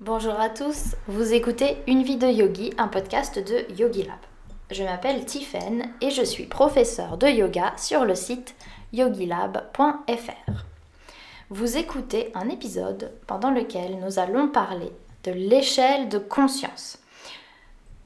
Bonjour 0.00 0.40
à 0.40 0.48
tous, 0.48 0.96
vous 1.08 1.34
écoutez 1.34 1.76
Une 1.86 2.02
vie 2.02 2.16
de 2.16 2.26
yogi, 2.26 2.72
un 2.78 2.88
podcast 2.88 3.38
de 3.38 3.70
Yogi 3.78 4.04
Lab. 4.04 4.16
Je 4.70 4.82
m'appelle 4.82 5.26
Tiffen 5.26 5.92
et 6.00 6.08
je 6.08 6.22
suis 6.22 6.46
professeure 6.46 7.18
de 7.18 7.26
yoga 7.26 7.74
sur 7.76 8.06
le 8.06 8.14
site 8.14 8.54
yogilab.fr. 8.94 10.64
Vous 11.50 11.76
écoutez 11.76 12.32
un 12.34 12.48
épisode 12.48 13.12
pendant 13.26 13.50
lequel 13.50 14.00
nous 14.00 14.18
allons 14.18 14.48
parler 14.48 14.90
de 15.24 15.32
l'échelle 15.32 16.08
de 16.08 16.16
conscience. 16.16 16.96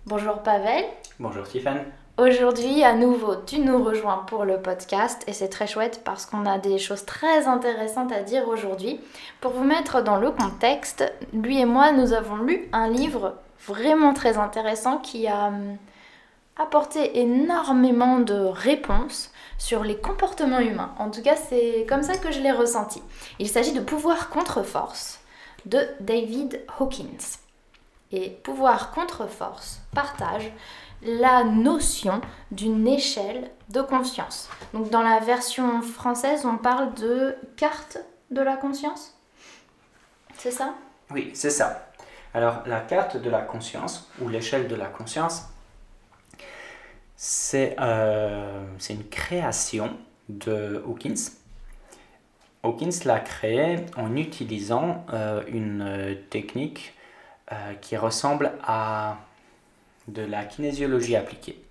Bonjour 0.05 0.43
Pavel. 0.43 0.85
Bonjour 1.21 1.47
Tiffen. 1.47 1.85
Aujourd'hui, 2.17 2.85
à 2.85 2.95
nouveau, 2.95 3.35
tu 3.35 3.59
nous 3.59 3.83
rejoins 3.83 4.19
pour 4.29 4.45
le 4.45 4.63
podcast 4.63 5.25
et 5.27 5.33
c'est 5.33 5.49
très 5.49 5.67
chouette 5.67 6.03
parce 6.05 6.27
qu'on 6.27 6.47
a 6.47 6.59
des 6.59 6.79
choses 6.79 7.05
très 7.05 7.49
intéressantes 7.49 8.13
à 8.13 8.23
dire 8.23 8.47
aujourd'hui. 8.47 9.01
Pour 9.41 9.51
vous 9.51 9.65
mettre 9.65 10.01
dans 10.01 10.19
le 10.19 10.31
contexte, 10.31 11.13
lui 11.33 11.59
et 11.59 11.65
moi, 11.65 11.91
nous 11.91 12.13
avons 12.13 12.37
lu 12.37 12.69
un 12.73 12.89
livre 12.89 13.35
vraiment 13.67 14.15
très 14.15 14.39
intéressant 14.39 14.99
qui 14.99 15.27
a 15.27 15.47
hum, 15.49 15.77
apporté 16.57 17.19
énormément 17.19 18.21
de 18.21 18.35
réponses 18.35 19.33
sur 19.59 19.83
les 19.83 19.97
comportements 19.97 20.61
humains. 20.61 20.95
En 21.01 21.11
tout 21.11 21.23
cas, 21.23 21.35
c'est 21.35 21.85
comme 21.89 22.05
ça 22.05 22.17
que 22.17 22.31
je 22.31 22.39
l'ai 22.39 22.53
ressenti. 22.53 23.03
Il 23.41 23.49
s'agit 23.49 23.73
de 23.73 23.81
Pouvoir 23.81 24.31
contre 24.31 24.63
force 24.63 25.19
de 25.67 25.81
David 25.99 26.65
Hawkins. 26.79 27.41
Et 28.13 28.31
Pouvoir 28.31 28.93
contre 28.93 29.27
force 29.29 29.81
partage 29.93 30.53
la 31.05 31.45
notion 31.45 32.21
d'une 32.51 32.87
échelle 32.89 33.51
de 33.69 33.83
conscience. 33.83 34.49
Donc 34.73 34.91
dans 34.91 35.03
la 35.03 35.21
version 35.21 35.83
française, 35.83 36.45
on 36.47 36.57
parle 36.57 36.95
de 36.95 37.37
carte 37.57 37.99
de 38.31 38.41
la 38.41 38.57
conscience? 38.57 39.15
C'est 40.37 40.51
ça? 40.51 40.75
Oui, 41.11 41.31
c'est 41.35 41.51
ça. 41.51 41.89
Alors 42.33 42.63
la 42.67 42.81
carte 42.81 43.17
de 43.17 43.31
la 43.31 43.43
conscience 43.43 44.11
ou 44.21 44.29
l'échelle 44.29 44.67
de 44.67 44.75
la 44.75 44.87
conscience, 44.87 45.45
c'est 47.17 47.77
euh, 47.79 48.65
une 48.91 49.09
création 49.09 49.91
de 50.29 50.83
Hawkins. 50.87 51.31
Hawkins 52.63 53.05
l'a 53.05 53.21
créée 53.21 53.87
en 53.97 54.17
utilisant 54.17 55.05
euh, 55.13 55.43
une 55.49 56.17
technique 56.31 56.95
euh, 57.53 57.75
qui 57.75 57.97
ressemble 57.97 58.53
à 58.67 59.19
de 60.09 60.23
la 60.23 60.45
kinésiologie 60.45 61.17
appliquée. 61.17 61.63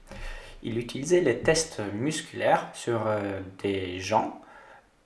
Il 0.64 0.78
utilisait 0.78 1.20
les 1.20 1.40
tests 1.40 1.82
musculaires 1.94 2.70
sur 2.74 3.06
euh, 3.06 3.42
des 3.62 4.00
gens 4.00 4.42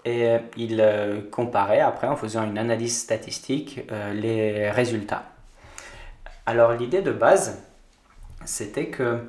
et 0.05 0.27
euh, 0.27 0.39
il 0.55 0.79
euh, 0.79 1.21
comparait 1.31 1.79
après 1.79 2.07
en 2.07 2.15
faisant 2.15 2.43
une 2.43 2.57
analyse 2.57 2.97
statistique 2.97 3.81
les 4.13 4.69
résultats. 4.69 5.23
Alors 6.45 6.73
l'idée 6.73 7.01
de 7.01 7.11
base, 7.11 7.63
c'était 8.45 8.87
que 8.87 9.23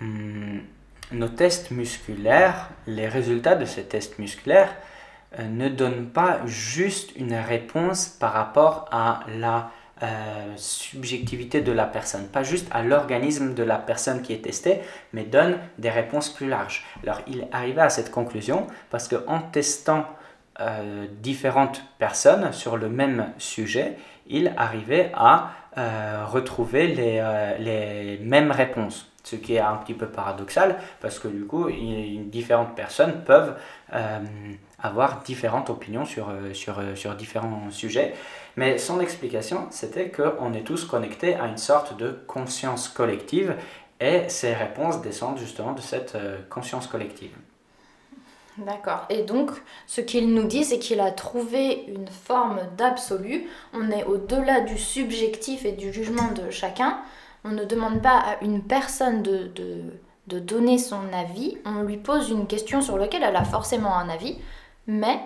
hmm, 0.00 0.60
nos 1.12 1.28
tests 1.28 1.72
musculaires, 1.72 2.70
les 2.86 3.08
résultats 3.08 3.56
de 3.56 3.64
ces 3.64 3.84
tests 3.84 4.18
musculaires 4.18 4.74
ne 5.40 5.68
donnent 5.68 6.10
pas 6.10 6.46
juste 6.46 7.16
une 7.16 7.34
réponse 7.34 8.06
par 8.06 8.32
rapport 8.32 8.88
à 8.92 9.24
la 9.28 9.72
euh, 10.04 10.52
subjectivité 10.56 11.60
de 11.60 11.72
la 11.72 11.84
personne, 11.86 12.26
pas 12.26 12.42
juste 12.42 12.66
à 12.72 12.82
l'organisme 12.82 13.54
de 13.54 13.62
la 13.62 13.78
personne 13.78 14.22
qui 14.22 14.32
est 14.32 14.42
testée, 14.42 14.80
mais 15.12 15.24
donne 15.24 15.58
des 15.78 15.88
réponses 15.88 16.28
plus 16.28 16.48
larges. 16.48 16.84
Alors 17.02 17.20
il 17.26 17.46
arrivait 17.52 17.80
à 17.80 17.88
cette 17.88 18.10
conclusion 18.10 18.66
parce 18.90 19.08
qu'en 19.08 19.40
testant 19.40 20.04
euh, 20.60 21.06
différentes 21.22 21.82
personnes 21.98 22.52
sur 22.52 22.76
le 22.76 22.88
même 22.88 23.32
sujet, 23.38 23.96
il 24.26 24.52
arrivait 24.56 25.10
à 25.14 25.52
euh, 25.78 26.24
retrouver 26.26 26.88
les, 26.88 27.22
les, 27.60 28.18
mêmes 28.18 28.50
réponses. 28.50 29.10
Ce 29.22 29.36
qui 29.36 29.54
est 29.54 29.60
un 29.60 29.76
petit 29.76 29.94
peu 29.94 30.06
paradoxal 30.06 30.76
parce 31.00 31.18
que 31.18 31.28
du 31.28 31.46
coup, 31.46 31.68
différentes 32.26 32.74
personnes 32.74 33.24
peuvent 33.24 33.56
avoir 34.82 35.22
différentes 35.22 35.70
opinions 35.70 36.04
sur, 36.04 36.30
sur, 36.52 36.82
sur 36.94 37.14
différents 37.14 37.70
sujets. 37.70 38.12
Mais 38.56 38.78
son 38.78 39.00
explication, 39.00 39.66
c'était 39.70 40.10
qu'on 40.10 40.52
est 40.52 40.62
tous 40.62 40.84
connectés 40.84 41.34
à 41.34 41.46
une 41.46 41.58
sorte 41.58 41.96
de 41.96 42.10
conscience 42.26 42.88
collective 42.88 43.56
et 44.00 44.28
ces 44.28 44.54
réponses 44.54 45.02
descendent 45.02 45.38
justement 45.38 45.72
de 45.72 45.80
cette 45.80 46.14
euh, 46.14 46.38
conscience 46.50 46.86
collective. 46.86 47.32
D'accord. 48.58 49.06
Et 49.10 49.22
donc, 49.22 49.50
ce 49.86 50.00
qu'il 50.00 50.32
nous 50.32 50.44
dit, 50.44 50.64
c'est 50.64 50.78
qu'il 50.78 51.00
a 51.00 51.10
trouvé 51.10 51.84
une 51.88 52.06
forme 52.06 52.60
d'absolu. 52.76 53.48
On 53.72 53.90
est 53.90 54.04
au-delà 54.04 54.60
du 54.60 54.78
subjectif 54.78 55.64
et 55.64 55.72
du 55.72 55.92
jugement 55.92 56.30
de 56.30 56.50
chacun. 56.50 56.98
On 57.44 57.50
ne 57.50 57.64
demande 57.64 58.00
pas 58.00 58.18
à 58.18 58.44
une 58.44 58.62
personne 58.62 59.22
de, 59.22 59.48
de, 59.48 59.82
de 60.28 60.38
donner 60.38 60.78
son 60.78 61.12
avis. 61.12 61.58
On 61.64 61.82
lui 61.82 61.96
pose 61.96 62.30
une 62.30 62.46
question 62.46 62.80
sur 62.80 62.96
laquelle 62.96 63.24
elle 63.24 63.36
a 63.36 63.44
forcément 63.44 63.96
un 63.96 64.08
avis, 64.08 64.38
mais 64.86 65.18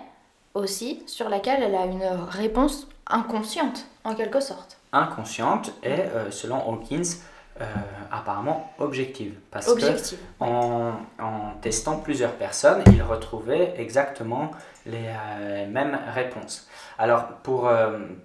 aussi 0.55 1.03
sur 1.05 1.29
laquelle 1.29 1.61
elle 1.61 1.75
a 1.75 1.85
une 1.85 2.07
réponse 2.29 2.87
inconsciente, 3.09 3.85
en 4.03 4.15
quelque 4.15 4.39
sorte. 4.39 4.77
Inconsciente 4.91 5.73
et, 5.83 6.01
euh, 6.01 6.31
selon 6.31 6.57
Hawkins, 6.67 7.17
euh, 7.61 7.65
apparemment 8.11 8.71
objective. 8.79 9.35
Parce 9.51 9.67
objective. 9.67 10.17
que 10.17 10.43
en, 10.43 10.93
en, 11.19 11.51
testant 11.61 11.97
plusieurs 11.97 12.33
personnes, 12.33 12.83
il 12.87 13.03
retrouvait 13.03 13.73
exactement 13.77 14.51
les 14.85 15.07
euh, 15.07 15.67
mêmes 15.67 15.99
réponses. 16.13 16.67
Alors, 16.97 17.27
pour, 17.43 17.69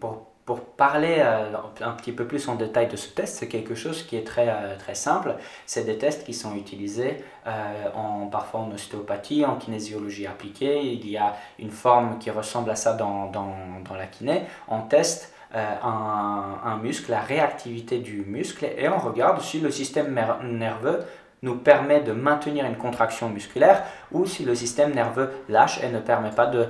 pour 0.00 0.27
pour 0.44 0.60
parler 0.60 1.16
euh, 1.21 1.56
un 1.81 1.93
petit 1.93 2.12
peu 2.12 2.27
plus 2.27 2.49
en 2.49 2.55
détail 2.55 2.88
de 2.88 2.97
ce 2.97 3.09
test, 3.09 3.37
c'est 3.37 3.49
quelque 3.49 3.75
chose 3.75 4.03
qui 4.03 4.16
est 4.16 4.27
très, 4.27 4.49
euh, 4.49 4.77
très 4.78 4.94
simple. 4.94 5.37
C'est 5.65 5.84
des 5.84 5.97
tests 5.97 6.25
qui 6.25 6.34
sont 6.34 6.55
utilisés 6.55 7.25
euh, 7.47 7.91
en, 7.94 8.27
parfois 8.27 8.60
en 8.60 8.71
ostéopathie, 8.71 9.44
en 9.47 9.56
kinésiologie 9.56 10.27
appliquée. 10.27 10.83
Il 10.83 11.09
y 11.09 11.16
a 11.16 11.34
une 11.59 11.71
forme 11.71 12.19
qui 12.19 12.31
ressemble 12.31 12.71
à 12.71 12.77
ça 12.77 12.93
dans, 12.93 13.31
dans, 13.31 13.54
dans 13.88 13.94
la 13.94 14.06
kiné. 14.06 14.43
On 14.69 14.83
teste 14.83 15.33
un, 15.54 16.59
un, 16.65 16.77
muscle, 16.78 17.12
la 17.12 17.21
réactivité 17.21 17.99
du 17.99 18.25
muscle, 18.27 18.66
et 18.77 18.88
on 18.88 18.99
regarde 18.99 19.41
si 19.41 19.60
le 19.60 19.71
système 19.71 20.12
nerveux 20.43 21.04
nous 21.43 21.54
permet 21.54 22.00
de 22.00 22.10
maintenir 22.10 22.65
une 22.65 22.77
contraction 22.77 23.28
musculaire 23.28 23.84
ou 24.10 24.27
si 24.27 24.44
le 24.44 24.56
système 24.56 24.93
nerveux 24.93 25.31
lâche 25.49 25.81
et 25.84 25.91
ne 25.91 26.00
permet 26.00 26.31
pas 26.31 26.47
de, 26.47 26.66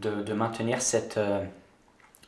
de, 0.00 0.22
de 0.22 0.32
maintenir 0.32 0.80
cette 0.80 1.20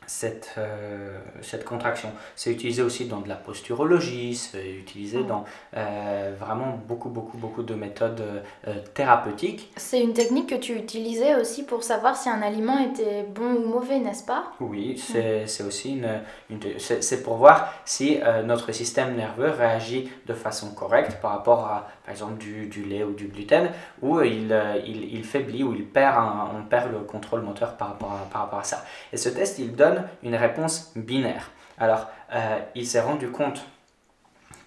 cette, 0.09 0.55
euh, 0.57 1.19
cette 1.43 1.63
contraction. 1.63 2.11
C'est 2.35 2.51
utilisé 2.51 2.81
aussi 2.81 3.05
dans 3.05 3.19
de 3.19 3.29
la 3.29 3.35
posturologie, 3.35 4.35
c'est 4.35 4.71
utilisé 4.71 5.19
mm. 5.19 5.27
dans 5.27 5.45
euh, 5.77 6.33
vraiment 6.37 6.79
beaucoup, 6.87 7.09
beaucoup, 7.09 7.37
beaucoup 7.37 7.61
de 7.61 7.75
méthodes 7.75 8.23
euh, 8.67 8.73
thérapeutiques. 8.95 9.71
C'est 9.77 10.01
une 10.01 10.13
technique 10.13 10.49
que 10.49 10.55
tu 10.55 10.75
utilisais 10.75 11.35
aussi 11.35 11.63
pour 11.63 11.83
savoir 11.83 12.17
si 12.17 12.27
un 12.27 12.41
aliment 12.41 12.79
était 12.79 13.23
bon 13.23 13.53
ou 13.53 13.67
mauvais, 13.67 13.99
n'est-ce 13.99 14.25
pas? 14.25 14.45
Oui, 14.59 14.95
mm. 14.95 15.45
c'est 15.45 15.63
aussi 15.63 15.91
une, 15.91 16.21
une 16.49 16.59
c'est 16.79 17.21
pour 17.21 17.35
voir 17.35 17.71
si 17.85 18.19
notre 18.45 18.71
système 18.71 19.15
nerveux 19.15 19.49
réagit 19.49 20.09
de 20.25 20.33
façon 20.33 20.71
correcte 20.71 21.21
par 21.21 21.31
rapport 21.31 21.65
à, 21.65 21.87
par 22.03 22.11
exemple, 22.11 22.37
du, 22.39 22.65
du 22.65 22.83
lait 22.83 23.03
ou 23.03 23.11
du 23.11 23.27
gluten, 23.27 23.69
ou 24.01 24.21
il, 24.21 24.55
il, 24.85 25.13
il 25.13 25.23
faiblit 25.23 25.63
ou 25.63 25.73
il 25.73 25.85
perd, 25.85 26.15
on 26.57 26.63
perd 26.63 26.91
le 26.91 26.99
contrôle 26.99 27.41
moteur 27.41 27.77
par 27.77 27.89
rapport, 27.89 28.11
à, 28.11 28.29
par 28.31 28.41
rapport 28.41 28.59
à 28.59 28.63
ça. 28.63 28.83
Et 29.13 29.17
ce 29.17 29.29
test, 29.29 29.59
il 29.59 29.75
donne 29.75 29.98
une 30.23 30.35
réponse 30.35 30.91
binaire. 30.95 31.51
Alors, 31.79 32.07
euh, 32.33 32.59
il 32.75 32.85
s'est 32.85 32.99
rendu 32.99 33.31
compte 33.31 33.61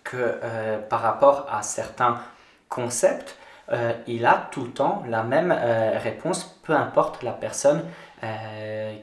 que 0.02 0.16
euh, 0.16 0.78
par 0.78 1.02
rapport 1.02 1.46
à 1.52 1.62
certains 1.62 2.20
concepts, 2.68 3.36
euh, 3.70 3.92
il 4.06 4.26
a 4.26 4.48
tout 4.50 4.64
le 4.64 4.70
temps 4.70 5.04
la 5.06 5.22
même 5.22 5.52
réponse, 5.52 6.60
peu 6.64 6.74
importe 6.74 7.22
la 7.22 7.32
personne 7.32 7.84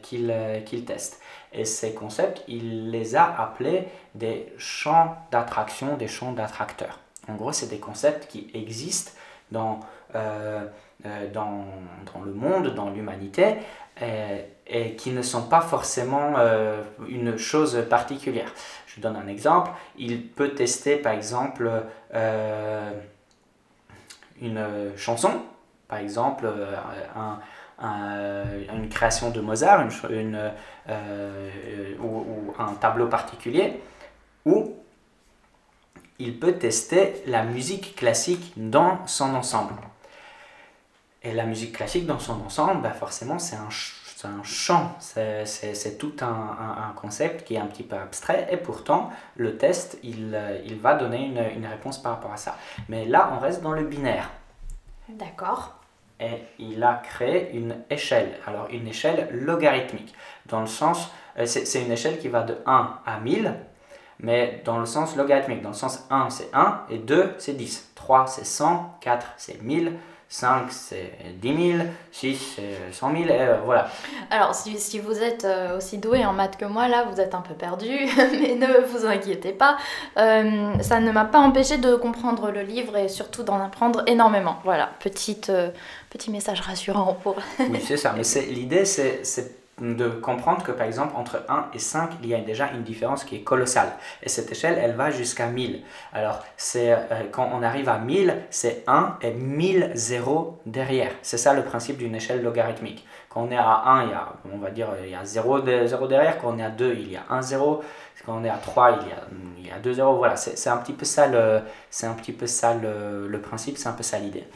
qu'il 0.02 0.86
teste. 0.86 1.22
Et 1.52 1.66
ces 1.66 1.94
concepts, 1.94 2.44
il 2.48 2.90
les 2.90 3.16
a 3.16 3.42
appelés 3.42 3.88
des 4.16 4.54
champs 4.58 5.18
d'attraction, 5.32 5.98
des 5.98 6.08
champs 6.08 6.32
d'attracteurs. 6.32 7.00
En 7.28 7.36
gros, 7.36 7.52
c'est 7.52 7.68
des 7.68 7.80
concepts 7.80 8.28
qui 8.28 8.50
existent 8.54 9.12
dans, 9.52 9.82
dans, 10.14 11.66
dans, 12.14 12.22
le 12.24 12.34
monde, 12.34 12.74
dans 12.76 12.90
l'humanité, 12.92 13.58
et 14.02 14.96
qui 14.96 15.12
ne 15.12 15.22
sont 15.22 15.44
pas 15.44 15.62
forcément 15.62 16.36
euh, 16.38 16.84
une 17.08 17.38
chose 17.38 17.84
particulière. 17.90 18.54
Je 18.88 19.02
donne 19.02 19.16
un 19.16 19.28
exemple. 19.28 19.72
Il 19.98 20.28
peut 20.28 20.50
tester 20.50 20.98
par 20.98 21.14
exemple 21.14 21.70
euh, 22.14 22.92
une 24.42 24.66
chanson, 24.96 25.42
par 25.88 25.98
exemple 26.00 26.48
une 27.82 28.90
création 28.90 29.30
de 29.32 29.40
Mozart 29.40 29.88
une, 30.10 30.52
euh, 30.90 31.96
ou, 32.02 32.54
un 32.60 32.74
tableau 32.74 33.08
particulier, 33.08 33.82
ou 34.46 34.76
il 36.20 36.38
peut 36.38 36.54
tester 36.54 37.24
la 37.26 37.44
musique 37.44 37.96
classique 37.96 38.54
dans 38.58 39.06
son 39.08 39.34
ensemble. 39.34 39.74
Et 41.22 41.34
la 41.34 41.46
musique 41.46 41.76
classique 41.76 42.06
dans 42.06 42.20
son 42.20 42.42
ensemble, 42.46 42.82
bah 42.82 42.92
forcément, 42.92 43.40
c'est 43.40 43.56
un 43.56 43.70
un 44.26 44.44
champ, 44.44 44.96
c'est 45.00 45.98
tout 45.98 46.14
un, 46.22 46.26
un, 46.26 46.94
concept 46.96 47.46
qui 47.46 47.56
est 47.56 47.60
un 47.60 47.68
petit 47.68 47.84
peu 47.84 47.96
abstrait 47.96 48.48
et 48.52 48.58
pourtant 48.58 49.12
le 49.36 49.58
test 49.58 49.98
il, 50.04 50.38
il 50.66 50.80
va 50.80 50.96
donner 50.96 51.26
une, 51.26 51.42
une, 51.56 51.66
réponse 51.66 52.02
par 52.02 52.14
rapport 52.14 52.34
à 52.34 52.38
ça. 52.38 52.58
Mais 52.90 53.06
là 53.06 53.32
on 53.34 53.40
reste 53.40 53.62
dans 53.62 53.72
le 53.72 53.84
binaire. 53.84 54.30
D'accord. 55.08 55.76
Et 56.20 56.44
il 56.58 56.84
a 56.84 56.96
créé 56.96 57.52
une 57.54 57.78
échelle, 57.90 58.38
alors 58.46 58.68
une 58.72 58.88
échelle 58.88 59.30
logarithmique, 59.32 60.14
dans 60.48 60.60
le 60.60 60.68
sens, 60.68 61.10
euh, 61.38 61.46
c'est 61.46 61.82
une 61.82 61.92
échelle 61.92 62.20
qui 62.20 62.28
va 62.28 62.42
de 62.42 62.58
1 62.66 63.00
à 63.06 63.20
1000, 63.22 63.54
mais 64.20 64.62
dans 64.66 64.80
le 64.80 64.86
sens 64.86 65.16
logarithmique, 65.16 65.62
dans 65.62 65.70
le 65.70 65.76
sens 65.76 66.06
1 66.10 66.30
c'est 66.30 66.50
1 66.54 66.82
et 66.90 66.98
2 66.98 67.36
c'est 67.38 67.54
10, 67.54 67.94
3 67.96 68.28
c'est 68.28 68.46
100, 68.46 68.98
4 69.00 69.28
c'est 69.38 69.62
1000, 69.62 69.98
5 70.32 70.72
c'est 70.72 71.12
10 71.42 71.72
000, 71.72 71.88
6 72.12 72.56
c'est 72.56 72.94
100 72.94 73.12
000, 73.12 73.24
et 73.30 73.48
voilà. 73.66 73.90
Alors 74.30 74.54
si, 74.54 74.78
si, 74.78 75.00
vous 75.00 75.18
êtes 75.24 75.44
euh, 75.44 75.78
aussi 75.78 75.98
doué 75.98 76.24
en 76.24 76.34
maths 76.34 76.56
que 76.56 76.66
moi, 76.66 76.88
là 76.88 77.08
vous 77.12 77.20
êtes 77.20 77.34
un 77.34 77.42
peu 77.42 77.56
perdu, 77.56 77.90
mais 78.18 78.56
ne 78.56 78.86
vous 78.86 79.08
inquiétez 79.08 79.54
pas, 79.54 79.78
euh, 80.18 80.74
ça 80.82 81.00
ne 81.00 81.12
m'a 81.12 81.26
pas 81.26 81.40
empêché 81.40 81.80
de 81.80 81.96
comprendre 81.96 82.52
le 82.52 82.62
livre 82.62 82.96
et 82.96 83.08
surtout 83.08 83.42
d'en 83.42 83.60
apprendre 83.60 84.04
énormément. 84.06 84.60
Voilà, 84.64 84.92
petite, 85.00 85.50
euh, 85.50 85.72
petit 86.12 86.30
message 86.30 86.62
rassurant 86.62 87.18
pour... 87.24 87.36
oui 87.60 87.82
c'est 87.84 87.98
ça, 87.98 88.14
mais 88.16 88.24
l'idée 88.52 88.86
c'est 88.86 89.59
de 89.82 90.10
comprendre 90.10 90.64
que 90.64 90.72
par 90.72 90.86
exemple 90.86 91.14
entre 91.16 91.44
1 91.48 91.68
et 91.74 91.80
5, 91.80 92.12
il 92.22 92.30
y 92.30 92.36
a 92.36 92.40
déjà 92.40 92.70
une 92.72 92.84
différence 92.84 93.24
qui 93.24 93.38
est 93.38 93.42
colossale. 93.44 93.90
Et 94.24 94.30
cette 94.30 94.52
échelle, 94.52 94.78
elle 94.82 94.96
va 94.96 95.12
jusqu'à 95.12 95.48
1000. 95.48 95.84
Alors 96.14 96.44
c'est 96.58 96.92
euh, 96.92 97.24
quand 97.32 97.50
on 97.54 97.64
arrive 97.64 97.90
à 97.90 97.98
1000, 97.98 98.36
c'est 98.50 98.84
1 98.88 99.18
et 99.22 99.32
1000 99.32 99.92
zéros 99.96 100.60
derrière. 100.66 101.12
C'est 101.22 101.38
ça 101.38 101.54
le 101.54 101.64
principe 101.64 101.98
d'une 101.98 102.16
échelle 102.16 102.44
logarithmique. 102.44 103.06
Quand 103.30 103.44
on 103.44 103.52
est 103.52 103.58
à 103.58 103.84
1, 103.86 104.04
il 104.06 104.10
y 104.10 104.14
a, 104.14 104.34
on 104.52 104.58
va 104.58 104.72
dire, 104.72 104.88
il 105.04 105.12
y 105.12 105.16
a 105.16 105.24
0, 105.24 105.60
derrière. 105.62 106.40
Quand 106.40 106.54
on 106.56 106.58
est 106.58 106.64
à 106.64 106.70
2, 106.70 106.94
il 106.94 107.12
y 107.12 107.16
a 107.16 107.24
1 107.30 107.42
0. 107.44 107.82
Quand 108.26 108.38
on 108.38 108.44
est 108.44 108.50
à 108.50 108.58
3, 108.58 109.00
il 109.02 109.08
y 109.08 109.12
a, 109.12 109.16
il 109.60 109.68
y 109.68 109.72
a 109.72 109.80
2 109.80 109.94
zéros. 109.94 110.18
Voilà, 110.18 110.36
c'est 110.36 110.70
un 110.70 110.78
petit 110.78 110.94
peu 110.94 111.06
ça 111.06 111.28
le, 111.28 111.62
un 112.04 112.14
petit 112.14 112.34
peu 112.34 112.48
ça 112.48 112.74
le, 112.74 113.28
le 113.28 113.42
principe, 113.42 113.78
c'est 113.78 113.88
un 113.88 113.94
peu 113.94 114.04
ça 114.04 114.18
l'idée. 114.18 114.48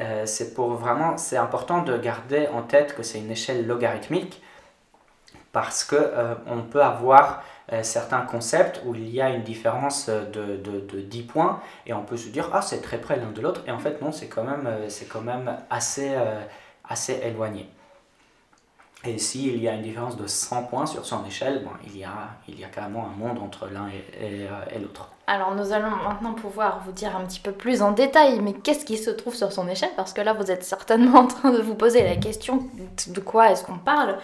Euh, 0.00 0.26
c'est 0.26 0.54
pour 0.54 0.70
vraiment, 0.70 1.16
c'est 1.16 1.36
important 1.36 1.82
de 1.82 1.96
garder 1.96 2.48
en 2.48 2.62
tête 2.62 2.96
que 2.96 3.02
c'est 3.02 3.18
une 3.18 3.30
échelle 3.30 3.66
logarithmique 3.66 4.42
parce 5.54 5.84
qu'on 5.84 5.96
euh, 5.96 6.34
on 6.48 6.62
peut 6.62 6.82
avoir 6.82 7.42
euh, 7.72 7.82
certains 7.82 8.22
concepts 8.22 8.82
où 8.84 8.94
il 8.94 9.08
y 9.08 9.22
a 9.22 9.30
une 9.30 9.44
différence 9.44 10.10
de, 10.10 10.56
de, 10.56 10.80
de, 10.80 11.00
10 11.00 11.22
points 11.22 11.60
et 11.86 11.94
on 11.94 12.02
peut 12.02 12.18
se 12.18 12.28
dire 12.28 12.50
ah 12.52 12.60
c'est 12.60 12.82
très 12.82 12.98
près 12.98 13.16
l'un 13.16 13.30
de 13.30 13.40
l'autre 13.40 13.62
et 13.66 13.70
en 13.70 13.78
fait 13.78 14.02
non 14.02 14.12
c'est 14.12 14.26
quand 14.26 14.42
même, 14.42 14.66
euh, 14.66 14.88
c'est 14.90 15.06
quand 15.06 15.22
même 15.22 15.56
assez, 15.70 16.14
assez 16.86 17.20
éloigné. 17.24 17.70
Et 19.06 19.18
s'il 19.18 19.62
y 19.62 19.68
a 19.68 19.74
une 19.74 19.82
différence 19.82 20.16
de 20.16 20.26
100 20.26 20.62
points 20.64 20.86
sur 20.86 21.04
son 21.04 21.26
échelle, 21.26 21.62
bon, 21.62 21.70
il, 21.86 21.98
y 21.98 22.04
a, 22.04 22.30
il 22.48 22.58
y 22.58 22.64
a 22.64 22.68
carrément 22.68 23.06
un 23.06 23.18
monde 23.18 23.38
entre 23.38 23.68
l'un 23.68 23.86
et, 23.88 24.78
l'autre. 24.80 25.10
Alors 25.26 25.54
nous 25.54 25.72
allons 25.72 25.90
maintenant 25.90 26.32
pouvoir 26.32 26.80
vous 26.86 26.92
dire 26.92 27.14
un 27.14 27.24
petit 27.26 27.40
peu 27.40 27.52
plus 27.52 27.82
en 27.82 27.92
détail, 27.92 28.40
mais 28.40 28.54
qu'est-ce 28.54 28.86
qui 28.86 28.96
se 28.96 29.10
trouve 29.10 29.34
sur 29.34 29.52
son 29.52 29.68
échelle? 29.68 29.90
Parce 29.94 30.14
que 30.14 30.22
là, 30.22 30.32
vous 30.32 30.50
êtes 30.50 30.64
certainement 30.64 31.20
en 31.20 31.26
train 31.26 31.50
de 31.50 31.60
vous 31.60 31.74
poser 31.74 32.02
la 32.02 32.16
question 32.16 32.66
de 33.08 33.20
quoi 33.20 33.50
est-ce 33.50 33.62
qu'on 33.62 33.78
parle? 33.78 34.16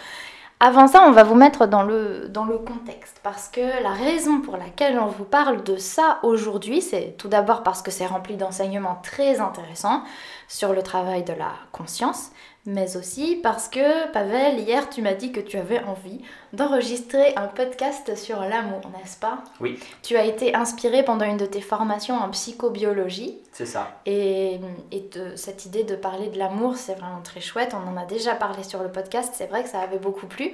Avant 0.63 0.89
ça, 0.89 1.03
on 1.07 1.11
va 1.11 1.23
vous 1.23 1.37
mettre 1.37 1.67
dans 1.67 1.83
le, 1.83 2.31
contexte 2.67 3.19
parce 3.23 3.49
que 3.49 3.83
la 3.83 3.93
raison 3.93 4.43
pour 4.43 4.59
laquelle 4.59 4.99
on 4.99 5.07
vous 5.07 5.25
parle 5.25 5.65
de 5.65 5.79
ça 5.79 6.19
aujourd'hui, 6.23 6.83
c'est 6.83 7.15
tout 7.17 7.29
d'abord 7.29 7.63
parce 7.63 7.81
que 7.81 7.91
c'est 7.91 8.05
rempli 8.05 8.37
d'enseignements 8.37 9.01
très 9.03 9.41
intéressants 9.41 10.03
sur 10.49 10.75
le 10.75 10.83
travail 10.83 11.25
de 11.25 11.33
la 11.33 11.53
conscience, 11.73 12.31
mais 12.67 12.97
aussi 12.97 13.37
parce 13.43 13.69
que, 13.69 14.11
Pavel, 14.13 14.61
hier 14.61 14.91
tu 14.91 15.03
m'as 15.03 15.15
dit 15.15 15.33
que 15.33 15.41
tu 15.41 15.57
avais 15.57 15.83
envie 15.85 16.21
d'enregistrer 16.53 17.35
un 17.37 17.47
podcast 17.47 18.15
sur 18.17 18.41
l'amour, 18.41 18.81
n'est-ce 18.93 19.19
pas? 19.19 19.39
Oui. 19.61 19.79
Tu 20.03 20.17
as 20.17 20.25
été 20.25 20.55
inspiré 20.55 21.03
pendant 21.03 21.25
une 21.25 21.39
de 21.39 21.47
tes 21.47 21.61
formations 21.61 22.17
en 22.17 22.29
psychobiologie. 22.31 23.39
C'est 23.53 23.67
ça. 23.67 24.01
Et, 24.07 24.61
et 24.93 25.11
cette 25.37 25.65
idée 25.65 25.85
de 25.85 25.97
parler 25.97 26.29
de 26.29 26.39
l'amour, 26.39 26.77
c'est 26.77 26.95
vraiment 26.95 27.23
très 27.23 27.41
chouette. 27.41 27.75
On 27.75 27.91
en 27.91 27.97
a 27.97 28.05
déjà 28.05 28.35
parlé 28.35 28.63
sur 28.63 28.83
le 28.83 28.91
podcast, 28.91 29.33
c'est 29.37 29.47
vrai 29.47 29.63
que 29.63 29.69
ça 29.69 29.81
avait 29.81 29.99
beaucoup 29.99 30.27
plu. 30.27 30.53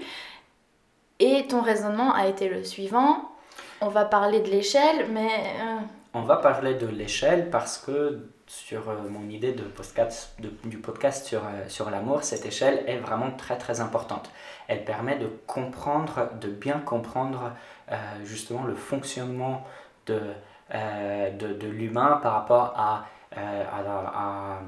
Et 1.18 1.46
ton 1.48 1.62
raisonnement 1.62 2.12
a 2.14 2.26
été 2.26 2.48
le 2.48 2.62
suivant. 2.62 3.30
On 3.80 3.88
va 3.88 4.04
parler 4.04 4.40
de 4.40 4.48
l'échelle, 4.50 5.06
mais... 5.10 5.30
Euh, 5.60 5.78
On 6.14 6.22
va 6.22 6.36
parler 6.36 6.74
de 6.74 6.86
l'échelle 6.86 7.50
parce 7.50 7.78
que 7.78 8.26
sur 8.46 8.88
euh, 8.88 9.08
mon 9.08 9.28
idée 9.28 9.52
de 9.52 9.64
podcast, 9.64 10.36
du 10.64 10.78
podcast 10.78 11.26
sur, 11.26 11.44
euh, 11.44 11.68
sur 11.68 11.90
l'amour, 11.90 12.22
cette 12.22 12.46
échelle 12.46 12.84
est 12.86 12.98
vraiment 12.98 13.30
très 13.32 13.58
très 13.58 13.80
importante. 13.80 14.30
Elle 14.68 14.84
permet 14.84 15.16
de 15.16 15.26
comprendre, 15.46 16.30
de 16.40 16.48
bien 16.48 16.78
comprendre 16.78 17.52
euh, 17.90 17.96
justement 18.24 18.64
le 18.64 18.74
fonctionnement 18.74 19.64
de, 20.06 20.20
de, 20.72 21.52
de 21.52 21.66
l'humain 21.66 22.20
par 22.22 22.34
rapport 22.34 22.74
à, 22.76 23.06
à 23.32 24.60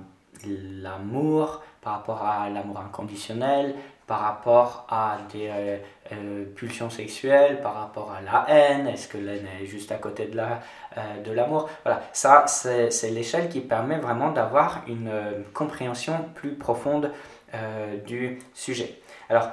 l'amour, 0.45 1.63
par 1.81 1.95
rapport 1.95 2.25
à 2.25 2.49
l'amour 2.51 2.81
inconditionnel, 2.81 3.75
par 4.09 4.21
rapport 4.21 4.87
à 4.89 5.19
des 5.31 5.49
euh, 5.49 5.77
euh, 6.13 6.45
pulsions 6.57 6.89
sexuelles, 6.89 7.61
par 7.61 7.75
rapport 7.75 8.11
à 8.11 8.23
la 8.23 8.47
haine, 8.49 8.89
est-ce 8.89 9.07
que 9.07 9.19
la 9.19 9.35
haine 9.35 9.47
est 9.63 9.67
juste 9.67 9.93
à 9.93 9.97
côté 9.97 10.25
de 10.27 10.37
la 10.37 10.61
euh, 10.97 11.23
de 11.23 11.31
l'amour? 11.31 11.69
Voilà, 11.85 12.03
ça 12.15 12.47
c'est 12.47 13.11
l'échelle 13.11 13.51
qui 13.51 13.61
permet 13.61 13.99
vraiment 13.99 14.31
d'avoir 14.33 14.83
une 14.89 15.13
compréhension 15.53 16.15
plus 16.35 16.55
profonde 16.55 17.13
du 18.07 18.39
sujet. 18.53 19.01
Alors, 19.31 19.51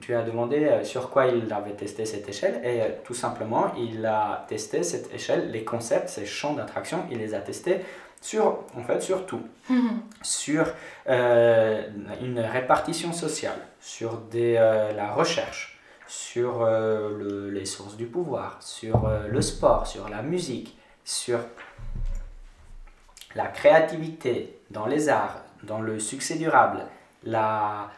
tu 0.00 0.12
as 0.14 0.22
demandé 0.22 0.80
sur 0.82 1.08
quoi 1.10 1.26
il 1.26 1.52
avait 1.52 1.72
testé 1.72 2.04
cette 2.04 2.28
échelle 2.28 2.60
et 2.64 2.80
tout 3.04 3.14
simplement, 3.14 3.72
il 3.76 4.04
a 4.04 4.44
testé 4.48 4.82
cette 4.82 5.12
échelle, 5.14 5.52
les 5.52 5.62
concepts, 5.62 6.08
ces 6.08 6.26
champs 6.26 6.54
d'attraction, 6.54 7.04
il 7.12 7.18
les 7.18 7.34
a 7.34 7.38
testés 7.38 7.78
sur, 8.22 8.60
en 8.76 8.82
fait, 8.84 9.02
sur 9.02 9.26
tout. 9.26 9.42
Mhm. 9.68 10.00
Sur 10.22 10.66
euh, 11.08 11.82
une 12.22 12.38
répartition 12.38 13.12
sociale, 13.12 13.58
sur 13.80 14.16
des, 14.18 14.56
euh, 14.56 14.92
la 14.92 15.12
recherche, 15.12 15.80
sur 16.06 16.62
euh, 16.62 17.10
le, 17.18 17.50
les 17.50 17.66
sources 17.66 17.96
du 17.96 18.06
pouvoir, 18.06 18.62
sur 18.62 19.10
le 19.28 19.42
sport, 19.42 19.86
sur 19.86 20.08
la 20.08 20.22
musique, 20.22 20.78
sur 21.04 21.40
la 23.34 23.48
créativité 23.48 24.58
dans 24.70 24.86
les 24.86 25.08
arts, 25.08 25.42
dans 25.64 25.80
le 25.80 25.98
succès 25.98 26.36
durable, 26.36 26.86
la 27.24 27.90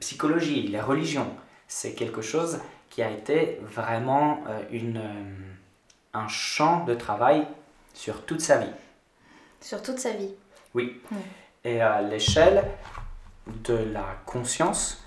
psychologie, 0.00 0.66
les 0.66 0.80
religions. 0.80 1.28
C'est 1.68 1.94
quelque 1.94 2.20
chose 2.20 2.58
qui 2.88 3.00
a 3.00 3.10
été 3.10 3.60
vraiment 3.62 4.42
une, 4.72 5.00
un 6.12 6.26
champ 6.26 6.84
de 6.84 6.94
travail 6.94 7.46
sur 7.94 8.26
toute 8.26 8.40
sa 8.40 8.58
vie. 8.58 8.72
Sur 9.60 9.82
toute 9.82 9.98
sa 9.98 10.12
vie. 10.12 10.34
Oui. 10.74 11.00
Et 11.64 11.80
à 11.80 12.00
l'échelle 12.00 12.64
de 13.46 13.74
la 13.92 14.04
conscience, 14.24 15.04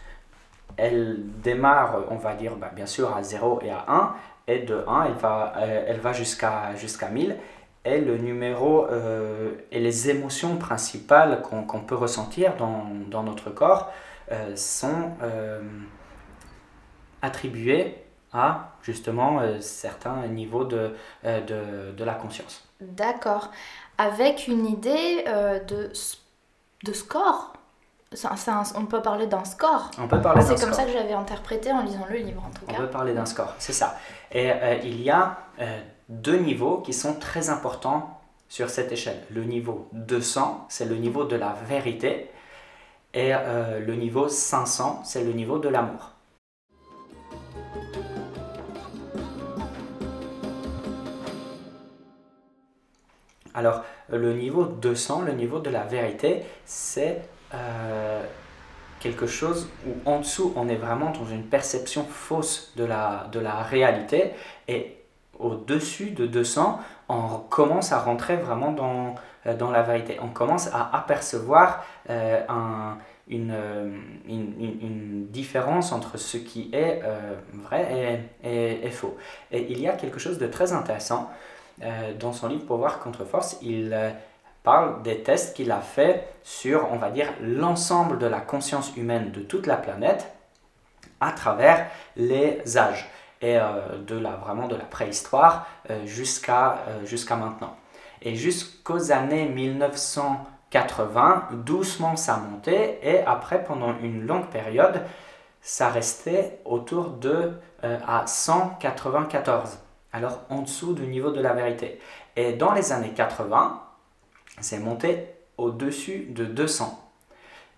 elle 0.77 1.17
démarre, 1.41 2.03
on 2.09 2.15
va 2.15 2.35
dire, 2.35 2.55
bah, 2.55 2.71
bien 2.73 2.85
sûr, 2.85 3.15
à 3.15 3.23
0 3.23 3.61
et 3.63 3.71
à 3.71 3.85
1. 3.87 4.15
Et 4.47 4.59
de 4.59 4.83
1, 4.87 5.05
elle 5.05 5.13
va, 5.13 5.53
euh, 5.57 5.85
elle 5.87 5.99
va 5.99 6.13
jusqu'à 6.13 6.75
jusqu'à 6.75 7.09
1000. 7.09 7.37
Et 7.85 7.99
le 7.99 8.17
numéro 8.17 8.85
euh, 8.85 9.51
et 9.71 9.79
les 9.79 10.09
émotions 10.09 10.57
principales 10.57 11.41
qu'on 11.41 11.81
peut 11.81 11.95
ressentir 11.95 12.55
dans, 12.55 12.85
dans 13.09 13.23
notre 13.23 13.49
corps 13.49 13.91
euh, 14.31 14.55
sont 14.55 15.11
attribuées 17.21 17.97
à 18.31 18.73
justement 18.81 19.41
certains 19.61 20.27
niveaux 20.27 20.65
de, 20.65 20.95
de, 21.23 21.91
de 21.91 22.03
la 22.03 22.13
conscience. 22.13 22.67
D'accord 22.81 23.51
avec 24.03 24.47
une 24.47 24.65
idée 24.65 25.23
euh, 25.27 25.59
de, 25.59 25.91
de 26.83 26.93
score. 26.93 27.53
on 28.75 28.85
peut 28.85 29.01
parler 29.01 29.27
d'un 29.27 29.45
score. 29.45 29.89
On 29.97 30.07
peut 30.07 30.21
parler 30.21 30.41
C'est 30.41 30.59
comme 30.59 30.73
ça 30.73 30.83
que 30.83 30.91
j'avais 30.91 31.13
interprété 31.13 31.71
en 31.71 31.83
lisant 31.83 32.05
le 32.09 32.17
livre, 32.17 32.43
en 32.45 32.51
tout 32.51 32.65
cas. 32.65 32.73
On 32.73 32.81
peut 32.81 32.89
parler 32.89 33.13
d'un 33.13 33.25
score, 33.25 33.53
c'est 33.59 33.73
ça. 33.73 33.97
Et 34.31 34.51
euh, 34.51 34.77
il 34.83 35.01
y 35.01 35.09
a 35.09 35.37
euh, 35.61 35.79
deux 36.09 36.37
niveaux 36.37 36.79
qui 36.79 36.93
sont 36.93 37.15
très 37.15 37.49
importants 37.49 38.19
sur 38.49 38.69
cette 38.69 38.91
échelle. 38.91 39.23
Le 39.31 39.45
niveau 39.45 39.87
200, 39.93 40.65
c'est 40.69 40.85
le 40.85 40.95
niveau 40.97 41.23
de 41.23 41.35
la 41.35 41.55
vérité. 41.67 42.29
Et 43.15 43.31
le 43.31 43.93
niveau 43.93 44.27
500, 44.27 45.01
c'est 45.05 45.23
le 45.23 45.33
niveau 45.33 45.59
de 45.59 45.69
l'amour. 45.69 46.13
Alors, 53.53 53.83
le 54.09 54.33
niveau 54.33 54.65
200, 54.65 55.21
le 55.21 55.33
niveau 55.33 55.59
de 55.59 55.69
la 55.69 55.83
vérité, 55.83 56.43
c'est 56.65 57.21
euh, 57.53 58.23
quelque 58.99 59.27
chose 59.27 59.69
où 59.87 60.09
en 60.09 60.19
dessous, 60.19 60.53
on 60.55 60.67
est 60.67 60.75
vraiment 60.75 61.11
dans 61.11 61.25
une 61.25 61.43
perception 61.43 62.03
fausse 62.03 62.73
de 62.75 62.83
la, 62.83 63.27
de 63.31 63.39
la 63.39 63.61
réalité. 63.61 64.31
Et 64.67 64.97
au-dessus 65.37 66.11
de 66.11 66.25
200, 66.25 66.79
on 67.09 67.39
commence 67.49 67.91
à 67.91 67.99
rentrer 67.99 68.37
vraiment 68.37 68.71
dans, 68.71 69.15
euh, 69.45 69.55
dans 69.55 69.69
la 69.69 69.83
vérité. 69.83 70.17
On 70.21 70.29
commence 70.29 70.67
à 70.73 70.89
apercevoir 70.95 71.83
euh, 72.09 72.41
un, 72.49 72.97
une, 73.27 73.55
une, 74.27 74.53
une, 74.59 75.27
différence 75.27 75.91
entre 75.91 76.17
ce 76.17 76.37
qui 76.37 76.69
est 76.73 77.01
vrai 77.53 78.21
et, 78.43 78.85
et, 78.85 78.91
faux. 78.91 79.17
Et 79.51 79.71
il 79.71 79.79
y 79.79 79.87
a 79.87 79.93
quelque 79.93 80.19
chose 80.19 80.37
de 80.37 80.45
très 80.47 80.73
intéressant 80.73 81.31
dans 82.19 82.33
son 82.33 82.47
livre 82.47 82.65
Pouvoir 82.65 82.99
contre 82.99 83.25
force. 83.25 83.57
Il 83.61 83.95
parle 84.63 85.01
des 85.01 85.23
tests 85.23 85.55
qu'il 85.55 85.71
a 85.71 85.81
fait 85.81 86.27
sur, 86.43 86.87
on 86.91 86.97
va 86.97 87.09
dire, 87.09 87.27
l'ensemble 87.41 88.19
de 88.19 88.27
la 88.27 88.39
conscience 88.39 88.95
humaine 88.95 89.31
de 89.31 89.41
toute 89.41 89.67
la 89.67 89.77
planète 89.77 90.31
à 91.19 91.31
travers 91.31 91.87
les 92.15 92.77
âges 92.77 93.09
et 93.41 93.57
de 94.07 94.17
la, 94.17 94.31
vraiment 94.31 94.67
de 94.67 94.75
la 94.75 94.85
préhistoire 94.85 95.67
jusqu'à 96.05 96.79
jusqu'à 97.03 97.35
maintenant. 97.35 97.75
Et 98.23 98.35
jusqu'aux 98.35 99.11
années 99.11 99.47
1980, 99.49 101.49
doucement 101.51 102.15
ça 102.15 102.37
montait 102.37 102.99
et 103.03 103.19
après 103.19 103.63
pendant 103.63 103.95
une 103.99 104.25
longue 104.25 104.47
période, 104.47 105.03
ça 105.61 105.89
restait 105.89 106.59
autour 106.65 107.09
de 107.09 107.51
euh, 107.83 107.99
à 108.07 108.25
194. 108.27 109.77
Alors 110.13 110.43
en 110.49 110.61
dessous 110.61 110.93
du 110.93 111.07
niveau 111.07 111.31
de 111.31 111.41
la 111.41 111.53
vérité. 111.53 111.99
Et 112.35 112.53
dans 112.53 112.73
les 112.73 112.91
années 112.91 113.13
80, 113.13 113.81
c'est 114.61 114.79
monté 114.79 115.27
au-dessus 115.57 116.27
de 116.29 116.45
200. 116.45 116.99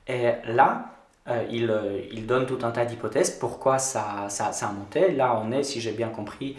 Et 0.08 0.34
là, 0.46 0.92
euh, 1.28 1.44
il, 1.50 1.72
euh, 1.72 2.02
il, 2.12 2.28
donne 2.28 2.46
tout 2.46 2.60
un 2.62 2.70
tas 2.70 2.86
d'hypothèses 2.86 3.32
pourquoi 3.32 3.80
ça, 3.80 4.28
ça, 4.30 4.52
ça, 4.52 4.68
a 4.68 4.72
monté. 4.72 5.12
Là, 5.12 5.42
on 5.44 5.52
est, 5.52 5.64
si 5.64 5.82
j'ai 5.82 5.94
bien 5.94 6.10
compris, 6.10 6.58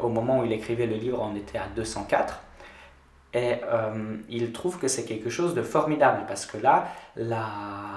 au 0.00 0.08
moment 0.08 0.40
où 0.40 0.44
il 0.44 0.52
écrivait 0.52 0.86
le 0.86 0.96
livre, 0.96 1.20
on 1.22 1.36
était 1.36 1.58
à 1.58 1.68
204. 1.76 2.40
Et 3.34 3.56
euh, 3.64 4.16
il 4.28 4.52
trouve 4.52 4.78
que 4.78 4.86
c'est 4.86 5.04
quelque 5.04 5.28
chose 5.28 5.54
de 5.54 5.62
formidable 5.62 6.22
parce 6.28 6.46
que 6.46 6.56
là, 6.56 6.86
la, 7.16 7.48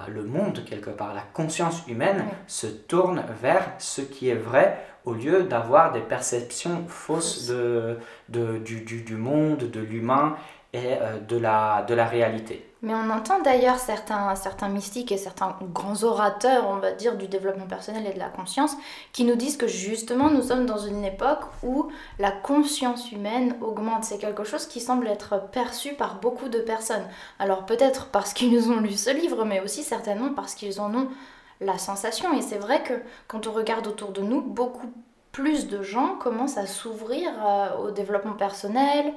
le 0.10 0.24
monde, 0.24 0.64
quelque 0.66 0.90
part, 0.90 1.14
la 1.14 1.22
conscience 1.22 1.84
humaine 1.88 2.26
se 2.48 2.66
tourne 2.66 3.24
vers 3.40 3.64
ce 3.78 4.02
qui 4.02 4.30
est 4.30 4.36
vrai 4.36 4.84
au 5.08 5.14
lieu 5.14 5.44
d'avoir 5.44 5.94
des 5.94 6.02
perceptions 6.02 6.84
fausses 6.88 7.48
de, 7.48 7.98
de 8.28 8.58
du, 8.58 8.82
du, 8.82 9.02
du, 9.02 9.16
monde, 9.16 9.60
de 9.60 9.80
l'humain 9.80 10.36
et 10.74 10.96
euh, 11.02 11.18
de, 11.20 11.38
la, 11.38 11.86
de 11.88 11.94
la 11.94 12.06
réalité. 12.06 12.70
Mais 12.82 12.94
on 12.94 13.10
entend 13.10 13.42
d'ailleurs 13.42 13.80
certains, 13.80 14.36
certains 14.36 14.68
mystiques 14.68 15.14
et 15.14 15.18
certains 15.18 15.56
grands 15.74 16.04
orateurs, 16.04 16.66
on 16.68 16.76
va 16.76 16.92
dire, 16.92 17.16
du 17.16 17.28
développement 17.28 17.66
personnel 17.68 18.06
et 18.06 18.14
de 18.14 18.20
la 18.20 18.28
conscience, 18.28 18.76
qui 19.14 19.24
nous 19.24 19.36
disent 19.36 19.56
que 19.56 19.68
justement 19.68 20.30
nous 20.30 20.44
sommes 20.44 20.66
dans 20.66 20.78
une 20.78 21.06
époque 21.06 21.46
où 21.64 21.88
la 22.20 22.32
conscience 22.32 23.12
humaine 23.14 23.56
augmente. 23.62 24.04
C'est 24.04 24.20
quelque 24.20 24.44
chose 24.44 24.68
qui 24.68 24.82
semble 24.82 25.08
être 25.08 25.50
perçu 25.52 25.94
par 25.94 26.20
beaucoup 26.20 26.50
de 26.50 26.60
personnes. 26.60 27.08
Alors 27.40 27.66
peut-être 27.66 28.08
parce 28.08 28.34
qu'ils 28.34 28.70
ont 28.70 28.82
lu 28.82 28.92
ce 28.92 29.10
livre, 29.10 29.46
mais 29.46 29.62
aussi 29.62 29.84
certainement 29.84 30.34
parce 30.36 30.54
qu'ils 30.54 30.82
en 30.82 30.94
ont 30.94 31.08
la 31.62 31.78
sensation. 31.78 32.34
Et 32.38 32.42
c'est 32.42 32.58
vrai 32.58 32.84
que 32.84 32.94
quand 33.28 33.48
on 33.48 33.52
regarde 33.52 33.88
autour 33.88 34.12
de 34.12 34.22
nous, 34.22 34.42
beaucoup 34.42 34.92
plus 35.32 35.68
de 35.68 35.82
gens 35.82 36.16
commencent 36.16 36.58
à 36.58 36.66
s'ouvrir 36.66 37.30
euh, 37.46 37.78
au 37.78 37.92
développement 37.92 38.34
personnel, 38.34 39.14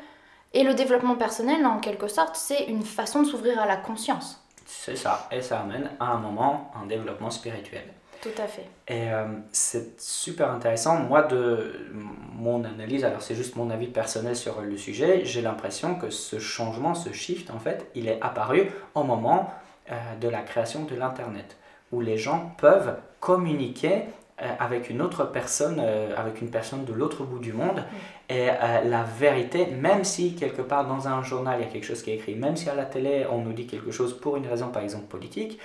et 0.53 0.65
le 0.65 0.75
développement 0.75 1.15
personnel, 1.15 1.65
en 1.65 1.79
quelque 1.79 2.09
sorte, 2.09 2.35
c'est 2.35 2.65
une 2.65 2.83
façon 2.83 3.23
de 3.23 3.27
s'ouvrir 3.27 3.61
à 3.61 3.67
la 3.67 3.77
conscience. 3.77 4.45
C'est 4.67 4.97
ça, 4.97 5.29
et 5.31 5.43
ça 5.43 5.61
amène 5.61 5.91
à 6.01 6.13
un 6.13 6.19
moment 6.19 6.73
un 6.81 6.87
développement 6.87 7.31
spirituel. 7.31 7.85
Tout 8.21 8.29
à 8.37 8.47
fait. 8.47 8.69
Et 8.87 9.11
euh, 9.11 9.27
c'est 9.51 10.01
super 10.01 10.51
intéressant. 10.51 10.99
Moi, 10.99 11.23
de 11.23 11.91
mon 12.35 12.65
analyse, 12.65 13.05
alors 13.05 13.23
c'est 13.23 13.35
juste 13.35 13.57
mon 13.57 13.71
avis 13.71 13.87
personnel 13.87 14.37
sur 14.37 14.61
le 14.61 14.77
sujet, 14.77 15.25
j'ai 15.25 15.41
l'impression 15.41 15.95
que 15.95 16.11
ce 16.11 16.39
changement, 16.39 16.95
ce 16.95 17.13
shift, 17.13 17.51
en 17.51 17.59
fait, 17.59 17.91
il 17.95 18.09
est 18.09 18.21
apparu 18.21 18.71
au 18.95 19.05
moment 19.05 19.51
euh, 19.91 19.95
de 20.21 20.29
la 20.29 20.43
création 20.43 20.85
de 20.85 20.95
l'Internet, 20.95 21.57
où 21.93 22.01
les 22.01 22.17
gens 22.17 22.55
peuvent 22.59 22.97
communiquer 23.21 24.05
euh, 24.43 24.49
avec 24.59 24.89
une 24.89 25.03
autre 25.03 25.25
personne, 25.25 25.83
euh, 25.85 26.15
avec 26.17 26.41
une 26.41 26.51
personne 26.51 26.87
de 26.87 26.95
l'autre 26.95 27.25
bout 27.25 27.41
du 27.41 27.53
monde. 27.53 27.85
Et 28.31 28.49
euh, 28.49 28.81
la 28.85 29.03
vérité, 29.03 29.67
même 29.67 30.03
si 30.03 30.35
quelque 30.35 30.63
part 30.63 30.87
dans 30.87 31.09
un 31.09 31.23
journal 31.23 31.59
il 31.61 31.67
y 31.67 31.69
a 31.69 31.71
quelque 31.71 31.85
chose 31.85 32.03
qui 32.03 32.11
est 32.11 32.15
écrit, 32.15 32.35
même 32.37 32.57
si 32.57 32.71
à 32.71 32.75
la 32.75 32.87
télé 32.87 33.27
on 33.31 33.43
nous 33.43 33.53
dit 33.53 33.67
quelque 33.67 33.91
chose 33.91 34.19
pour 34.19 34.39
une 34.39 34.47
raison 34.47 34.69
par 34.69 34.83
exemple 34.83 35.07
politique, 35.07 35.59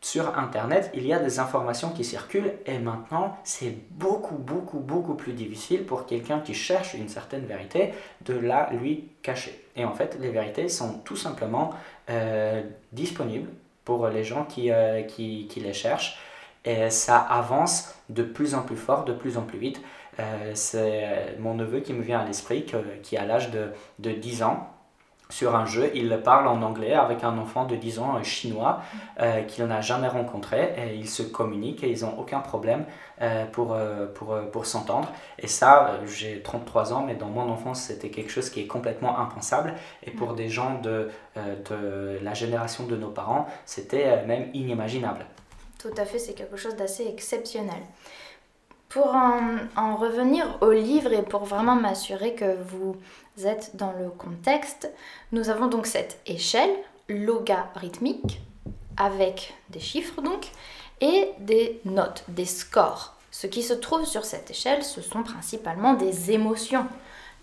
sur 0.00 0.38
Internet, 0.38 0.90
il 0.94 1.06
y 1.06 1.12
a 1.12 1.18
des 1.18 1.40
informations 1.40 1.90
qui 1.90 2.04
circulent 2.04 2.52
et 2.64 2.78
maintenant, 2.78 3.36
c'est 3.44 3.74
beaucoup, 3.90 4.36
beaucoup, 4.36 4.78
beaucoup 4.78 5.14
plus 5.14 5.32
difficile 5.32 5.84
pour 5.84 6.06
quelqu'un 6.06 6.40
qui 6.40 6.54
cherche 6.54 6.94
une 6.94 7.08
certaine 7.08 7.44
vérité 7.44 7.92
de 8.24 8.34
la 8.34 8.70
lui 8.72 9.08
cacher. 9.22 9.64
Et 9.74 9.84
en 9.84 9.92
fait, 9.92 10.16
les 10.20 10.30
vérités 10.30 10.68
sont 10.68 11.00
tout 11.04 11.16
simplement 11.16 11.74
disponibles 12.92 13.48
pour 13.86 14.08
les 14.08 14.24
gens 14.24 14.44
qui, 14.44 14.70
qui, 15.08 15.46
qui 15.48 15.60
les 15.60 15.72
cherchent 15.72 16.18
et 16.66 16.90
ça 16.90 17.18
avance 17.18 17.94
de 18.10 18.24
plus 18.24 18.54
en 18.54 18.62
plus 18.62 18.76
fort, 18.76 19.04
de 19.04 19.12
plus 19.12 19.38
en 19.38 19.42
plus 19.42 19.58
vite. 19.58 19.80
Euh, 20.18 20.50
c'est 20.54 21.36
mon 21.38 21.54
neveu 21.54 21.80
qui 21.80 21.92
me 21.92 22.02
vient 22.02 22.20
à 22.20 22.24
l'esprit, 22.24 22.66
qui 23.02 23.16
a 23.16 23.24
l'âge 23.24 23.50
de, 23.50 23.70
de 24.00 24.10
10 24.10 24.42
ans. 24.42 24.68
Sur 25.28 25.56
un 25.56 25.66
jeu, 25.66 25.90
il 25.94 26.20
parle 26.22 26.46
en 26.46 26.62
anglais 26.62 26.94
avec 26.94 27.24
un 27.24 27.36
enfant 27.38 27.64
de 27.64 27.74
10 27.74 27.98
ans 27.98 28.22
chinois 28.22 28.80
euh, 29.20 29.42
qu'il 29.42 29.64
n'a 29.64 29.80
jamais 29.80 30.06
rencontré 30.06 30.72
et 30.76 30.94
ils 30.94 31.08
se 31.08 31.22
communiquent 31.22 31.82
et 31.82 31.90
ils 31.90 32.02
n'ont 32.02 32.16
aucun 32.18 32.38
problème 32.38 32.84
euh, 33.20 33.44
pour, 33.46 33.76
pour, 34.14 34.38
pour 34.52 34.66
s'entendre. 34.66 35.10
Et 35.38 35.48
ça, 35.48 35.98
j'ai 36.06 36.42
33 36.42 36.92
ans, 36.92 37.04
mais 37.04 37.16
dans 37.16 37.28
mon 37.28 37.50
enfance, 37.50 37.82
c'était 37.82 38.10
quelque 38.10 38.30
chose 38.30 38.50
qui 38.50 38.60
est 38.60 38.66
complètement 38.66 39.18
impensable. 39.18 39.74
Et 40.04 40.12
pour 40.12 40.34
des 40.34 40.48
gens 40.48 40.80
de, 40.80 41.10
de 41.34 42.18
la 42.22 42.34
génération 42.34 42.86
de 42.86 42.96
nos 42.96 43.10
parents, 43.10 43.46
c'était 43.64 44.24
même 44.26 44.48
inimaginable. 44.54 45.26
Tout 45.78 45.94
à 45.96 46.04
fait, 46.04 46.18
c'est 46.18 46.34
quelque 46.34 46.56
chose 46.56 46.76
d'assez 46.76 47.06
exceptionnel. 47.06 47.82
Pour 48.88 49.14
en, 49.14 49.96
revenir 49.96 50.58
au 50.60 50.70
livre 50.70 51.12
et 51.12 51.22
pour 51.22 51.44
vraiment 51.44 51.74
m'assurer 51.74 52.34
que 52.34 52.56
vous 52.62 52.96
êtes 53.44 53.72
dans 53.74 53.92
le 53.92 54.08
contexte, 54.10 54.90
nous 55.32 55.50
avons 55.50 55.66
donc 55.66 55.86
cette 55.86 56.20
échelle 56.26 56.70
logarithmique 57.08 58.40
avec 58.96 59.54
des 59.70 59.80
chiffres 59.80 60.22
donc 60.22 60.46
et 61.00 61.30
des 61.40 61.80
notes, 61.84 62.24
des 62.28 62.46
scores. 62.46 63.14
Ce 63.30 63.46
qui 63.46 63.62
se 63.62 63.74
trouve 63.74 64.06
sur 64.06 64.24
cette 64.24 64.50
échelle, 64.50 64.82
ce 64.82 65.02
sont 65.02 65.22
principalement 65.22 65.94
des 65.94 66.30
émotions 66.30 66.86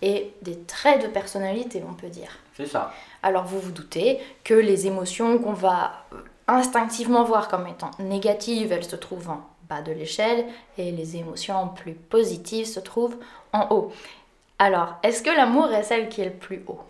et 0.02 0.34
des 0.42 0.60
traits 0.64 1.04
de 1.04 1.08
personnalité, 1.08 1.84
on 1.88 1.94
peut 1.94 2.10
dire. 2.10 2.40
C'est 2.58 2.66
ça. 2.66 2.94
Alors 3.22 3.46
vous 3.46 3.60
vous 3.60 3.72
doutez 3.72 4.20
que 4.44 4.54
les 4.54 4.88
émotions 4.88 5.38
qu'on 5.38 5.54
va 5.54 6.06
instinctivement 6.48 7.24
voir 7.24 7.48
comme 7.48 7.68
étant 7.68 7.92
négatives, 8.00 8.72
elles 8.72 8.84
se 8.84 8.96
trouvent 8.96 9.30
en 9.30 9.46
bas 9.74 9.82
de 9.82 9.92
l'échelle 9.92 10.46
et 10.78 10.92
les 10.92 11.18
émotions 11.18 11.70
plus 11.70 11.94
positives 11.94 12.66
se 12.66 12.80
trouvent 12.80 13.18
en 13.52 13.68
haut. 13.70 13.92
Alors, 14.60 14.96
est-ce 15.04 15.24
que 15.24 15.30
l'amour 15.30 15.72
est 15.74 15.84
celle 15.84 16.10
qui 16.10 16.22
est 16.22 16.26
le 16.26 16.32
plus 16.32 16.64
haut? 16.68 16.82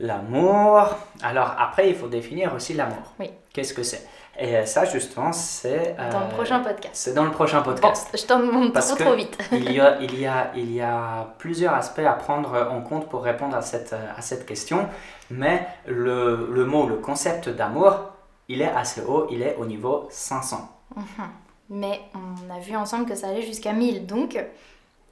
L'amour. 0.00 0.88
Alors 1.22 1.54
après, 1.58 1.88
il 1.88 1.94
faut 1.94 2.08
définir 2.08 2.52
aussi 2.54 2.74
l'amour. 2.74 3.12
Oui. 3.20 3.30
Qu'est-ce 3.52 3.74
que 3.74 3.84
c'est? 3.84 4.06
Et 4.36 4.56
euh, 4.56 4.66
ça, 4.66 4.84
justement, 4.84 5.32
c'est. 5.32 5.94
dans 6.10 6.18
le 6.18 6.26
euh, 6.26 6.28
prochain 6.30 6.58
podcast. 6.58 6.94
C'est 6.94 7.14
dans 7.14 7.24
le 7.24 7.30
prochain 7.30 7.62
podcast. 7.62 8.08
je 8.12 8.26
t'en 8.26 8.40
demande 8.40 8.72
trop, 8.72 8.96
trop 8.96 9.14
vite. 9.14 9.38
il, 9.52 9.70
y 9.72 9.78
a, 9.78 10.00
il, 10.00 10.18
y 10.18 10.26
a, 10.26 10.50
il 10.56 10.72
y 10.74 10.80
a 10.80 11.32
plusieurs 11.38 11.72
aspects 11.74 12.00
à 12.00 12.14
prendre 12.14 12.68
en 12.72 12.80
compte 12.80 13.08
pour 13.08 13.22
répondre 13.22 13.56
à 13.56 13.62
cette, 13.62 13.92
à 13.92 14.20
cette 14.20 14.44
question. 14.44 14.88
Mais 15.30 15.64
le, 15.86 16.48
le 16.50 16.64
mot, 16.64 16.88
le 16.88 16.96
concept 16.96 17.48
d'amour, 17.48 18.10
il 18.48 18.60
est 18.60 18.72
assez 18.72 19.02
haut, 19.02 19.28
il 19.30 19.40
est 19.42 19.54
au 19.56 19.66
niveau 19.66 20.08
500. 20.10 20.73
Mhm. 20.96 21.28
Mais 21.70 22.00
on 22.14 22.54
a 22.54 22.58
vu 22.58 22.76
ensemble 22.76 23.06
que 23.06 23.14
ça 23.14 23.28
allait 23.28 23.42
jusqu'à 23.42 23.72
1000. 23.72 24.06
Donc, 24.06 24.38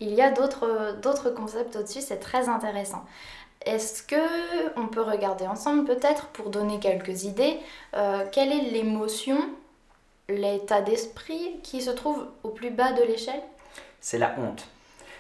il 0.01 0.12
y 0.15 0.21
a 0.21 0.31
d'autres 0.31 1.31
concepts 1.31 1.77
au-dessus, 1.77 2.01
c'est 2.01 2.19
très 2.19 2.49
intéressant. 2.49 3.05
Est-ce 3.65 4.03
que 4.03 4.17
on 4.77 4.89
peut 4.89 5.03
regarder 5.03 5.47
ensemble 5.47 5.85
peut-être 5.85 6.27
pour 6.29 6.51
donner 6.51 6.81
quelques 6.81 7.25
idées 7.25 7.59
euh, 7.95 8.25
Quelle 8.33 8.53
est 8.53 8.71
l'émotion, 8.71 9.39
l'état 10.29 10.83
d'esprit 10.83 11.61
qui 11.62 11.81
se 11.81 11.91
trouve 11.91 12.27
au 12.43 12.49
plus 12.49 12.71
bas 12.71 12.93
de 12.93 13.03
l'échelle? 13.03 13.43
C'est 14.01 14.19
la 14.19 14.35
honte. 14.39 14.67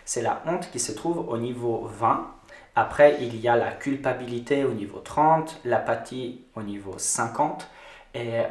C'est 0.04 0.22
la 0.22 0.42
honte 0.46 0.68
qui 0.72 0.80
se 0.80 0.90
trouve 0.90 1.28
au 1.28 1.38
niveau 1.38 1.88
20 1.98 2.26
après, 2.74 3.18
il 3.20 3.38
y 3.38 3.48
a 3.48 3.56
la 3.56 3.70
culpabilité 3.72 4.64
au 4.64 4.72
niveau 4.72 4.98
30, 4.98 5.60
l'apathie 5.64 6.40
au 6.56 6.62
niveau 6.62 6.94
50. 6.96 7.68
Et 8.14 8.40
euh, 8.40 8.44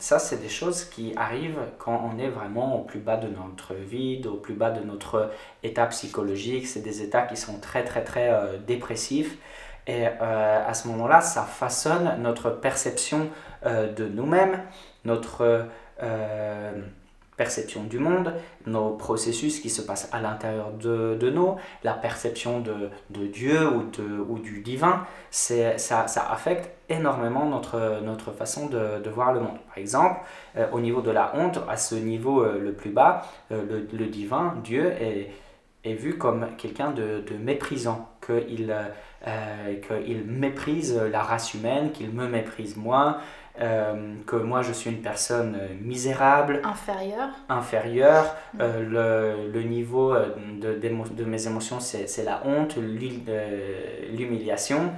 ça, 0.00 0.18
c'est 0.18 0.38
des 0.38 0.48
choses 0.48 0.84
qui 0.84 1.12
arrivent 1.16 1.60
quand 1.78 2.10
on 2.12 2.18
est 2.18 2.28
vraiment 2.28 2.80
au 2.80 2.82
plus 2.82 2.98
bas 2.98 3.16
de 3.16 3.28
notre 3.28 3.74
vie, 3.74 4.20
au 4.26 4.34
plus 4.34 4.54
bas 4.54 4.70
de 4.70 4.84
notre 4.84 5.30
état 5.62 5.86
psychologique. 5.86 6.66
C'est 6.66 6.80
des 6.82 7.02
états 7.02 7.22
qui 7.22 7.36
sont 7.36 7.60
très, 7.60 7.84
très, 7.84 8.02
très 8.02 8.28
euh, 8.30 8.58
dépressifs. 8.58 9.38
Et 9.86 10.06
euh, 10.06 10.68
à 10.68 10.74
ce 10.74 10.88
moment-là, 10.88 11.20
ça 11.20 11.42
façonne 11.42 12.20
notre 12.20 12.50
perception 12.50 13.30
de 13.64 14.06
nous-mêmes, 14.06 14.62
notre 15.04 15.66
perception 17.38 17.84
du 17.84 17.98
monde, 17.98 18.34
nos 18.66 18.90
processus 18.90 19.60
qui 19.60 19.70
se 19.70 19.80
passent 19.80 20.10
à 20.12 20.20
l'intérieur 20.20 20.72
de, 20.72 21.16
de, 21.18 21.30
nous, 21.30 21.54
la 21.84 21.94
perception 21.94 22.60
de, 22.60 22.90
de 23.10 23.26
Dieu 23.26 23.66
ou, 23.66 23.84
de, 23.84 24.20
ou 24.28 24.38
du 24.38 24.60
divin, 24.60 25.06
ça, 25.30 25.78
ça 25.78 26.30
affecte 26.30 26.70
énormément 26.90 27.46
notre, 27.46 28.00
notre 28.02 28.32
façon 28.32 28.66
de, 28.66 29.00
de 29.02 29.10
voir 29.10 29.32
le 29.32 29.40
monde. 29.40 29.58
Par 29.68 29.78
exemple, 29.78 30.20
euh, 30.56 30.66
au 30.72 30.80
niveau 30.80 31.00
de 31.00 31.10
la 31.10 31.32
honte, 31.36 31.60
à 31.68 31.76
ce 31.76 31.94
niveau 31.94 32.42
euh, 32.42 32.58
le 32.58 32.72
plus 32.72 32.90
bas, 32.90 33.22
euh, 33.52 33.62
le, 33.68 33.96
le, 33.96 34.06
divin, 34.06 34.54
Dieu, 34.64 34.92
est, 35.00 35.30
est 35.84 35.94
vu 35.94 36.18
comme 36.18 36.48
quelqu'un 36.56 36.90
de, 36.90 37.22
de, 37.26 37.36
méprisant, 37.36 38.08
qu'il 38.26 38.74
qu'il 39.96 40.24
méprise 40.24 41.00
la 41.10 41.22
race 41.22 41.54
humaine, 41.54 41.92
qu'il 41.92 42.10
me 42.10 42.28
méprise 42.28 42.76
moi, 42.76 43.18
euh, 43.60 44.14
que 44.26 44.36
moi 44.36 44.62
je 44.62 44.72
suis 44.72 44.90
une 44.90 45.02
personne 45.02 45.58
euh, 45.60 45.68
misérable, 45.80 46.60
inférieure, 46.64 47.30
inférieure. 47.48 48.36
Mm. 48.54 48.58
Euh, 48.60 49.44
le, 49.44 49.52
le, 49.52 49.62
niveau 49.62 50.14
de, 50.14 50.74
de, 50.74 51.14
de 51.14 51.24
mes 51.24 51.46
émotions 51.46 51.80
c'est 51.80 52.24
la 52.24 52.42
honte, 52.46 52.76
l'humiliation. 54.16 54.92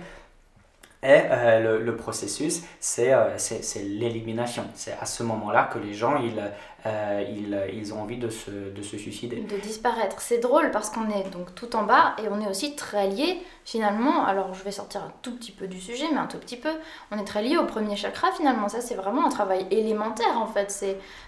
Et 1.02 1.23
euh, 1.30 1.78
le, 1.78 1.97
processus, 1.97 2.62
c'est 2.78 3.14
euh, 3.14 3.35
l'élimination. 3.76 4.64
C'est 4.75 4.92
à 5.00 5.07
ce 5.07 5.23
moment-là 5.23 5.71
que 5.73 5.78
les 5.78 5.95
gens, 5.95 6.16
ils, 6.16 6.38
euh, 6.85 7.25
ils, 7.26 7.59
ils, 7.73 7.95
ont 7.95 8.02
envie 8.02 8.19
de 8.19 8.28
se, 8.28 8.50
de 8.50 8.83
se 8.83 8.99
suicider. 8.99 9.37
De 9.37 9.57
disparaître. 9.57 10.21
C'est 10.21 10.40
drôle 10.40 10.71
parce 10.71 10.90
qu'on 10.90 11.09
est 11.09 11.30
donc 11.30 11.54
tout 11.54 11.75
en 11.75 11.85
bas 11.85 12.14
et 12.23 12.28
on 12.30 12.38
est 12.42 12.49
aussi 12.49 12.76
très 12.76 13.09
lié 13.09 13.38
finalement. 13.64 14.26
Alors 14.26 14.52
je 14.52 14.62
vais 14.62 14.73
sortir 14.73 15.02
un 15.02 15.12
tout 15.23 15.35
petit 15.35 15.52
peu 15.52 15.69
du 15.69 15.80
sujet, 15.80 16.04
mais 16.12 16.19
un 16.19 16.26
tout 16.26 16.38
petit 16.38 16.59
peu. 16.59 16.73
On 17.11 17.19
est 17.19 17.25
très 17.25 17.42
lié 17.42 17.57
au 17.57 17.64
premier 17.64 17.97
chakra 17.97 18.30
finalement. 18.33 18.69
Ça, 18.69 18.83
c'est 18.83 18.95
vraiment 18.95 19.25
un 19.25 19.30
travail 19.30 19.66
élémentaire 19.71 20.37
en 20.37 20.47
fait. 20.47 20.71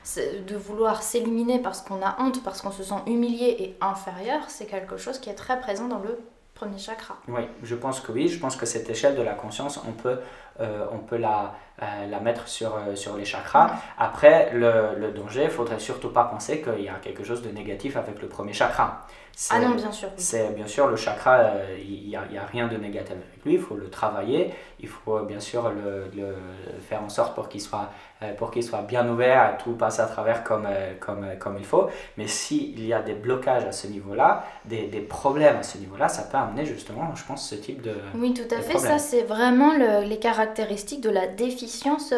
C'est 0.02 0.44
de 0.44 0.56
vouloir 0.56 1.02
s'éliminer 1.02 1.58
parce 1.60 1.80
qu'on 1.80 2.02
a 2.02 2.20
honte, 2.20 2.42
parce 2.44 2.60
qu'on 2.60 2.72
se 2.72 2.82
sent 2.82 3.00
humilié 3.06 3.56
et 3.58 3.76
inférieur. 3.80 4.42
C'est 4.48 4.66
quelque 4.66 4.98
chose 4.98 5.18
qui 5.18 5.30
est 5.30 5.34
très 5.34 5.58
présent 5.60 5.88
dans 5.88 6.00
le 6.00 6.18
premier 6.62 6.78
chakra. 6.78 7.16
Oui, 7.28 7.42
je 7.62 7.74
pense 7.74 8.00
que 8.00 8.12
oui. 8.12 8.28
Je 8.28 8.38
pense 8.38 8.54
que 8.56 8.66
cette 8.66 8.88
échelle 8.88 9.16
de 9.16 9.22
la 9.22 9.34
conscience, 9.34 9.80
on 9.88 9.92
peut, 9.92 10.18
euh, 10.60 10.86
on 10.92 10.98
peut 10.98 11.16
la, 11.16 11.54
euh, 11.82 12.06
la 12.08 12.20
mettre 12.20 12.46
sur, 12.46 12.76
euh, 12.76 12.94
sur 12.94 13.16
les 13.16 13.24
chakras. 13.24 13.72
Après, 13.98 14.52
le, 14.52 14.94
le 14.96 15.10
danger, 15.10 15.44
il 15.44 15.50
faudrait 15.50 15.80
surtout 15.80 16.10
pas 16.10 16.24
penser 16.24 16.62
qu'il 16.62 16.84
y 16.84 16.88
a 16.88 16.94
quelque 17.02 17.24
chose 17.24 17.42
de 17.42 17.50
négatif 17.50 17.96
avec 17.96 18.22
le 18.22 18.28
premier 18.28 18.52
chakra. 18.52 19.06
Ah 19.50 19.60
non, 19.60 19.74
bien 19.74 19.90
sûr. 19.90 20.08
C'est 20.16 20.54
bien 20.54 20.66
sûr 20.66 20.86
le 20.88 20.96
chakra, 20.96 21.36
euh, 21.38 21.78
il 21.80 22.08
n'y 22.08 22.16
a, 22.16 22.20
a, 22.20 22.46
rien 22.46 22.68
de 22.68 22.76
négatif 22.76 23.12
avec 23.12 23.44
lui, 23.44 23.54
il 23.54 23.60
faut 23.60 23.74
le 23.74 23.88
travailler, 23.88 24.52
il 24.78 24.88
faut 24.88 25.20
bien 25.20 25.40
sûr 25.40 25.70
le, 25.70 26.10
le 26.14 26.34
faire 26.80 27.02
en 27.02 27.08
sorte 27.08 27.34
pour 27.34 27.48
qu'il 27.48 27.60
soit, 27.60 27.90
euh, 28.22 28.34
pour 28.34 28.50
qu'il 28.50 28.62
soit 28.62 28.82
bien 28.82 29.08
ouvert, 29.08 29.40
à 29.40 29.52
tout 29.54 29.72
passer 29.72 30.02
à 30.02 30.06
travers 30.06 30.44
comme, 30.44 30.66
euh, 30.68 30.92
comme, 31.00 31.26
comme 31.38 31.56
il 31.58 31.64
faut. 31.64 31.88
Mais 32.18 32.26
s'il 32.28 32.84
y 32.84 32.92
a 32.92 33.00
des 33.00 33.14
blocages 33.14 33.64
à 33.64 33.72
ce 33.72 33.86
niveau-là, 33.86 34.44
des, 34.66 34.86
des, 34.86 35.00
problèmes 35.00 35.56
à 35.56 35.62
ce 35.62 35.78
niveau-là, 35.78 36.08
ça 36.08 36.22
peut 36.22 36.36
amener 36.38 36.64
justement, 36.66 37.14
je 37.14 37.24
pense, 37.24 37.48
ce 37.48 37.54
type 37.54 37.82
de. 37.82 37.94
Oui, 38.14 38.34
tout 38.34 38.54
à 38.54 38.60
fait. 38.60 38.78
Ça, 38.78 38.98
c'est 38.98 39.22
vraiment 39.22 39.72
le, 39.72 40.06
les 40.06 40.18
caractéristiques 40.18 41.00
de 41.00 41.10
la 41.10 41.26
déficience, 41.26 42.12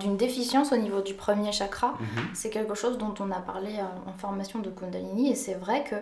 d'une 0.00 0.16
déficience 0.16 0.72
au 0.72 0.76
niveau 0.76 1.00
du 1.02 1.14
premier 1.14 1.52
chakra. 1.52 1.88
Mm 1.88 2.04
-hmm. 2.04 2.34
C'est 2.34 2.50
quelque 2.50 2.74
chose 2.74 2.96
dont 2.98 3.14
on 3.20 3.30
a 3.30 3.40
parlé 3.52 3.72
en 4.10 4.12
formation 4.18 4.60
de 4.60 4.70
Kundalini 4.70 5.24
et 5.32 5.34
c'est 5.34 5.58
vrai 5.64 5.84
que 5.90 5.96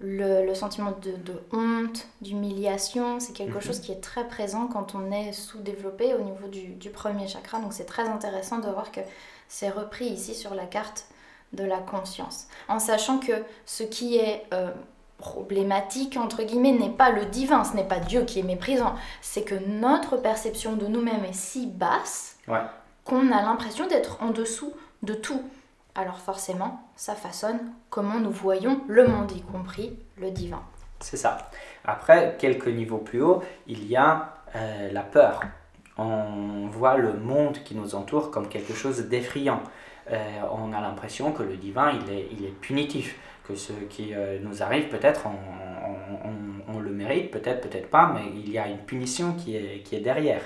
le, 0.00 0.44
le, 0.44 0.54
sentiment 0.54 0.92
de, 0.92 1.12
de 1.12 1.40
honte, 1.52 2.06
d'humiliation, 2.20 3.18
c'est 3.18 3.32
quelque 3.32 3.58
-hmm. 3.58 3.66
chose 3.66 3.80
qui 3.80 3.92
est 3.92 4.00
très 4.00 4.26
présent 4.28 4.66
quand 4.66 4.94
on 4.94 5.10
est 5.10 5.32
sous-développé 5.32 6.14
au 6.14 6.20
niveau 6.20 6.48
du, 6.48 6.74
du, 6.74 6.90
premier 6.90 7.26
chakra. 7.28 7.60
Donc 7.60 7.72
c'est 7.72 7.86
très 7.86 8.06
intéressant 8.08 8.58
de 8.58 8.68
voir 8.68 8.92
que 8.92 9.00
c'est 9.48 9.70
repris 9.70 10.06
ici 10.06 10.34
sur 10.34 10.54
la 10.54 10.66
carte 10.66 11.06
de 11.52 11.64
la 11.64 11.78
conscience. 11.78 12.46
En 12.68 12.78
sachant 12.78 13.18
que 13.18 13.32
ce 13.64 13.84
qui 13.84 14.16
est 14.16 14.44
euh, 14.52 14.70
problématique, 15.18 16.16
entre 16.16 16.42
guillemets, 16.42 16.72
n'est 16.72 16.90
pas 16.90 17.10
le 17.10 17.24
divin, 17.26 17.64
ce 17.64 17.74
n'est 17.74 17.88
pas 17.88 17.98
Dieu 17.98 18.24
qui 18.24 18.40
est 18.40 18.42
méprisant, 18.42 18.94
c'est 19.22 19.44
que 19.44 19.54
notre 19.54 20.16
perception 20.16 20.76
de 20.76 20.86
nous-mêmes 20.86 21.24
est 21.24 21.32
si 21.32 21.66
basse 21.66 22.36
ouais. 22.48 22.60
qu'on 23.04 23.32
a 23.32 23.40
l'impression 23.42 23.86
d'être 23.86 24.18
en 24.22 24.30
dessous 24.30 24.72
de 25.02 25.14
tout 25.14 25.42
alors 25.96 26.18
forcément, 26.18 26.80
ça 26.94 27.14
façonne 27.14 27.58
comment 27.90 28.20
nous 28.20 28.30
voyons 28.30 28.82
le 28.86 29.06
monde, 29.06 29.32
y 29.32 29.40
compris 29.40 29.98
le 30.18 30.30
divin. 30.30 30.62
C'est 31.00 31.16
ça. 31.16 31.50
Après, 31.84 32.36
quelques 32.38 32.68
niveaux 32.68 32.98
plus 32.98 33.22
haut, 33.22 33.42
il 33.66 33.86
y 33.86 33.96
a 33.96 34.34
euh, 34.54 34.92
la 34.92 35.02
peur. 35.02 35.40
On 35.98 36.66
voit 36.66 36.96
le 36.96 37.14
monde 37.14 37.58
qui 37.64 37.74
nous 37.74 37.94
entoure 37.94 38.30
comme 38.30 38.48
quelque 38.48 38.74
chose 38.74 39.08
d'effrayant. 39.08 39.62
Euh, 40.10 40.40
on 40.52 40.72
a 40.72 40.80
l'impression 40.80 41.32
que 41.32 41.42
le 41.42 41.56
divin, 41.56 41.90
il 41.92 42.12
est, 42.12 42.28
il 42.30 42.44
est 42.44 42.60
punitif, 42.60 43.18
que 43.46 43.54
ce 43.54 43.72
qui 43.88 44.14
euh, 44.14 44.38
nous 44.42 44.62
arrive, 44.62 44.88
peut-être 44.88 45.26
on, 45.26 46.74
on, 46.74 46.78
le 46.78 46.90
mérite, 46.90 47.30
peut-être, 47.30 47.68
peut-être 47.68 47.90
pas, 47.90 48.12
mais 48.14 48.30
il 48.34 48.50
y 48.50 48.58
a 48.58 48.68
une 48.68 48.78
punition 48.78 49.32
qui 49.32 49.56
est, 49.56 49.82
qui 49.82 49.96
est 49.96 50.00
derrière. 50.00 50.42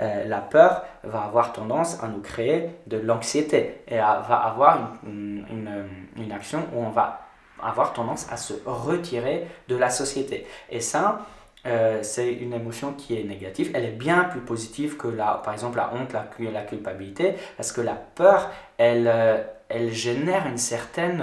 Euh, 0.00 0.24
la 0.24 0.38
peur 0.38 0.84
va 1.04 1.22
avoir 1.22 1.52
tendance 1.52 2.02
à 2.02 2.08
nous 2.08 2.20
créer 2.20 2.70
de 2.86 2.96
l'anxiété 2.96 3.82
et 3.86 3.98
à, 3.98 4.24
va 4.28 4.36
avoir 4.36 4.78
une, 5.06 5.44
une, 5.50 5.86
une, 6.16 6.32
action 6.32 6.60
où 6.74 6.80
on 6.82 6.90
va 6.90 7.20
avoir 7.62 7.92
tendance 7.92 8.26
à 8.32 8.36
se 8.36 8.54
retirer 8.66 9.46
de 9.68 9.76
la 9.76 9.90
société. 9.90 10.46
Et 10.68 10.80
ça, 10.80 11.20
euh, 11.66 12.00
c'est 12.02 12.32
une 12.32 12.52
émotion 12.52 12.92
qui 12.92 13.18
est 13.18 13.24
négative. 13.24 13.70
Elle 13.74 13.84
est 13.84 13.98
bien 13.98 14.24
plus 14.24 14.40
positive 14.40 14.96
que, 14.96 15.08
la, 15.08 15.40
par 15.44 15.52
exemple, 15.54 15.76
la 15.76 15.92
honte, 15.94 16.12
la, 16.12 16.26
la 16.50 16.62
culpabilité, 16.62 17.34
parce 17.56 17.70
que 17.72 17.80
la 17.80 17.94
peur, 17.94 18.50
elle, 18.76 19.06
euh, 19.06 19.42
elle 19.68 19.92
génère 19.92 20.46
une 20.46 20.58
certaine 20.58 21.22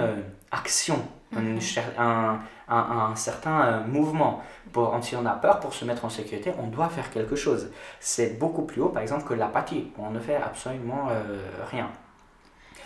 action, 0.50 0.98
mm 1.32 1.58
-hmm. 1.58 1.80
un, 1.98 2.40
un, 2.72 3.14
certain 3.16 3.80
mouvement. 3.86 4.42
Pour, 4.72 4.96
si 5.02 5.16
on 5.16 5.26
a 5.26 5.32
peur 5.32 5.60
pour 5.60 5.74
se 5.74 5.84
mettre 5.84 6.04
en 6.04 6.08
sécurité, 6.08 6.52
on 6.58 6.68
doit 6.68 6.88
faire 6.88 7.10
quelque 7.10 7.36
chose. 7.36 7.70
C'est 8.00 8.38
beaucoup 8.38 8.62
plus 8.62 8.80
haut, 8.80 8.88
par 8.88 9.02
exemple, 9.02 9.24
que 9.24 9.34
l'apathie. 9.34 9.92
On 9.98 10.10
ne 10.10 10.20
fait 10.20 10.36
absolument 10.36 11.08
euh, 11.10 11.38
rien. 11.70 11.90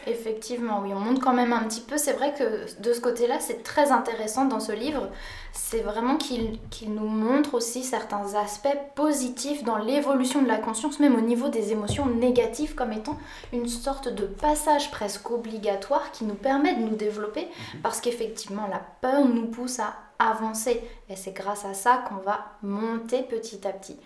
Effectivement, 0.06 0.80
oui, 0.82 0.90
on 0.94 1.00
monte 1.00 1.20
quand 1.20 1.32
même 1.32 1.52
un 1.52 1.64
petit 1.64 1.80
peu. 1.80 1.98
C'est 1.98 2.12
vrai 2.12 2.32
que 2.32 2.80
de 2.80 2.92
ce 2.92 3.00
côté-là, 3.00 3.40
c'est 3.40 3.62
très 3.62 3.90
intéressant 3.90 4.44
dans 4.44 4.60
ce 4.60 4.72
livre. 4.72 5.08
C'est 5.52 5.80
vraiment 5.80 6.16
qu'il 6.16 6.60
qu 6.70 6.86
nous 6.86 7.08
montre 7.08 7.54
aussi 7.54 7.82
certains 7.82 8.34
aspects 8.34 8.78
positifs 8.94 9.64
dans 9.64 9.78
l'évolution 9.78 10.42
de 10.42 10.48
la 10.48 10.58
conscience, 10.58 11.00
même 11.00 11.16
au 11.16 11.20
niveau 11.20 11.48
des 11.48 11.72
émotions 11.72 12.06
négatives, 12.06 12.74
comme 12.74 12.92
étant 12.92 13.18
une 13.52 13.68
sorte 13.68 14.08
de 14.08 14.26
passage 14.26 14.90
presque 14.92 15.30
obligatoire 15.30 16.12
qui 16.12 16.24
nous 16.24 16.34
permet 16.34 16.74
de 16.74 16.82
nous 16.82 16.96
développer, 16.96 17.48
-hmm. 17.48 17.80
parce 17.82 18.00
qu'effectivement, 18.00 18.66
la 18.70 18.80
peur 19.00 19.24
nous 19.24 19.46
pousse 19.46 19.80
à 19.80 19.94
avancer. 20.18 20.82
Et 21.08 21.16
c'est 21.16 21.32
grâce 21.32 21.64
à 21.64 21.74
ça 21.74 22.04
qu'on 22.08 22.20
va 22.30 22.38
monter 22.62 23.22
petit 23.22 23.66
à 23.66 23.72
petit. 23.72 23.98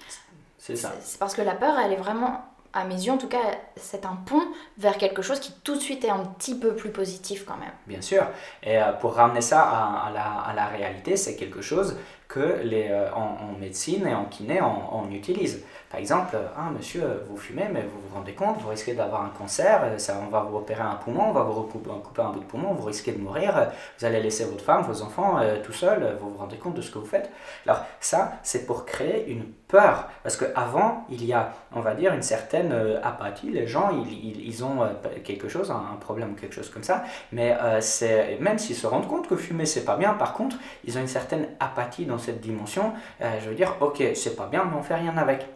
C'est 0.59 0.77
ça. 0.77 0.93
C'est 1.03 1.19
parce 1.19 1.35
que 1.35 1.43
la 1.43 1.55
peur, 1.55 1.79
elle 1.79 1.93
est 1.93 1.97
vraiment 1.97 2.45
à 2.73 2.85
mes 2.85 2.95
yeux 2.95 3.13
en 3.13 3.19
tout 3.19 3.29
cas, 3.29 3.59
c'est 3.77 4.05
un 4.05 4.17
pont 4.27 4.43
vers 4.79 4.97
quelque 4.97 5.23
chose 5.23 5.41
qui 5.41 5.53
tout 5.65 5.75
de 5.75 5.81
suite 5.81 6.05
est 6.05 6.11
un 6.11 6.25
petit 6.25 6.59
peu 6.59 6.75
plus 6.75 6.91
positif 6.91 7.45
quand 7.45 7.57
même. 7.57 7.73
Bien 7.87 8.01
sûr. 8.01 8.25
Et 8.63 8.79
euh, 8.79 8.93
pour 8.93 9.15
ramener 9.15 9.41
ça 9.41 9.63
à, 9.63 10.07
à, 10.07 10.11
la, 10.11 10.25
à 10.25 10.55
la, 10.55 10.67
réalité, 10.67 11.17
c'est 11.17 11.37
quelque 11.37 11.63
chose 11.63 11.97
que 12.31 12.61
les, 12.63 12.89
euh, 12.91 13.13
en, 13.13 13.37
en, 13.45 13.59
médecine 13.59 14.07
et 14.07 14.15
en 14.15 14.25
kiné, 14.25 14.63
on, 14.63 15.03
on, 15.03 15.11
utilise. 15.11 15.65
Par 15.91 15.99
exemple, 15.99 16.37
ah 16.57 16.71
monsieur, 16.71 17.25
vous 17.29 17.37
fumez, 17.37 17.69
mais 17.73 17.83
vous 17.83 18.01
vous 18.09 18.15
rendez 18.15 18.35
compte, 18.35 18.61
vous 18.61 18.69
risquez 18.69 18.95
d'avoir 18.95 19.25
un 19.25 19.31
cancer, 19.31 19.83
ça, 19.99 20.17
on 20.25 20.31
va 20.31 20.41
vous 20.49 20.57
opérer 20.57 20.83
un 20.83 20.95
poumon, 20.95 21.31
on 21.31 21.33
va 21.33 21.43
vous 21.43 21.65
couper 21.65 22.23
un 22.23 22.31
bout 22.31 22.39
de 22.39 22.45
poumon, 22.45 22.73
vous 22.75 22.87
risquez 22.87 23.11
de 23.11 23.19
mourir, 23.19 23.73
vous 23.99 24.05
allez 24.07 24.23
laisser 24.23 24.45
votre 24.45 24.65
femme, 24.65 24.83
vos 24.83 25.03
enfants 25.03 25.39
euh, 25.41 25.57
tout 25.65 25.73
seuls, 25.73 26.17
vous 26.21 26.31
vous 26.31 26.39
rendez 26.39 26.57
compte 26.57 26.75
de 26.75 26.83
ce 26.83 26.93
que 26.93 26.99
vous 27.01 27.07
faites. 27.07 27.31
Alors 27.67 27.85
ça, 27.99 28.35
c'est 28.45 28.65
pour 28.65 28.87
créer 28.87 29.29
une 29.29 29.47
peur, 29.71 30.09
parce 30.23 30.37
qu'avant, 30.37 31.07
il 31.09 31.25
y 31.25 31.33
a, 31.33 31.53
on 31.73 31.81
va 31.81 31.95
dire, 31.95 32.13
une 32.13 32.23
certaine 32.23 32.73
euh, 32.73 33.01
apathie, 33.03 33.51
les 33.51 33.67
gens, 33.67 33.91
ils, 33.93 34.47
ils, 34.47 34.65
ont 34.65 34.83
euh, 34.83 34.89
quelque 35.23 35.49
chose, 35.49 35.71
un, 35.71 35.97
problème 36.01 36.33
ou 36.33 36.35
quelque 36.35 36.55
chose 36.55 36.71
comme 36.71 36.83
ça, 36.83 37.05
mais 37.31 37.57
euh, 37.63 37.81
c'est 37.81 38.39
même 38.41 38.59
s'ils 38.59 38.77
se 38.77 38.87
rendent 38.87 39.07
compte 39.07 39.29
que 39.29 39.37
fumer, 39.37 39.67
c'est 39.67 39.85
pas 39.85 39.97
bien, 39.97 40.15
par 40.15 40.33
contre, 40.33 40.57
ils 40.85 40.99
ont 40.99 41.01
une 41.01 41.07
certaine 41.07 41.49
apathie 41.61 42.05
dans 42.05 42.19
cette 42.21 42.41
dimension, 42.41 42.93
je 43.21 43.49
veux 43.49 43.57
dire, 43.57 43.75
ok, 43.81 44.03
c'est 44.15 44.37
pas 44.37 44.47
bien, 44.47 44.65
mais 44.65 44.77
on 44.79 44.83
fait 44.83 44.95
rien 44.95 45.17
avec. 45.17 45.47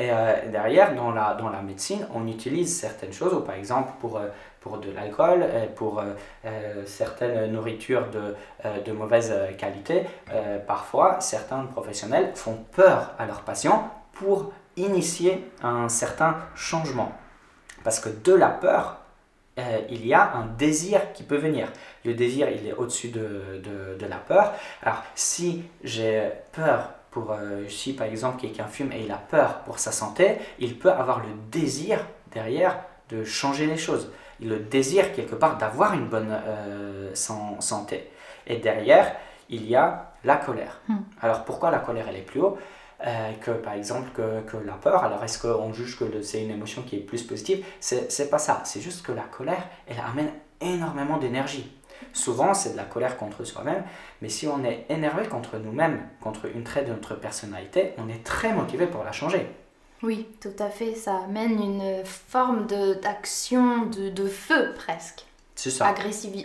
Et 0.00 0.10
euh, 0.10 0.50
derrière, 0.50 0.94
dans 0.94 1.10
la, 1.10 1.34
dans 1.34 1.50
la 1.50 1.60
médecine, 1.60 2.06
on 2.14 2.26
utilise 2.26 2.74
certaines 2.74 3.12
choses, 3.12 3.34
ou 3.34 3.40
par 3.40 3.54
exemple 3.56 3.92
pour, 4.00 4.16
euh, 4.16 4.28
pour 4.62 4.78
de 4.78 4.90
l'alcool, 4.90 5.44
pour 5.76 6.00
euh, 6.00 6.86
certaines 6.86 7.52
nourritures 7.52 8.06
de, 8.08 8.34
de 8.82 8.92
mauvaise 8.92 9.32
qualité, 9.58 10.04
parfois 10.66 11.20
certains 11.20 11.64
professionnels 11.64 12.32
font 12.34 12.64
peur 12.72 13.12
à 13.18 13.26
leurs 13.26 13.42
patients 13.42 13.90
pour 14.12 14.52
initier 14.76 15.50
un 15.62 15.88
certain 15.90 16.36
changement. 16.54 17.12
Parce 17.84 18.00
que 18.00 18.08
de 18.08 18.34
la 18.34 18.48
peur, 18.48 18.99
il 19.90 20.06
y 20.06 20.14
a 20.14 20.32
un 20.34 20.46
désir 20.58 21.12
qui 21.12 21.22
peut 21.22 21.36
venir. 21.36 21.68
Le 22.04 22.14
désir, 22.14 22.48
il 22.50 22.66
est 22.66 22.72
au-dessus 22.72 23.08
de, 23.08 23.60
de, 23.62 23.98
de 23.98 24.06
la 24.06 24.16
peur. 24.16 24.52
Alors, 24.82 25.02
si 25.14 25.62
j'ai 25.84 26.30
peur 26.52 26.90
pour 27.10 27.32
euh, 27.32 27.68
si 27.68 27.92
par 27.92 28.06
exemple 28.06 28.40
quelqu'un 28.40 28.66
fume 28.66 28.92
et 28.92 29.02
il 29.04 29.10
a 29.10 29.16
peur 29.16 29.58
pour 29.64 29.78
sa 29.78 29.92
santé, 29.92 30.36
il 30.58 30.78
peut 30.78 30.92
avoir 30.92 31.18
le 31.18 31.32
désir 31.50 32.06
derrière 32.32 32.78
de 33.08 33.24
changer 33.24 33.66
les 33.66 33.76
choses. 33.76 34.10
le 34.42 34.58
désir 34.58 35.12
quelque 35.12 35.34
part 35.34 35.58
d'avoir 35.58 35.94
une 35.94 36.06
bonne 36.06 36.30
euh, 36.46 37.14
santé. 37.14 38.10
Et 38.46 38.56
derrière, 38.56 39.14
il 39.48 39.66
y 39.68 39.76
a 39.76 40.12
la 40.24 40.36
colère. 40.36 40.80
Hmm. 40.88 40.98
Alors 41.20 41.44
pourquoi 41.44 41.70
la 41.70 41.78
colère 41.78 42.06
elle 42.08 42.16
est 42.16 42.22
plus 42.22 42.40
haut? 42.40 42.58
Euh, 43.06 43.32
que 43.40 43.50
par 43.50 43.74
exemple 43.74 44.10
que, 44.14 44.40
que 44.42 44.56
la 44.58 44.74
peur 44.74 45.04
Alors 45.04 45.24
est-ce 45.24 45.38
qu'on 45.38 45.72
juge 45.72 45.98
que 45.98 46.20
c'est 46.22 46.42
une 46.42 46.50
émotion 46.50 46.82
qui 46.82 46.96
est 46.96 47.00
plus 47.00 47.22
positive? 47.22 47.64
C'est 47.80 48.30
pas 48.30 48.38
ça. 48.38 48.62
C'est 48.64 48.80
juste 48.80 49.04
que 49.04 49.12
la 49.12 49.22
colère, 49.22 49.68
elle 49.86 50.00
amène 50.00 50.30
énormément 50.60 51.16
d'énergie. 51.16 51.70
Souvent, 52.12 52.54
c'est 52.54 52.72
de 52.72 52.76
la 52.76 52.84
colère 52.84 53.16
contre 53.16 53.44
soi-même, 53.44 53.84
mais 54.22 54.28
si 54.28 54.46
on 54.48 54.64
est 54.64 54.86
énervé 54.88 55.26
contre 55.28 55.58
nous-mêmes, 55.58 56.00
contre 56.20 56.46
une 56.46 56.64
trait 56.64 56.84
de 56.84 56.90
notre 56.90 57.14
personnalité, 57.14 57.92
on 57.98 58.08
est 58.08 58.24
très 58.24 58.52
motivé 58.52 58.86
pour 58.86 59.04
la 59.04 59.12
changer. 59.12 59.46
Oui, 60.02 60.26
tout 60.40 60.54
à 60.58 60.70
fait. 60.70 60.94
Ça 60.94 61.24
amène 61.24 61.62
une 61.62 62.04
forme 62.04 62.66
d'action, 62.66 63.86
de, 63.86 64.08
de, 64.08 64.26
feu 64.26 64.72
presque. 64.74 65.24
C'est 65.54 65.70
ça. 65.70 65.94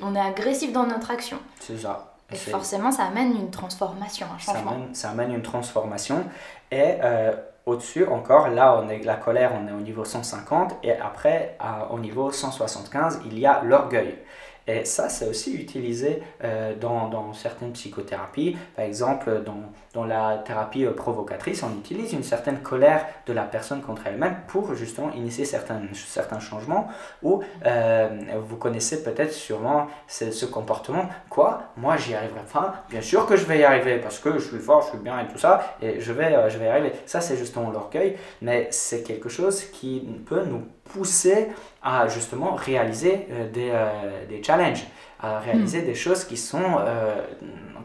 On 0.02 0.16
est 0.16 0.20
agressif 0.20 0.74
dans 0.74 0.86
notre 0.86 1.12
action. 1.12 1.40
C'est 1.60 1.78
ça. 1.78 2.15
Et 2.32 2.36
forcément, 2.36 2.92
ça 2.92 3.04
amène 3.04 3.36
une 3.36 3.52
transformation, 3.52 4.28
un 4.34 4.40
changement. 4.40 4.64
Ça 4.64 4.76
amène, 4.76 4.96
ça 4.96 5.10
amène 5.12 5.34
une 5.34 5.42
transformation. 5.44 6.24
Et 6.72 6.96
euh, 7.04 7.34
au-dessus, 7.66 8.06
encore, 8.08 8.48
là, 8.50 8.80
on 8.82 8.90
est, 8.90 9.04
la 9.04 9.16
colère, 9.16 9.52
on 9.54 9.68
est 9.68 9.72
au 9.72 9.82
niveau 9.82 10.06
150. 10.06 10.78
Et 10.84 10.94
après, 10.94 11.58
au 11.92 12.00
niveau 12.00 12.32
175, 12.32 13.22
il 13.26 13.38
y 13.38 13.46
a 13.46 13.62
l'orgueil. 13.64 14.18
Et 14.68 14.84
ça, 14.84 15.10
c'est 15.10 15.28
aussi 15.28 15.54
utilisé 15.54 16.24
euh, 16.44 16.74
dans, 16.76 17.08
dans, 17.10 17.34
certaines 17.34 17.72
psychothérapies. 17.74 18.58
Par 18.76 18.86
exemple, 18.86 19.44
dans, 19.46 19.60
dans 19.94 20.06
la 20.06 20.40
thérapie 20.40 20.86
euh, 20.86 20.92
provocatrice, 20.92 21.62
on 21.62 21.72
utilise 21.78 22.14
une 22.14 22.24
certaine 22.24 22.60
colère 22.60 23.06
de 23.28 23.34
la 23.34 23.44
personne 23.44 23.82
contre 23.82 24.08
elle-même 24.08 24.38
pour 24.48 24.74
justement 24.74 25.12
initier 25.12 25.46
certains, 25.46 25.82
certains 25.94 26.40
changements. 26.40 26.88
Ou 27.22 27.44
euh, 27.66 28.10
vous 28.40 28.58
connaissez 28.58 29.04
peut-être 29.04 29.34
sûrement 29.34 29.88
ce, 30.08 30.46
comportement. 30.46 31.10
Quoi? 31.30 31.62
Moi, 31.78 31.98
j'y 31.98 32.16
arriverai 32.16 32.46
pas. 32.52 32.86
Bien 32.90 33.02
sûr 33.02 33.28
que 33.28 33.36
je 33.36 33.46
vais 33.46 33.60
y 33.60 33.64
arriver 33.64 34.00
parce 34.00 34.18
que 34.18 34.40
je 34.40 34.48
suis 34.48 34.58
fort, 34.58 34.82
je 34.82 34.90
suis 34.90 34.98
bien 34.98 35.20
et 35.20 35.28
tout 35.28 35.38
ça. 35.38 35.78
Et 35.82 36.02
je 36.02 36.12
vais, 36.12 36.50
je 36.50 36.58
vais 36.58 36.66
y 36.66 36.70
arriver. 36.70 36.92
Ça, 37.06 37.22
c'est 37.22 37.38
justement 37.38 37.70
l'orgueil. 37.70 38.18
Mais 38.42 38.68
c'est 38.72 39.04
quelque 39.04 39.30
chose 39.30 39.64
qui 39.66 40.00
peut 40.26 40.44
nous 40.44 40.64
pousser 40.86 41.50
à 41.82 42.08
justement 42.08 42.56
réaliser 42.56 43.28
euh, 43.32 43.52
des, 43.52 43.70
euh, 43.72 44.26
des, 44.28 44.42
challenges, 44.44 44.86
à 45.20 45.40
réaliser 45.40 45.82
hmm. 45.82 45.86
des 45.86 45.96
choses 45.96 46.24
qui 46.24 46.38
sont 46.38 46.78
euh, 46.80 47.22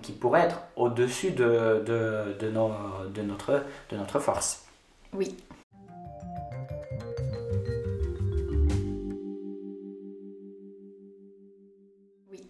qui 0.02 0.12
pourraient 0.12 0.42
être 0.42 0.60
au-dessus 0.76 1.32
de, 1.32 1.82
de, 1.86 2.36
de, 2.40 2.50
nos, 2.50 2.72
de, 3.12 3.22
notre, 3.22 3.64
de 3.90 3.96
notre 3.96 4.18
force. 4.18 4.64
Oui. 5.12 5.36
Oui. 12.30 12.42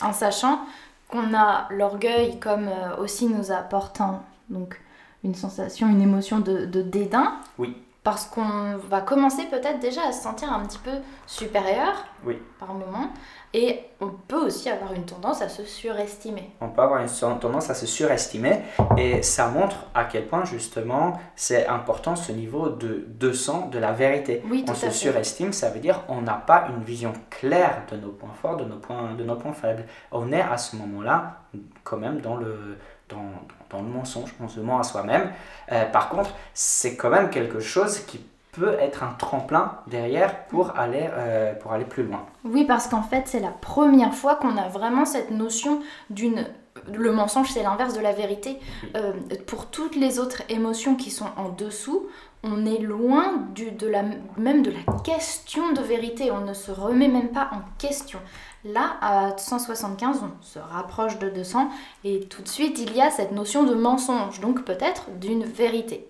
En 0.00 0.12
sachant 0.12 0.60
qu'on 1.08 1.34
a 1.34 1.66
l'orgueil 1.70 2.38
comme 2.38 2.70
aussi 2.98 3.26
nous 3.26 3.52
apportant 3.52 4.24
donc 4.48 4.80
une 5.22 5.34
sensation, 5.34 5.88
une 5.88 6.00
émotion 6.00 6.40
de, 6.40 6.64
de 6.64 6.80
dédain. 6.80 7.34
Oui 7.58 7.76
parce 8.04 8.26
qu'on 8.26 8.76
va 8.90 9.00
commencer 9.00 9.44
peut-être 9.50 9.80
déjà 9.80 10.02
à 10.06 10.12
se 10.12 10.22
sentir 10.22 10.52
un 10.52 10.60
petit 10.66 10.78
peu 10.78 10.92
supérieur 11.26 12.04
oui. 12.24 12.38
par 12.60 12.74
moment. 12.74 13.08
Et 13.54 13.80
on 14.00 14.08
peut 14.08 14.46
aussi 14.46 14.68
avoir 14.68 14.92
une 14.92 15.06
tendance 15.06 15.40
à 15.40 15.48
se 15.48 15.64
surestimer. 15.64 16.50
On 16.60 16.68
peut 16.68 16.82
avoir 16.82 17.00
une 17.00 17.38
tendance 17.38 17.70
à 17.70 17.74
se 17.74 17.86
surestimer 17.86 18.60
et 18.98 19.22
ça 19.22 19.48
montre 19.48 19.86
à 19.94 20.04
quel 20.04 20.26
point 20.26 20.44
justement 20.44 21.14
c'est 21.34 21.66
important 21.66 22.14
ce 22.14 22.32
niveau 22.32 22.68
de 22.68 23.06
200 23.08 23.68
de 23.68 23.78
la 23.78 23.92
vérité. 23.92 24.42
Oui, 24.50 24.66
on 24.68 24.74
se 24.74 24.90
surestime, 24.90 25.52
ça 25.52 25.70
veut 25.70 25.80
dire 25.80 26.02
on 26.08 26.20
n'a 26.20 26.34
pas 26.34 26.66
une 26.76 26.82
vision 26.82 27.12
claire 27.30 27.84
de 27.90 27.96
nos 27.96 28.10
points 28.10 28.34
forts, 28.34 28.56
de 28.56 28.64
nos 28.64 28.76
points, 28.76 29.14
de 29.14 29.24
nos 29.24 29.36
points 29.36 29.54
faibles. 29.54 29.86
On 30.12 30.30
est 30.30 30.42
à 30.42 30.58
ce 30.58 30.76
moment-là 30.76 31.44
quand 31.84 31.98
même 31.98 32.20
dans 32.20 32.36
le, 32.36 32.76
dans, 33.08 33.30
dans 33.70 33.82
le 33.82 33.88
mensonge, 33.88 34.34
on 34.40 34.48
se 34.48 34.60
ment 34.60 34.78
à 34.78 34.82
soi-même. 34.82 35.30
Euh, 35.72 35.84
par 35.86 36.08
contre, 36.08 36.30
c'est 36.54 36.96
quand 36.96 37.10
même 37.10 37.30
quelque 37.30 37.60
chose 37.60 38.00
qui 38.00 38.20
peut 38.52 38.76
être 38.80 39.02
un 39.02 39.12
tremplin 39.18 39.78
derrière 39.88 40.46
pour 40.46 40.78
aller, 40.78 41.08
euh, 41.10 41.54
pour 41.54 41.72
aller 41.72 41.84
plus 41.84 42.04
loin. 42.04 42.24
Oui, 42.44 42.64
parce 42.64 42.86
qu'en 42.86 43.02
fait, 43.02 43.24
c'est 43.26 43.40
la 43.40 43.50
première 43.50 44.14
fois 44.14 44.36
qu'on 44.36 44.56
a 44.56 44.68
vraiment 44.68 45.04
cette 45.04 45.30
notion 45.30 45.80
d'une... 46.10 46.46
Le 46.92 47.12
mensonge, 47.12 47.50
c'est 47.50 47.62
l'inverse 47.62 47.94
de 47.94 48.00
la 48.00 48.12
vérité. 48.12 48.58
Euh, 48.94 49.12
pour 49.46 49.66
toutes 49.66 49.96
les 49.96 50.18
autres 50.18 50.42
émotions 50.48 50.96
qui 50.96 51.10
sont 51.10 51.28
en 51.36 51.48
dessous, 51.48 52.08
on 52.42 52.66
est 52.66 52.78
loin 52.78 53.38
du, 53.54 53.70
de 53.70 53.88
la, 53.88 54.02
même 54.36 54.62
de 54.62 54.70
la 54.70 55.00
question 55.02 55.72
de 55.72 55.80
vérité. 55.80 56.30
On 56.30 56.42
ne 56.42 56.52
se 56.52 56.70
remet 56.70 57.08
même 57.08 57.30
pas 57.30 57.48
en 57.52 57.60
question. 57.78 58.20
Là, 58.64 58.96
à 59.02 59.36
175, 59.36 60.22
on 60.22 60.42
se 60.42 60.58
rapproche 60.58 61.18
de 61.18 61.28
200 61.28 61.68
et 62.04 62.20
tout 62.20 62.40
de 62.40 62.48
suite, 62.48 62.78
il 62.78 62.96
y 62.96 63.02
a 63.02 63.10
cette 63.10 63.32
notion 63.32 63.64
de 63.64 63.74
mensonge, 63.74 64.40
donc 64.40 64.64
peut-être 64.64 65.10
d'une 65.18 65.44
vérité 65.44 66.08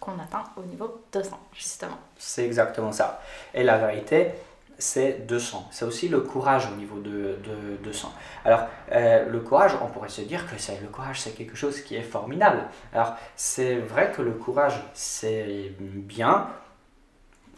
qu'on 0.00 0.18
atteint 0.18 0.44
au 0.58 0.62
niveau 0.62 1.00
200, 1.14 1.38
justement. 1.54 1.96
C'est 2.18 2.44
exactement 2.44 2.92
ça. 2.92 3.22
Et 3.54 3.62
la 3.62 3.78
vérité, 3.78 4.32
c'est 4.76 5.26
200. 5.26 5.68
C'est 5.70 5.86
aussi 5.86 6.08
le 6.08 6.20
courage 6.20 6.68
au 6.70 6.76
niveau 6.76 6.98
de, 6.98 7.38
200. 7.82 8.12
Alors, 8.44 8.66
euh, 8.92 9.26
le 9.26 9.40
courage, 9.40 9.72
on 9.82 9.86
pourrait 9.86 10.10
se 10.10 10.20
dire 10.20 10.46
que 10.50 10.58
c'est 10.58 10.78
le 10.82 10.88
courage, 10.88 11.22
c'est 11.22 11.30
quelque 11.30 11.56
chose 11.56 11.80
qui 11.80 11.96
est 11.96 12.02
formidable. 12.02 12.64
Alors, 12.92 13.14
c'est 13.34 13.76
vrai 13.76 14.12
que 14.14 14.20
le 14.20 14.32
courage, 14.32 14.78
c'est 14.92 15.72
bien, 15.80 16.48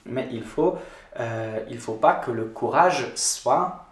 mais 0.04 0.28
il 0.30 0.44
faut, 0.44 0.76
euh, 1.18 1.58
il 1.68 1.78
faut 1.78 1.94
pas 1.94 2.14
que 2.14 2.30
le 2.30 2.44
courage 2.44 3.08
soit 3.16 3.85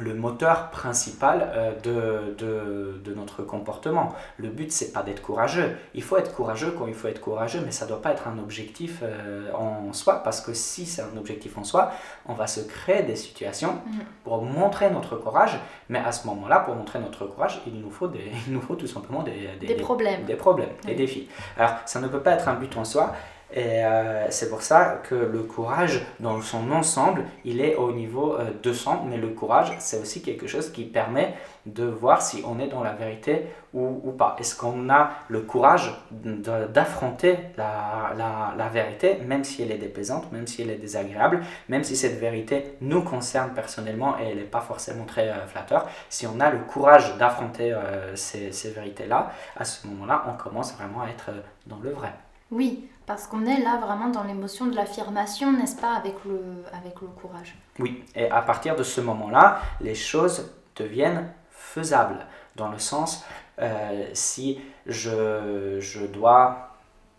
le 0.00 0.14
moteur 0.14 0.70
principal 0.70 1.52
euh, 1.54 1.72
de, 1.82 2.34
de, 2.36 3.00
de, 3.04 3.14
notre 3.14 3.42
comportement. 3.42 4.12
Le 4.38 4.48
but, 4.48 4.72
c'est 4.72 4.92
pas 4.92 5.02
d'être 5.02 5.22
courageux. 5.22 5.76
Il 5.94 6.02
faut 6.02 6.16
être 6.16 6.34
courageux 6.34 6.74
quand 6.76 6.88
il 6.88 6.94
faut 6.94 7.06
être 7.06 7.20
courageux, 7.20 7.60
mais 7.64 7.70
ça 7.70 7.86
doit 7.86 8.02
pas 8.02 8.10
être 8.10 8.26
un 8.26 8.38
objectif 8.38 9.00
euh, 9.02 9.52
en 9.52 9.92
soi, 9.92 10.22
parce 10.24 10.40
que 10.40 10.52
si 10.52 10.86
c'est 10.86 11.02
un 11.02 11.16
objectif 11.16 11.56
en 11.58 11.64
soi, 11.64 11.92
on 12.26 12.34
va 12.34 12.48
se 12.48 12.60
créer 12.60 13.04
des 13.04 13.14
situations 13.14 13.74
mm. 13.86 13.98
pour 14.24 14.42
montrer 14.42 14.90
notre 14.90 15.16
courage, 15.16 15.58
mais 15.88 16.00
à 16.00 16.10
ce 16.10 16.26
moment-là, 16.26 16.60
pour 16.60 16.74
montrer 16.74 16.98
notre 16.98 17.26
courage, 17.26 17.60
il 17.66 17.80
nous 17.80 17.90
faut, 17.90 18.08
des, 18.08 18.32
il 18.48 18.52
nous 18.52 18.60
faut 18.60 18.74
tout 18.74 18.88
simplement 18.88 19.22
des, 19.22 19.50
des, 19.60 19.74
problèmes, 19.76 20.24
des, 20.24 20.34
problèmes, 20.34 20.72
des 20.84 20.94
défis. 20.94 21.28
Alors, 21.56 21.76
ça 21.86 22.00
ne 22.00 22.08
peut 22.08 22.20
pas 22.20 22.32
être 22.32 22.48
un 22.48 22.54
but 22.54 22.76
en 22.76 22.84
soi, 22.84 23.12
et 23.56 23.84
euh, 23.84 24.28
c'est 24.30 24.50
pour 24.50 24.62
ça 24.62 25.00
que 25.08 25.14
le 25.14 25.44
courage, 25.44 26.04
dans 26.18 26.42
son 26.42 26.72
ensemble, 26.72 27.24
il 27.44 27.60
est 27.60 27.76
au 27.76 27.92
niveau 27.92 28.36
200. 28.64 28.92
Euh, 28.92 29.08
mais 29.08 29.16
le 29.16 29.28
courage, 29.28 29.72
c'est 29.78 30.00
aussi 30.00 30.22
quelque 30.22 30.48
chose 30.48 30.72
qui 30.72 30.82
permet 30.82 31.34
de 31.64 31.84
voir 31.84 32.20
si 32.20 32.42
on 32.44 32.58
est 32.58 32.66
dans 32.66 32.82
la 32.82 32.92
vérité 32.92 33.46
ou, 33.72 34.12
pas. 34.12 34.36
Est-ce 34.40 34.56
qu'on 34.56 34.90
a 34.90 35.10
le 35.28 35.40
courage 35.40 35.94
d'affronter 36.10 37.38
la, 37.56 38.68
vérité, 38.72 39.18
même 39.24 39.44
si 39.44 39.62
elle 39.62 39.70
est 39.70 39.78
déplaisante, 39.78 40.30
même 40.32 40.48
si 40.48 40.62
elle 40.62 40.70
est 40.70 40.76
désagréable, 40.76 41.40
même 41.68 41.84
si 41.84 41.96
cette 41.96 42.18
vérité 42.18 42.74
nous 42.80 43.02
concerne 43.02 43.50
personnellement 43.54 44.18
et 44.18 44.30
elle 44.30 44.38
n'est 44.38 44.42
pas 44.42 44.60
forcément 44.60 45.04
très 45.04 45.28
euh, 45.28 45.46
flatteur. 45.46 45.88
Si 46.08 46.26
on 46.26 46.40
a 46.40 46.50
le 46.50 46.58
courage 46.58 47.16
d'affronter 47.18 47.72
ces 48.16 48.70
vérités-là, 48.70 49.30
à 49.56 49.64
ce 49.64 49.86
moment-là, 49.86 50.24
on 50.28 50.36
commence 50.42 50.74
vraiment 50.74 51.02
à 51.02 51.08
être 51.08 51.30
dans 51.66 51.78
le 51.78 51.90
vrai. 51.90 52.12
Oui, 52.50 52.88
parce 53.06 53.26
qu'on 53.26 53.44
est 53.46 53.60
là 53.60 53.78
vraiment 53.78 54.08
dans 54.08 54.24
l'émotion 54.24 54.66
de 54.66 54.74
l'affirmation, 54.74 55.52
n'est-ce 55.52 55.76
pas, 55.76 55.94
avec 55.94 56.14
le, 56.24 56.40
avec 56.72 57.00
le 57.00 57.08
courage. 57.08 57.56
Oui, 57.78 58.04
et 58.14 58.30
à 58.30 58.42
partir 58.42 58.76
de 58.76 58.82
ce 58.82 59.00
moment-là, 59.00 59.60
les 59.80 59.94
choses 59.94 60.50
deviennent 60.76 61.32
faisables. 61.50 62.26
Dans 62.56 62.68
le 62.68 62.78
sens, 62.78 63.24
euh, 63.60 64.06
si 64.12 64.60
je, 64.86 65.78
je 65.80 66.06
dois, 66.06 66.70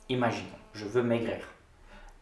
imaginons, 0.09 0.47
je 0.73 0.85
veux 0.85 1.03
maigrir. 1.03 1.39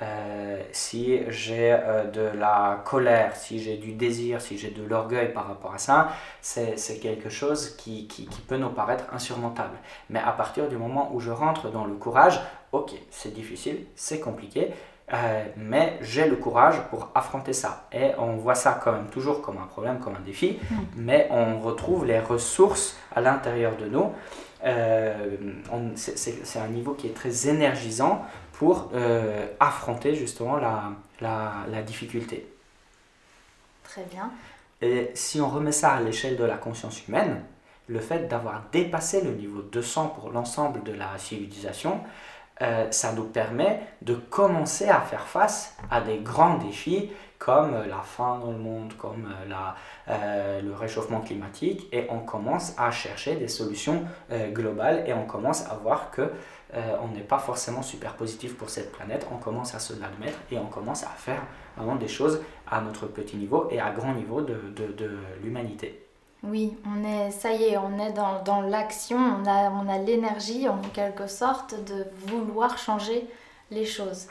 Euh, 0.01 0.62
si 0.71 1.19
j'ai 1.29 1.71
euh, 1.71 2.06
de 2.06 2.38
la 2.38 2.82
colère, 2.84 3.36
si 3.36 3.60
j'ai 3.60 3.77
du 3.77 3.93
désir, 3.93 4.41
si 4.41 4.58
j'ai 4.58 4.71
de 4.71 4.84
l'orgueil 4.84 5.32
par 5.32 5.47
rapport 5.47 5.75
à 5.75 5.77
ça, 5.77 6.10
c'est 6.41 6.99
quelque 6.99 7.29
chose 7.29 7.75
qui, 7.77 8.08
qui, 8.08 8.25
qui, 8.25 8.41
peut 8.41 8.58
nous 8.58 8.69
paraître 8.69 9.06
insurmontable. 9.13 9.77
Mais 10.10 10.19
à 10.19 10.32
partir 10.32 10.67
du 10.67 10.77
moment 10.77 11.12
où 11.13 11.19
je 11.19 11.29
rentre 11.29 11.69
dans 11.69 11.86
le 11.86 11.93
courage, 11.93 12.41
ok, 12.71 12.91
c'est 13.12 13.34
difficile, 13.34 13.86
c'est 13.95 14.19
compliqué, 14.19 14.71
euh, 15.13 15.45
mais 15.58 15.99
j'ai 16.01 16.27
le 16.27 16.38
courage 16.38 16.82
pour 16.89 17.10
affronter 17.13 17.53
ça. 17.53 17.88
Et 17.93 18.12
on 18.17 18.36
voit 18.36 18.56
ça 18.56 18.79
quand 18.84 18.93
même 18.93 19.10
toujours 19.12 19.43
comme 19.43 19.60
un 19.60 19.67
problème, 19.67 19.99
comme 19.99 20.15
un 20.15 20.25
défi, 20.25 20.58
mm. 20.71 20.75
mais 20.97 21.27
on 21.29 21.60
retrouve 21.60 22.06
les 22.06 22.19
ressources 22.19 22.97
à 23.15 23.21
l'intérieur 23.21 23.77
de 23.77 23.86
nous. 23.86 24.12
C'est 25.95 26.60
un 26.60 26.67
niveau 26.69 26.93
qui 26.93 27.08
est 27.08 27.13
très 27.13 27.49
énergisant 27.49 28.25
pour 28.54 28.89
euh, 28.94 29.48
affronter 29.60 30.16
justement 30.16 30.58
la, 30.58 30.92
la, 31.22 31.66
la 31.70 31.82
difficulté. 31.82 32.48
Très 33.84 34.04
bien. 34.06 34.32
Et 34.82 35.12
si 35.13 35.42
on 35.42 35.50
remet 35.50 35.72
ça 35.72 35.94
à 35.94 36.02
l'échelle 36.02 36.38
de 36.38 36.44
la 36.44 36.58
conscience 36.58 37.08
humaine, 37.08 37.44
le 37.88 38.00
fait 38.00 38.28
d'avoir 38.28 38.63
dépassé 38.72 39.22
le 39.22 39.32
niveau 39.32 39.62
200 39.62 40.08
pour 40.20 40.32
l'ensemble 40.32 40.84
de 40.84 40.94
la 40.94 41.18
civilisation, 41.18 42.02
euh, 42.62 42.88
ça 42.92 43.13
nous 43.13 43.26
permet 43.26 43.82
de 44.02 44.13
commencer 44.13 44.88
à 44.88 45.02
faire 45.02 45.26
face 45.26 45.76
à 45.89 46.02
des 46.02 46.20
grands 46.20 46.58
défis 46.58 47.12
comme 47.39 47.74
la 47.89 48.02
faim 48.02 48.39
dans 48.42 48.52
le 48.52 48.58
monde, 48.58 48.94
comme 48.98 49.26
euh, 49.26 49.50
la, 49.50 49.76
euh, 50.08 50.62
le 50.62 50.74
réchauffement 50.74 51.20
climatique, 51.20 51.89
et 51.92 52.08
on 52.10 52.20
commence 52.20 52.74
à 52.78 52.89
chercher 52.92 53.36
des 53.36 53.48
solutions 53.50 54.04
globales 54.52 55.04
et 55.08 55.13
on 55.13 55.26
commence 55.26 55.66
à 55.70 55.76
voir 55.76 56.12
que 56.12 56.32
on 57.01 57.09
n'est 57.09 57.21
pas 57.21 57.39
forcément 57.39 57.81
super 57.81 58.15
positif 58.15 58.55
pour 58.57 58.69
cette 58.69 58.91
planète, 58.91 59.27
on 59.31 59.38
commence 59.38 59.75
à 59.75 59.79
se 59.79 59.93
l'admettre 59.93 60.39
et 60.51 60.57
on 60.57 60.65
commence 60.65 61.03
à 61.03 61.09
faire 61.09 61.41
vraiment 61.77 61.95
des 61.95 62.07
choses 62.07 62.41
à 62.69 62.81
notre 62.81 63.07
petit 63.07 63.38
niveau 63.38 63.67
et 63.69 63.79
à 63.79 63.91
grand 63.91 64.13
niveau 64.13 64.41
de, 64.41 64.55
de, 64.75 64.91
de 64.93 65.17
l'humanité. 65.43 66.03
Oui, 66.43 66.75
on 66.86 67.03
est, 67.05 67.31
ça 67.31 67.53
y 67.53 67.63
est, 67.63 67.77
on 67.77 67.97
est 67.99 68.12
dans, 68.12 68.43
dans 68.43 68.62
l'action, 68.62 69.17
on 69.17 69.47
a, 69.47 69.69
on 69.71 69.88
a 69.88 69.97
l'énergie 69.97 70.67
en 70.67 70.81
quelque 70.93 71.27
sorte 71.27 71.75
de 71.86 72.05
vouloir 72.27 72.77
changer 72.77 73.25
les 73.71 73.86
choses. 73.86 74.27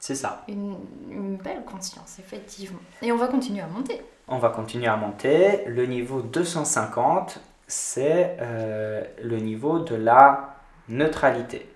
C'est 0.00 0.16
ça. 0.16 0.44
Une, 0.48 0.76
une, 1.08 1.36
belle 1.36 1.64
conscience, 1.64 2.18
effectivement. 2.18 2.80
Et 3.02 3.12
on 3.12 3.16
va 3.16 3.28
continuer 3.28 3.60
à 3.60 3.68
monter. 3.68 4.02
On 4.26 4.38
va 4.38 4.50
continuer 4.50 4.88
à 4.88 4.96
monter. 4.96 5.64
Le 5.66 5.86
niveau 5.86 6.22
250, 6.22 7.40
c'est 7.68 8.36
euh, 8.40 9.04
le 9.22 9.36
niveau 9.38 9.78
de 9.78 9.94
la 9.94 10.56
neutralité. 10.88 11.68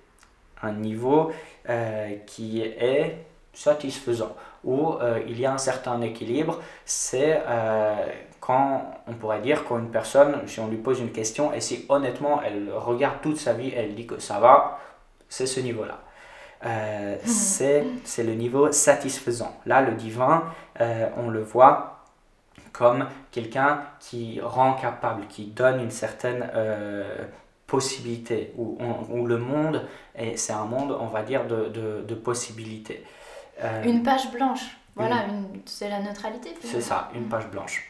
Un 0.63 0.73
niveau 0.73 1.31
euh, 1.69 2.17
qui 2.27 2.61
est 2.63 3.25
satisfaisant, 3.53 4.35
où 4.65 4.93
euh, 4.93 5.21
il 5.27 5.39
y 5.41 5.47
a 5.47 5.53
un 5.53 5.59
certain 5.59 6.01
équilibre. 6.03 6.61
C'est 6.85 7.43
quand 8.41 8.95
on 9.07 9.15
pourrait 9.15 9.41
dire 9.41 9.65
qu'une 9.65 9.91
personne, 9.91 10.37
si 10.47 10.61
on 10.61 10.69
lui 10.69 10.79
pose 10.79 11.01
une 11.01 11.13
question 11.13 11.53
et 11.53 11.61
si 11.61 11.85
honnêtement 11.89 12.41
elle 12.43 12.71
regarde 12.73 13.21
toute 13.21 13.37
sa 13.37 13.53
vie, 13.53 13.73
elle 13.77 13.95
dit 13.95 14.07
que 14.07 14.19
ça 14.21 14.39
va, 14.39 14.79
c'est 15.29 15.47
ce 15.47 15.61
niveau-là. 15.61 15.99
Euh, 16.65 17.17
c'est 17.25 17.85
le 18.19 18.35
niveau 18.35 18.73
satisfaisant. 18.73 19.55
Là, 19.67 19.81
le 19.83 19.93
divin, 19.93 20.45
euh, 20.81 21.09
on 21.17 21.29
le 21.31 21.43
voit 21.43 22.05
comme 22.73 23.07
quelqu'un 23.31 23.83
qui 24.01 24.41
rend 24.41 24.75
capable, 24.75 25.27
qui 25.27 25.47
donne 25.47 25.81
une 25.81 25.91
certaine 25.91 26.49
euh, 27.69 27.77
possibilité, 27.77 28.53
où, 28.57 28.79
où, 29.11 29.27
le 29.27 29.39
monde, 29.39 29.87
c'est 30.35 30.53
un 30.53 30.65
monde, 30.65 30.97
on 30.99 31.07
va 31.07 31.23
dire, 31.23 31.47
de, 31.47 31.69
de, 31.69 32.05
de 32.07 32.15
possibilités. 32.15 33.05
une 33.85 34.03
page 34.03 34.31
blanche, 34.33 34.77
voilà, 34.97 35.27
c'est 35.65 35.89
la 35.89 36.01
neutralité. 36.01 36.55
C'est 36.63 36.81
ça, 36.81 37.11
une 37.15 37.29
page 37.29 37.49
blanche. 37.51 37.85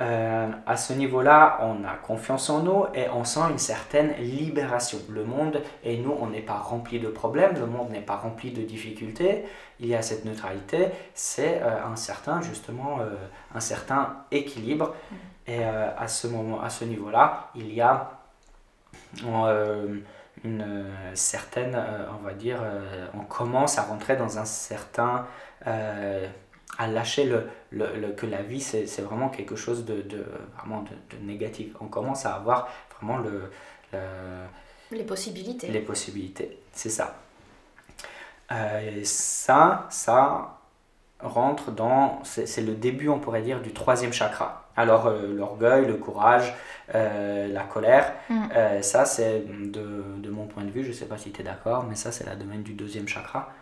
Euh, 0.00 0.48
à 0.64 0.76
ce 0.76 0.92
niveau-là, 0.92 1.58
on 1.62 1.84
a 1.84 1.94
confiance 1.94 2.50
en 2.50 2.60
nous 2.62 2.84
et 2.94 3.08
on 3.10 3.24
sent 3.24 3.40
une 3.50 3.58
certaine 3.58 4.14
libération. 4.20 4.98
Le 5.08 5.24
monde 5.24 5.60
et 5.82 5.96
nous, 5.96 6.14
on 6.20 6.28
n'est 6.28 6.40
pas 6.40 6.58
rempli 6.58 7.00
de 7.00 7.08
problèmes, 7.08 7.54
le 7.58 7.66
monde 7.66 7.90
n'est 7.90 8.00
pas 8.00 8.16
rempli 8.16 8.52
de 8.52 8.62
difficultés. 8.62 9.44
Il 9.80 9.86
y 9.86 9.96
a 9.96 10.02
cette 10.02 10.24
neutralité, 10.24 10.88
c'est 11.14 11.60
euh, 11.62 11.84
un 11.84 11.96
certain 11.96 12.40
justement 12.42 13.00
euh, 13.00 13.16
un 13.54 13.60
certain 13.60 14.18
équilibre. 14.30 14.94
Et 15.48 15.64
à 15.64 16.06
ce 16.08 16.26
moment, 16.26 16.60
à 16.60 16.68
ce 16.68 16.84
niveau-là, 16.84 17.50
il 17.54 17.72
y 17.72 17.80
a 17.80 18.10
une 20.44 20.86
certaine, 21.14 21.82
on 22.12 22.22
va 22.22 22.34
dire, 22.34 22.60
on 23.14 23.24
commence 23.24 23.78
à 23.78 23.82
rentrer 23.82 24.16
dans 24.16 24.38
un 24.38 24.44
certain 24.44 25.26
à 25.64 26.86
lâcher 26.86 27.24
le, 27.24 27.48
le, 27.72 28.12
que 28.12 28.26
la 28.26 28.42
vie 28.42 28.60
c'est 28.60 29.00
vraiment 29.00 29.30
quelque 29.30 29.56
chose 29.56 29.84
de, 29.84 30.02
de 30.02 30.24
vraiment 30.56 30.82
de, 30.82 31.16
de, 31.16 31.24
négatif. 31.24 31.74
On 31.80 31.86
commence 31.86 32.26
à 32.26 32.34
avoir 32.34 32.68
vraiment 33.00 33.16
le, 33.18 33.50
les 34.90 35.04
possibilités. 35.04 35.68
Les 35.68 35.80
possibilités, 35.80 36.58
c'est 36.72 36.90
ça. 36.90 37.16
Euh, 38.50 39.00
ça, 39.04 39.86
ça 39.90 40.58
rentre 41.20 41.72
dans, 41.72 42.22
c'est 42.24 42.62
le 42.62 42.74
début, 42.74 43.08
on 43.08 43.18
pourrait 43.18 43.42
dire, 43.42 43.60
du 43.60 43.72
troisième 43.72 44.12
chakra. 44.12 44.67
Alors 44.78 45.08
euh, 45.08 45.34
l'orgueil, 45.34 45.86
le 45.86 45.94
courage, 45.94 46.54
euh, 46.94 47.48
la 47.48 47.64
colère, 47.64 48.14
mm. 48.30 48.80
ça 48.80 49.04
c'est 49.04 49.40
de, 49.40 50.04
de, 50.18 50.30
mon 50.30 50.46
point 50.46 50.62
de 50.62 50.70
vue, 50.70 50.84
je 50.84 50.90
ne 50.90 50.94
sais 50.94 51.06
pas 51.06 51.18
si 51.18 51.32
tu 51.32 51.40
es 51.40 51.44
d'accord, 51.44 51.84
mais 51.88 51.96
ça 51.96 52.12
c'est 52.12 52.24
la 52.24 52.36
domaine 52.36 52.62
du 52.62 52.74
deuxième 52.74 53.08
chakra. 53.08 53.52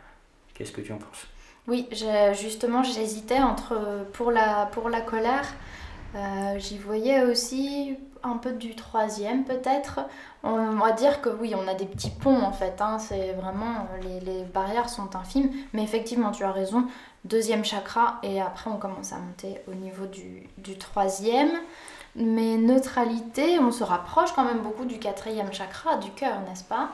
Qu'est-ce 0.52 0.72
que 0.72 0.83
tu 0.83 0.92
en 0.92 0.98
penses? 0.98 1.26
Oui, 1.68 1.88
justement, 2.35 2.83
j'hésitais 2.83 3.40
entre 3.40 3.74
pour 4.12 4.31
la, 4.31 4.66
pour 4.66 4.90
la 4.90 5.00
colère. 5.00 5.46
Euh, 6.16 6.59
j'y 6.59 6.79
voyais 6.79 7.24
aussi 7.24 7.96
un 8.22 8.38
peu 8.38 8.52
du 8.52 8.74
troisième 8.74 9.44
peut-être. 9.44 10.00
On 10.42 10.76
va 10.76 10.92
dire 10.92 11.20
que 11.20 11.29
oui, 11.29 11.55
on 11.55 11.68
a 11.68 11.74
des 11.74 11.85
petits 11.85 12.11
ponts 12.11 12.40
en 12.42 12.52
fait. 12.52 12.81
Hein, 12.81 12.98
c'est 12.98 13.33
vraiment 13.33 13.87
les, 14.02 14.20
les, 14.20 14.42
barrières 14.44 14.88
sont 14.88 15.14
infimes. 15.14 15.50
Mais 15.72 15.83
effectivement, 15.83 16.31
tu 16.31 16.44
as 16.44 16.52
raison. 16.52 16.87
Deuxième 17.24 17.64
chakra 17.64 18.18
et 18.22 18.40
après 18.40 18.70
on 18.70 18.76
commence 18.76 19.12
à 19.12 19.16
monter 19.16 19.61
au 19.68 19.74
niveau 19.74 20.07
du, 20.07 20.48
du 20.59 20.79
troisième. 20.79 21.50
Mais 22.14 22.57
neutralité, 22.57 23.59
on 23.59 23.70
se 23.70 23.85
rapproche 23.85 24.33
quand 24.33 24.44
même 24.44 24.61
beaucoup 24.61 24.87
du 24.87 24.98
quatrième 24.98 25.52
chakra, 25.52 25.96
du 25.96 26.11
cœur, 26.12 26.40
n'est-ce 26.48 26.64
pas? 26.64 26.88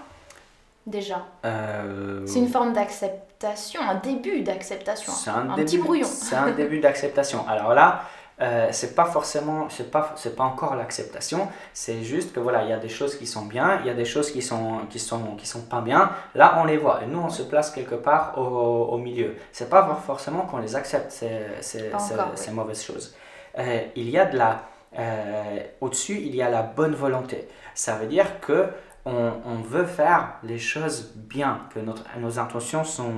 Déjà 0.85 1.25
euh, 1.45 2.27
C'est 2.27 2.41
une 2.41 2.49
forme 2.49 2.73
d'acceptation, 2.73 3.81
un 3.83 3.95
début 3.95 4.41
d'acceptation. 4.41 5.13
C'est 5.13 5.31
un, 5.31 5.47
petit 5.55 5.79
brouillon. 5.79 6.09
C'est 6.09 6.35
un 6.35 6.51
début 6.51 6.81
d'acceptation. 6.81 7.47
Alors 7.49 7.73
là, 7.73 8.03
euh, 8.41 8.69
c'est 8.73 8.95
pas 8.95 9.05
forcément, 9.05 9.69
c'est 9.69 9.91
pas, 9.91 10.13
c'est 10.17 10.35
pas 10.35 10.45
encore 10.45 10.75
l'acceptation. 10.75 11.49
C'est 11.73 12.03
juste 12.03 12.33
que 12.33 12.41
voilà, 12.41 12.65
il 12.65 12.71
y 12.71 12.73
a 12.73 12.79
des 12.79 12.89
choses 12.89 13.17
qui 13.17 13.27
sont 13.27 13.45
bien, 13.47 13.79
il 13.81 13.87
y 13.87 13.91
a 13.91 13.95
des 13.95 14.05
choses 14.05 14.31
qui 14.31 14.43
sont, 14.43 14.81
qui 14.91 14.99
sont, 14.99 15.37
qui 15.37 15.47
sont 15.47 15.63
pas 15.63 15.81
bien. 15.81 16.11
Là, 16.35 16.57
on 16.59 16.65
les 16.65 16.79
voit 16.79 17.03
et 17.03 17.07
nous, 17.07 17.21
on 17.21 17.31
se 17.31 17.43
place 17.43 17.71
quelque 17.71 17.95
part 17.95 18.39
au, 18.39 18.43
au 18.43 18.99
milieu. 18.99 19.37
C'est 19.53 19.71
pas 19.71 20.01
forcément 20.05 20.43
qu'on 20.43 20.59
les 20.59 20.75
accepte 20.75 21.13
ces, 21.13 21.41
ces, 21.61 21.93
ces, 22.35 22.51
mauvaises 22.51 22.85
choses. 22.85 23.15
Euh, 23.59 23.83
il 23.95 24.09
y 24.09 24.19
a 24.19 24.25
de 24.25 24.39
la, 24.39 24.63
euh, 24.99 25.61
au-dessus, 25.81 26.19
il 26.21 26.35
y 26.35 26.43
a 26.43 26.51
la 26.51 26.63
bonne 26.63 26.95
volonté. 26.95 27.49
Ça 27.75 27.97
veut 27.97 28.07
dire 28.07 28.41
que 28.41 28.67
on, 29.05 29.57
veut 29.65 29.85
faire 29.85 30.35
les 30.45 30.59
choses 30.59 31.13
bien, 31.17 31.61
que 31.75 31.81
notre, 31.81 32.05
nos 32.19 32.39
intentions 32.39 32.85
sont, 32.85 33.13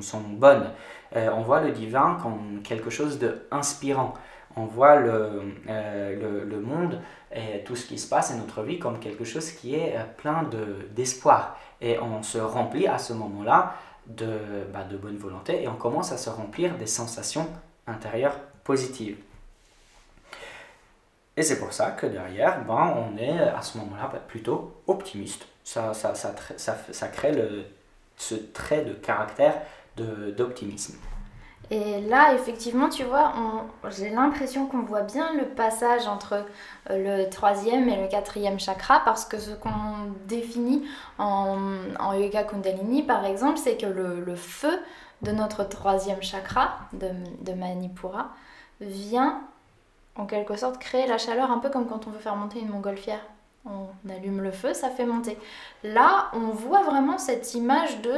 sont 0.00 0.20
bonnes. 0.20 0.70
Euh, 1.16 1.30
on 1.32 1.42
voit 1.42 1.60
le 1.60 1.70
divin 1.70 2.18
comme 2.22 2.60
quelque 2.62 2.90
chose 2.90 3.18
d'inspirant. 3.18 4.14
On 4.58 4.66
voit 4.66 4.96
le, 4.96 5.54
euh, 5.68 6.16
le, 6.20 6.44
le, 6.44 6.60
monde 6.60 7.00
et 7.32 7.62
tout 7.64 7.76
ce 7.76 7.86
qui 7.86 7.96
se 7.96 8.08
passe 8.08 8.32
et 8.32 8.34
notre 8.34 8.62
vie 8.62 8.80
comme 8.80 8.98
quelque 8.98 9.24
chose 9.24 9.52
qui 9.52 9.76
est 9.76 9.96
euh, 9.96 10.02
plein 10.16 10.48
d'espoir. 10.90 11.56
et 11.80 11.98
on 12.00 12.22
se 12.24 12.38
remplit 12.38 12.88
à 12.88 12.98
ce 12.98 13.12
moment-là 13.12 13.74
de, 14.06 14.26
bah, 14.72 14.82
de 14.82 14.96
bonne 14.96 15.16
volonté 15.16 15.62
et 15.62 15.68
on 15.68 15.76
commence 15.76 16.10
à 16.10 16.18
se 16.18 16.28
remplir 16.28 16.76
des 16.76 16.88
sensations 16.88 17.46
intérieures 17.86 18.38
positives. 18.64 19.18
Et 21.36 21.42
c'est 21.42 21.60
pour 21.60 21.72
ça 21.72 21.92
que 21.92 22.06
derrière, 22.06 22.64
ben, 22.64 22.94
on 22.96 23.16
est 23.16 23.38
à 23.38 23.62
ce 23.62 23.78
moment-là 23.78 24.10
ben, 24.12 24.20
plutôt 24.26 24.82
optimiste. 24.88 25.46
Ça, 25.62 25.94
ça, 25.94 26.16
ça, 26.16 26.34
ça, 26.56 26.76
ça 26.90 27.08
crée 27.08 27.32
le, 27.32 27.64
ce 28.16 28.34
trait 28.34 28.84
de 28.84 28.94
caractère 28.94 29.54
d'optimisme. 29.96 30.96
Et 31.70 32.00
là, 32.02 32.32
effectivement, 32.34 32.88
tu 32.88 33.04
vois, 33.04 33.32
j'ai 33.90 34.08
l'impression 34.08 34.66
qu'on 34.66 34.82
voit 34.82 35.02
bien 35.02 35.34
le 35.34 35.44
passage 35.44 36.06
entre 36.06 36.46
euh, 36.90 37.24
le 37.24 37.28
troisième 37.28 37.88
et 37.90 38.00
le 38.00 38.08
quatrième 38.08 38.58
chakra, 38.58 39.02
parce 39.04 39.26
que 39.26 39.38
ce 39.38 39.50
qu'on 39.50 39.70
définit 40.26 40.88
en, 41.18 41.58
Yoga 42.14 42.44
Kundalini, 42.44 43.02
par 43.02 43.26
exemple, 43.26 43.58
c'est 43.58 43.76
que 43.76 43.86
le, 43.86 44.20
le, 44.24 44.34
feu 44.34 44.80
de 45.20 45.32
notre 45.32 45.62
troisième 45.64 46.22
chakra, 46.22 46.78
de, 46.94 47.10
de 47.42 47.52
Manipura, 47.52 48.30
vient 48.80 49.42
en 50.16 50.24
quelque 50.24 50.56
sorte 50.56 50.78
créer 50.78 51.06
la 51.06 51.18
chaleur 51.18 51.50
un 51.50 51.58
peu 51.58 51.68
comme 51.68 51.86
quand 51.86 52.06
on 52.06 52.10
veut 52.10 52.18
faire 52.18 52.36
monter 52.36 52.60
une 52.60 52.70
montgolfière. 52.70 53.20
On 53.70 54.10
allume 54.10 54.40
le 54.40 54.50
feu, 54.50 54.74
ça 54.74 54.90
fait 54.90 55.04
monter. 55.04 55.36
Là, 55.84 56.30
on 56.32 56.50
voit 56.50 56.82
vraiment 56.82 57.18
cette 57.18 57.54
image 57.54 58.00
de 58.00 58.14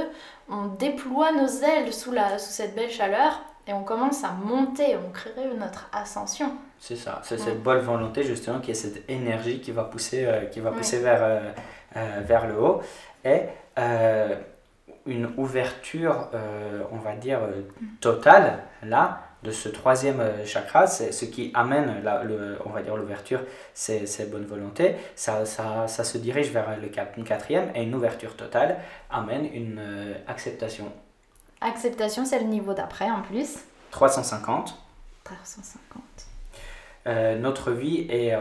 on 0.48 0.66
déploie 0.66 1.32
nos 1.32 1.48
ailes 1.48 1.92
sous, 1.92 2.12
la, 2.12 2.38
sous 2.38 2.50
cette 2.50 2.74
belle 2.74 2.90
chaleur 2.90 3.40
et 3.66 3.72
on 3.72 3.84
commence 3.84 4.24
à 4.24 4.32
monter, 4.32 4.96
on 4.96 5.10
crée 5.10 5.30
notre 5.58 5.88
ascension. 5.92 6.52
C'est 6.78 6.96
ça, 6.96 7.20
c'est 7.22 7.38
cette 7.38 7.62
bonne 7.62 7.80
volonté 7.80 8.22
justement 8.22 8.58
qui 8.58 8.70
est 8.70 8.74
cette 8.74 9.08
énergie 9.08 9.60
qui 9.60 9.70
va 9.70 9.84
pousser, 9.84 10.24
euh, 10.24 10.46
qui 10.46 10.60
va 10.60 10.72
pousser 10.72 10.98
vers, 10.98 11.22
euh, 11.22 11.52
euh, 11.96 12.20
vers 12.24 12.46
le 12.46 12.58
haut. 12.58 12.80
Et 13.24 13.42
une 15.06 15.30
ouverture, 15.36 16.28
on 16.92 16.96
va 16.96 17.14
dire, 17.14 17.40
totale, 18.00 18.62
là, 18.82 19.22
de 19.42 19.50
ce 19.50 19.68
troisième 19.68 20.20
euh, 20.20 20.44
chakra, 20.44 20.86
c'est 20.86 21.12
ce 21.12 21.24
qui 21.24 21.50
amène, 21.54 22.02
la, 22.02 22.24
le, 22.24 22.58
on 22.66 22.70
va 22.70 22.82
dire 22.82 22.96
l'ouverture, 22.96 23.40
c'est 23.72 24.30
bonne 24.30 24.44
volonté, 24.44 24.96
ça, 25.14 25.46
ça, 25.46 25.86
ça, 25.88 26.04
se 26.04 26.18
dirige 26.18 26.50
vers 26.50 26.76
le 26.78 27.22
quatrième 27.22 27.70
et 27.74 27.82
une 27.82 27.94
ouverture 27.94 28.36
totale 28.36 28.76
amène 29.10 29.46
une 29.46 29.78
euh, 29.78 30.14
acceptation. 30.26 30.92
Acceptation, 31.60 32.24
c'est 32.24 32.38
le 32.38 32.46
niveau 32.46 32.74
d'après 32.74 33.10
en 33.10 33.22
plus. 33.22 33.58
350. 33.90 34.74
350. 35.24 36.02
Euh, 37.06 37.38
notre 37.38 37.70
vie 37.70 38.06
est 38.10 38.34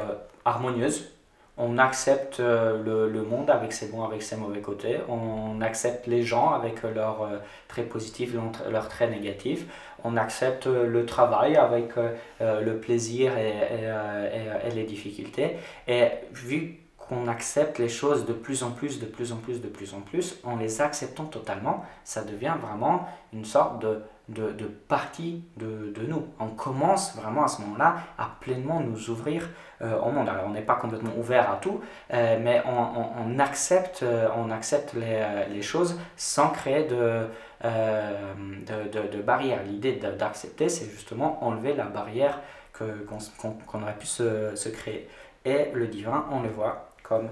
harmonieuse, 0.44 1.14
on 1.56 1.78
accepte 1.78 2.40
le, 2.40 3.10
le, 3.10 3.24
monde 3.24 3.50
avec 3.50 3.74
ses 3.74 3.88
bons, 3.88 4.04
avec 4.04 4.22
ses 4.22 4.38
mauvais 4.38 4.62
côtés, 4.62 4.98
on 5.10 5.60
accepte 5.62 6.08
les 6.08 6.24
gens 6.24 6.52
avec 6.52 6.84
leurs 6.84 7.30
traits 7.68 7.90
positifs, 7.90 8.34
leurs 8.70 8.88
traits 8.88 9.12
négatifs, 9.12 9.66
on 10.04 10.18
accepte 10.18 10.66
le 10.66 11.06
travail 11.06 11.56
avec 11.56 11.92
le 12.40 12.80
plaisir 12.80 13.38
et, 13.38 13.50
et, 13.50 14.68
et, 14.68 14.72
les 14.72 14.84
difficultés. 14.84 15.58
Et 15.88 16.08
vu 16.34 16.80
qu'on 17.10 17.28
accepte 17.28 17.80
les 17.80 17.90
choses 17.90 18.26
de 18.26 18.34
plus 18.34 18.62
en 18.64 18.72
plus, 18.72 19.00
de 19.00 19.06
plus 19.06 19.32
en 19.32 19.38
plus, 19.38 19.62
de 19.62 19.68
plus 19.68 19.94
en 19.94 20.02
plus, 20.02 20.40
en 20.44 20.58
les 20.58 20.82
acceptant 20.82 21.26
totalement, 21.26 21.84
ça 22.04 22.24
devient 22.24 22.56
vraiment 22.62 23.08
une 23.34 23.46
sorte 23.46 23.82
de, 23.82 24.02
de, 24.30 24.52
de 24.52 24.66
partie 24.66 25.44
de, 25.58 25.92
de, 25.92 26.06
nous. 26.06 26.28
On 26.40 26.50
commence 26.50 27.16
vraiment 27.16 27.46
à 27.46 27.48
ce 27.48 27.62
moment-là 27.62 27.98
à 28.18 28.30
pleinement 28.40 28.80
nous 28.80 29.10
ouvrir 29.10 29.50
euh, 29.82 30.00
au 30.00 30.12
monde. 30.12 30.30
Alors 30.30 30.46
on 30.46 30.52
n'est 30.52 30.62
pas 30.62 30.76
complètement 30.76 31.14
ouvert 31.18 31.50
à 31.50 31.56
tout, 31.56 31.82
euh, 32.14 32.38
mais 32.40 32.62
on, 32.66 33.26
on, 33.26 33.40
accepte, 33.40 34.04
euh, 34.04 34.28
on 34.38 34.52
accepte 34.52 34.94
les, 34.94 35.26
les, 35.52 35.62
choses 35.64 36.00
sans 36.16 36.50
créer 36.50 36.84
de, 36.84 37.26
de, 37.64 39.08
de, 39.08 39.22
barrières. 39.22 39.64
L'idée 39.64 39.94
d'accepter, 39.94 40.70
c'est 40.70 40.90
justement 40.90 41.44
enlever 41.44 41.74
la 41.74 41.86
barrière 41.86 42.40
qu'on 42.78 43.82
aurait 43.82 43.98
pu 43.98 44.06
se, 44.06 44.56
se 44.56 44.70
créer. 44.70 45.10
Et 45.46 45.72
le 45.74 45.88
divin, 45.88 46.26
on 46.32 46.42
le 46.42 46.50
voit 46.50 46.90
comme 47.04 47.30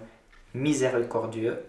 miséricordieux. 0.54 1.64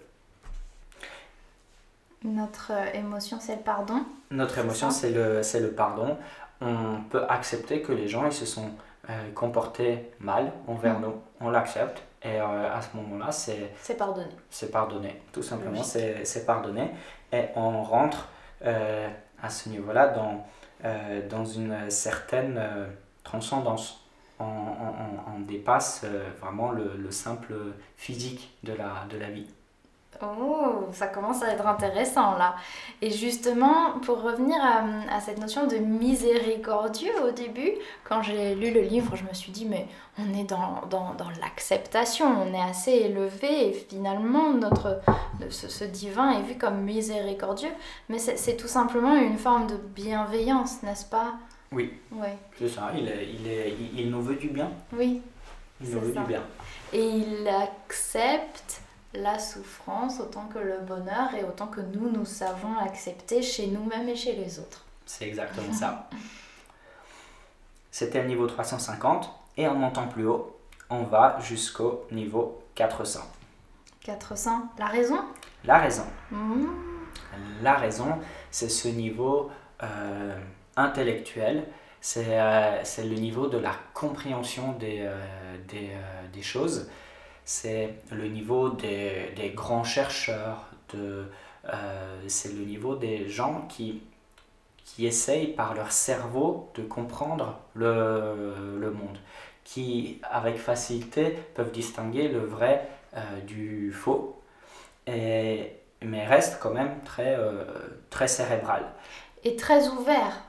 Notre 2.24 2.72
euh, 2.72 2.92
émotion, 2.94 3.38
c'est 3.40 3.56
le 3.56 3.62
pardon. 3.62 4.04
Notre 4.30 4.58
émotion, 4.58 4.90
c'est 4.90 5.10
le, 5.10 5.40
le 5.40 5.70
pardon. 5.70 6.16
On 6.60 7.02
peut 7.08 7.24
accepter 7.28 7.82
que 7.82 7.92
les 7.92 8.08
gens 8.08 8.26
ils 8.26 8.32
se 8.32 8.46
sont 8.46 8.70
euh, 9.08 9.30
comportés 9.34 10.10
mal 10.20 10.52
envers 10.66 10.98
mm. 10.98 11.02
nous. 11.02 11.14
On 11.40 11.50
l'accepte. 11.50 12.02
Et 12.22 12.40
euh, 12.40 12.74
à 12.74 12.82
ce 12.82 12.96
moment-là, 12.96 13.30
c'est... 13.30 13.72
C'est 13.80 13.96
pardonné. 13.96 14.26
C'est 14.50 14.72
pardonné. 14.72 15.22
Tout 15.32 15.42
simplement, 15.42 15.84
c'est, 15.84 16.24
c'est 16.24 16.44
pardonné. 16.44 16.90
Et 17.32 17.44
on 17.54 17.82
rentre 17.84 18.28
à 18.62 19.50
ce 19.50 19.68
niveau-là 19.68 20.08
dans, 20.08 20.46
dans 21.28 21.44
une 21.44 21.90
certaine 21.90 22.60
transcendance 23.22 24.08
on, 24.40 25.40
dépasse 25.46 26.02
euh, 26.04 26.28
vraiment 26.40 26.72
le, 26.72 27.10
simple 27.10 27.54
physique 27.96 28.56
de 28.64 28.72
la, 28.72 29.06
de 29.10 29.16
la 29.16 29.30
vie. 29.30 29.48
Oh, 30.22 30.86
ça 30.92 31.06
commence 31.06 31.42
à 31.42 31.52
être 31.52 31.66
intéressant 31.66 32.36
là. 32.36 32.56
Et 33.02 33.10
justement, 33.10 33.98
pour 34.02 34.22
revenir 34.22 34.56
à, 34.62 35.20
cette 35.20 35.38
notion 35.38 35.66
de 35.66 35.76
miséricordieux 35.76 37.12
au 37.26 37.30
début, 37.30 37.72
quand 38.04 38.22
j'ai 38.22 38.54
lu 38.54 38.72
le 38.72 38.80
livre, 38.80 39.16
je 39.16 39.24
me 39.24 39.32
suis 39.32 39.52
dit, 39.52 39.66
mais 39.66 39.86
on 40.18 40.38
est 40.38 40.44
dans, 40.44 40.82
dans, 40.90 41.14
dans 41.14 41.30
l'acceptation, 41.40 42.26
on 42.26 42.52
est 42.52 42.70
assez 42.70 42.92
élevé 42.92 43.68
et 43.68 43.72
finalement 43.72 44.52
notre, 44.52 45.00
ce, 45.50 45.68
ce 45.68 45.84
divin 45.84 46.30
est 46.38 46.42
vu 46.42 46.56
comme 46.56 46.80
miséricordieux. 46.82 47.72
Mais 48.08 48.18
c'est 48.18 48.56
tout 48.56 48.68
simplement 48.68 49.14
une 49.14 49.38
forme 49.38 49.66
de 49.66 49.76
bienveillance, 49.76 50.82
n'est-ce 50.82 51.06
pas? 51.06 51.34
Oui. 51.72 51.92
Ouais. 52.12 52.36
C'est 52.58 52.68
ça, 52.68 52.90
il, 52.94 53.04
il, 53.04 53.46
est, 53.46 53.74
il, 53.96 54.10
nous 54.10 54.22
veut 54.22 54.36
du 54.36 54.48
bien. 54.48 54.70
Oui. 54.92 55.20
Il 55.80 55.90
nous 55.90 56.00
veut 56.00 56.12
du 56.12 56.26
bien. 56.26 56.42
Et 56.92 57.04
il 57.04 57.48
accepte 57.48 58.80
la 59.14 59.38
souffrance 59.38 60.20
autant 60.20 60.46
que 60.46 60.58
le 60.58 60.80
bonheur 60.80 61.34
et 61.34 61.44
autant 61.44 61.66
que 61.66 61.80
nous, 61.80 62.10
nous 62.10 62.24
savons 62.24 62.76
accepter 62.78 63.42
chez 63.42 63.68
nous-mêmes 63.68 64.08
et 64.08 64.16
chez 64.16 64.34
les 64.34 64.58
autres. 64.58 64.84
C'est 65.06 65.26
exactement 65.26 65.72
ça. 65.72 66.08
C'était 67.90 68.22
le 68.22 68.28
niveau 68.28 68.46
350 68.46 69.30
et 69.56 69.66
en 69.66 69.74
montant 69.74 70.06
plus 70.06 70.26
haut, 70.26 70.56
on 70.90 71.02
va 71.04 71.38
jusqu'au 71.40 72.06
niveau 72.10 72.62
400. 72.74 73.20
400, 74.04 74.68
la 74.78 74.86
raison? 74.86 75.20
La 75.64 75.78
raison. 75.78 76.04
Mmh. 76.30 76.66
La 77.62 77.74
raison, 77.74 78.18
c'est 78.50 78.68
ce 78.68 78.88
niveau... 78.88 79.50
Euh, 79.82 80.36
intellectuel, 80.78 81.64
euh, 82.16 82.80
c'est 82.84 83.04
le 83.04 83.16
niveau 83.16 83.48
de 83.48 83.58
la 83.58 83.74
compréhension 83.94 84.72
des, 84.72 85.00
euh, 85.00 85.56
des, 85.68 85.90
des 86.32 86.42
choses, 86.42 86.88
c'est 87.48 87.94
le 88.12 88.28
niveau 88.28 88.68
des, 88.68 89.32
des, 89.34 89.48
grands 89.48 89.82
chercheurs, 89.82 90.66
de, 90.92 91.24
c'est 92.26 92.52
le 92.52 92.62
niveau 92.62 92.94
des 92.94 93.26
gens 93.26 93.64
qui, 93.70 94.02
qui 94.84 95.06
essayent 95.06 95.54
par 95.54 95.72
leur 95.72 95.90
cerveau 95.90 96.70
de 96.74 96.82
comprendre 96.82 97.58
le, 97.72 98.76
le 98.78 98.90
monde, 98.90 99.16
qui 99.64 100.20
avec 100.30 100.58
facilité 100.58 101.38
peuvent 101.54 101.72
distinguer 101.72 102.28
le 102.28 102.40
vrai 102.40 102.86
du 103.46 103.92
faux, 103.92 104.42
mais 105.06 106.26
restent 106.26 106.58
quand 106.60 106.74
même 106.74 107.00
très, 107.02 107.38
très 108.10 108.28
cérébral. 108.28 108.84
Et 109.42 109.56
très 109.56 109.88
ouvert. 109.88 110.42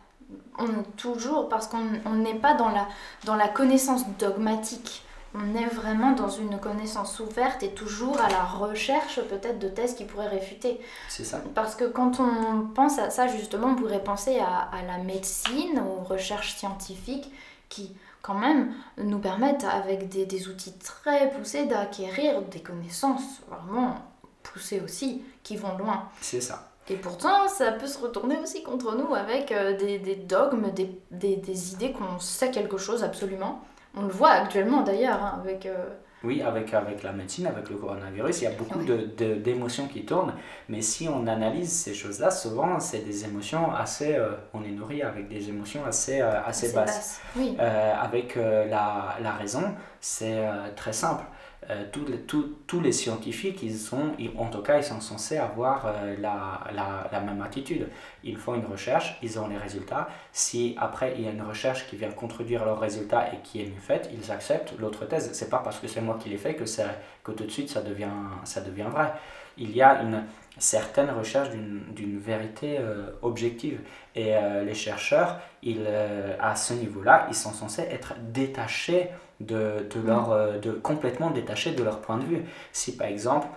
Toujours, 0.97 1.47
parce 1.47 1.67
qu'on 1.67 2.13
n'est 2.15 2.35
pas 2.35 2.55
dans 2.55 2.69
la, 2.69 2.89
dans 3.23 3.37
la 3.37 3.47
connaissance 3.47 4.05
dogmatique, 4.17 5.05
on 5.35 5.55
est 5.55 5.65
vraiment 5.67 6.11
dans 6.11 6.29
une 6.29 6.59
connaissance 6.59 7.19
ouverte 7.19 7.61
et 7.63 7.69
toujours 7.69 8.19
à 8.19 8.29
la 8.29 8.43
recherche 8.43 9.21
peut-être 9.21 9.59
de 9.59 9.67
thèses 9.67 9.95
qui 9.95 10.05
pourraient 10.05 10.27
réfuter. 10.27 10.79
C'est 11.07 11.23
ça. 11.23 11.41
Parce 11.53 11.75
que 11.75 11.85
quand 11.85 12.19
on 12.19 12.67
pense 12.73 12.97
à 12.97 13.09
ça, 13.09 13.27
justement, 13.27 13.67
on 13.67 13.75
pourrait 13.75 14.03
penser 14.03 14.39
à, 14.39 14.69
à 14.71 14.81
la 14.83 14.97
médecine, 14.97 15.79
aux 15.79 16.03
recherches 16.03 16.55
scientifiques 16.55 17.31
qui, 17.69 17.95
quand 18.21 18.33
même, 18.33 18.73
nous 18.97 19.19
permettent, 19.19 19.65
avec 19.65 20.09
des, 20.09 20.25
des 20.25 20.47
outils 20.47 20.73
très 20.79 21.29
poussés, 21.31 21.65
d'acquérir 21.65 22.41
des 22.43 22.61
connaissances 22.61 23.41
vraiment 23.49 23.95
poussées 24.41 24.81
aussi, 24.81 25.21
qui 25.43 25.57
vont 25.57 25.77
loin. 25.77 26.09
C'est 26.21 26.41
ça. 26.41 26.69
Et 26.91 26.95
pourtant, 26.95 27.47
ça 27.47 27.71
peut 27.71 27.85
se 27.85 27.99
retourner 27.99 28.37
aussi 28.39 28.63
contre 28.63 28.95
nous 28.95 29.13
avec 29.13 29.51
euh, 29.51 29.77
des, 29.77 29.99
des, 29.99 30.15
dogmes, 30.15 30.71
des, 30.71 30.89
des, 31.11 31.35
des 31.35 31.73
idées 31.73 31.91
qu'on 31.91 32.19
sait 32.19 32.49
quelque 32.49 32.79
chose 32.79 33.03
absolument. 33.03 33.61
On 33.95 34.03
le 34.03 34.09
voit 34.09 34.31
actuellement 34.31 34.81
d'ailleurs 34.81 35.21
hein, 35.23 35.39
avec... 35.41 35.65
Euh, 35.65 35.89
oui, 36.23 36.41
avec, 36.41 36.73
avec 36.73 37.01
la 37.01 37.13
médecine, 37.13 37.47
avec 37.47 37.69
le 37.69 37.77
coronavirus, 37.77 38.41
il 38.41 38.43
y 38.43 38.47
a 38.47 38.51
beaucoup 38.51 38.83
de 38.83 39.35
d'émotions 39.35 39.87
qui 39.87 40.03
tournent, 40.03 40.33
mais 40.67 40.81
si 40.81 41.07
on 41.07 41.25
analyse 41.27 41.71
ces 41.71 41.93
choses-là, 41.93 42.29
souvent 42.29 42.79
c'est 42.81 42.99
des 42.99 43.23
émotions 43.23 43.73
assez... 43.73 44.15
Euh, 44.15 44.31
on 44.53 44.63
est 44.63 44.71
nourri 44.71 45.01
avec 45.01 45.29
des 45.29 45.47
émotions 45.47 45.85
assez, 45.85 46.19
assez, 46.19 46.73
basses. 46.73 47.21
Oui. 47.37 47.55
avec 47.57 48.35
la, 48.35 49.15
la 49.21 49.31
raison, 49.31 49.63
c'est 50.01 50.41
très 50.75 50.93
simple. 50.93 51.23
Euh, 51.71 51.83
tous 52.65 52.79
les 52.81 52.91
scientifiques, 52.91 53.61
ils 53.61 53.77
sont, 53.77 54.13
en 54.37 54.47
tout 54.47 54.63
cas, 54.63 54.77
ils 54.77 54.83
sont 54.83 55.01
censés 55.01 55.37
avoir 55.37 55.85
euh, 55.85 56.15
la, 56.19 56.63
la, 57.11 57.19
même 57.19 57.41
attitude. 57.43 57.87
Ils 58.23 58.37
font 58.37 58.55
une 58.55 58.65
recherche, 58.65 59.19
ils 59.21 59.37
ont 59.39 59.47
les 59.47 59.57
résultats. 59.57 60.09
Si 60.31 60.75
après 60.79 61.13
il 61.15 61.25
y 61.25 61.27
a 61.27 61.31
une 61.31 61.43
recherche 61.43 61.85
qui 61.87 61.95
vient 61.95 62.09
contredire 62.09 62.65
leurs 62.65 62.79
résultats 62.79 63.27
et 63.31 63.37
qui 63.43 63.61
est 63.61 63.65
mieux 63.65 63.79
faite, 63.79 64.09
ils 64.11 64.31
acceptent 64.31 64.73
l'autre 64.79 65.05
thèse. 65.05 65.29
C'est 65.33 65.49
pas 65.49 65.59
parce 65.59 65.79
que 65.79 65.87
c'est 65.87 66.01
moi 66.01 66.17
qui 66.19 66.29
l'ai 66.29 66.37
fait 66.37 66.55
que, 66.55 66.63
que 67.23 67.31
tout 67.31 67.43
de 67.43 67.51
suite 67.51 67.69
ça 67.69 67.81
devient, 67.81 68.07
ça 68.45 68.61
devient 68.61 68.87
vrai. 68.91 69.13
Il 69.57 69.75
y 69.75 69.83
a 69.83 70.01
une 70.01 70.23
certaine 70.57 71.11
recherche 71.11 71.49
d'une 71.51 72.17
vérité 72.17 72.77
euh, 72.79 73.11
objective. 73.21 73.79
Et 74.15 74.33
les 74.65 74.73
chercheurs, 74.73 75.39
ils, 75.63 75.87
à 76.41 76.55
ce 76.55 76.73
niveau-là, 76.73 77.27
ils 77.29 77.35
sont 77.35 77.53
censés 77.53 77.83
être 77.83 78.15
détachés 78.19 79.11
de, 79.39 79.87
de 79.93 80.01
leur, 80.05 80.31
euh, 80.31 80.57
de 80.57 80.71
complètement 80.71 81.31
détacher 81.31 81.71
de 81.71 81.83
leur 81.83 81.99
point 81.99 82.17
de 82.17 82.25
vue. 82.25 82.43
Si 82.71 82.95
par 82.95 83.07
exemple, 83.07 83.47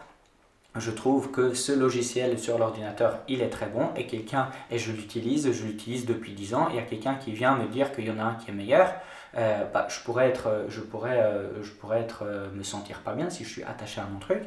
je 0.77 0.91
trouve 0.91 1.31
que 1.31 1.55
ce 1.55 1.73
logiciel 1.73 2.39
sur 2.39 2.59
l'ordinateur, 2.59 3.19
il 3.29 3.43
est 3.43 3.51
très 3.51 3.67
bon 3.67 3.89
et 3.97 4.07
quelqu'un, 4.07 4.49
et 4.71 4.79
je 4.79 4.93
l'utilise, 4.93 5.53
je 5.53 5.65
l'utilise 5.65 6.07
depuis 6.07 6.33
10 6.33 6.55
ans, 6.55 6.69
il 6.71 6.77
y 6.77 6.79
a 6.79 6.83
quelqu'un 6.83 7.15
qui 7.15 7.33
vient 7.33 7.57
me 7.57 7.67
dire 7.67 7.95
qu'il 7.95 8.07
y 8.07 8.11
en 8.11 8.19
a 8.19 8.23
un 8.23 8.35
qui 8.35 8.51
est 8.51 8.55
meilleur, 8.55 8.93
euh, 9.37 9.65
bah, 9.73 9.87
je 9.89 10.01
pourrais, 10.01 10.29
être, 10.29 10.67
je 10.69 10.81
pourrais, 10.81 11.19
euh, 11.19 11.63
je 11.63 11.71
pourrais 11.71 12.01
être, 12.01 12.25
euh, 12.27 12.49
me 12.55 12.63
sentir 12.63 13.01
pas 13.01 13.15
bien 13.15 13.31
si 13.31 13.45
je 13.45 13.49
suis 13.49 13.63
attaché 13.63 14.01
à 14.01 14.05
mon 14.13 14.19
truc. 14.19 14.43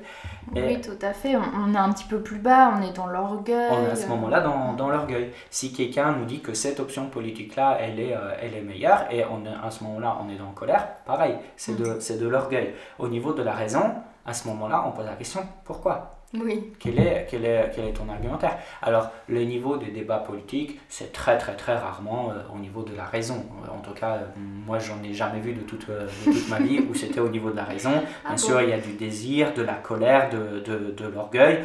oui, 0.53 0.79
tout 0.79 0.97
à 1.01 1.13
fait. 1.13 1.35
On, 1.35 1.73
est 1.73 1.77
un 1.77 1.91
petit 1.91 2.05
peu 2.05 2.19
plus 2.21 2.37
bas, 2.37 2.73
on 2.77 2.81
est 2.83 2.93
dans 2.95 3.07
l'orgueil. 3.07 3.69
On 3.71 3.85
est 3.85 3.91
à 3.91 3.95
ce 3.95 4.07
moment-là 4.07 4.41
dans, 4.41 4.73
dans 4.73 4.89
l'orgueil. 4.89 5.31
Si 5.49 5.73
quelqu'un 5.73 6.11
nous 6.11 6.25
dit 6.25 6.41
que 6.41 6.53
cette 6.53 6.79
option 6.79 7.07
politique-là, 7.07 7.77
elle, 7.79 7.99
est 7.99 8.15
elle 8.41 8.55
est 8.55 8.61
meilleure, 8.61 9.05
et 9.11 9.25
on 9.25 9.45
est, 9.45 9.65
à 9.65 9.71
ce 9.71 9.83
moment-là, 9.85 10.17
on 10.23 10.29
est 10.29 10.37
dans 10.37 10.51
colère, 10.51 10.87
pareil, 11.05 11.35
c'est 11.57 11.75
de, 11.75 11.85
mm. 11.85 12.19
de 12.19 12.27
l'orgueil. 12.27 12.73
Au 12.99 13.07
niveau 13.07 13.33
de 13.33 13.41
la 13.41 13.53
raison, 13.53 13.95
à 14.25 14.33
ce 14.33 14.47
moment-là, 14.47 14.83
on 14.87 14.91
pose 14.91 15.05
la 15.05 15.15
question 15.15 15.41
pourquoi? 15.63 16.19
Oui. 16.43 16.73
Quel 16.79 16.99
est, 16.99 17.27
quel, 17.29 17.45
est, 17.45 17.71
quel 17.75 17.85
est 17.85 17.93
ton 17.93 18.07
argumentaire? 18.09 18.57
Alors, 18.81 19.11
le 19.27 19.43
niveau 19.43 19.77
des 19.77 19.91
débats 19.91 20.19
politiques, 20.19 20.79
c'est 20.89 21.11
très 21.11 21.37
très 21.37 21.55
très 21.55 21.75
rarement 21.75 22.31
euh, 22.31 22.55
au 22.55 22.59
niveau 22.59 22.83
de 22.83 22.95
la 22.95 23.05
raison. 23.05 23.45
En 23.73 23.79
tout 23.79 23.93
cas, 23.93 24.15
euh, 24.15 24.25
moi, 24.37 24.79
j'en 24.79 25.01
ai 25.03 25.13
jamais 25.13 25.39
vu 25.39 25.53
de 25.53 25.61
toute, 25.61 25.89
euh, 25.89 26.07
de 26.25 26.31
toute 26.31 26.49
ma 26.49 26.59
vie 26.59 26.79
où 26.79 26.93
c'était 26.95 27.19
au 27.19 27.29
niveau 27.29 27.51
de 27.51 27.55
la 27.55 27.63
raison. 27.63 27.91
Ah 28.23 28.29
Bien 28.29 28.37
sûr, 28.37 28.61
il 28.61 28.69
y 28.69 28.73
a 28.73 28.79
du 28.79 28.93
désir, 28.93 29.53
de 29.53 29.61
la 29.61 29.75
colère, 29.75 30.29
de, 30.29 30.59
de, 30.59 30.91
de 30.91 31.07
l'orgueil. 31.07 31.59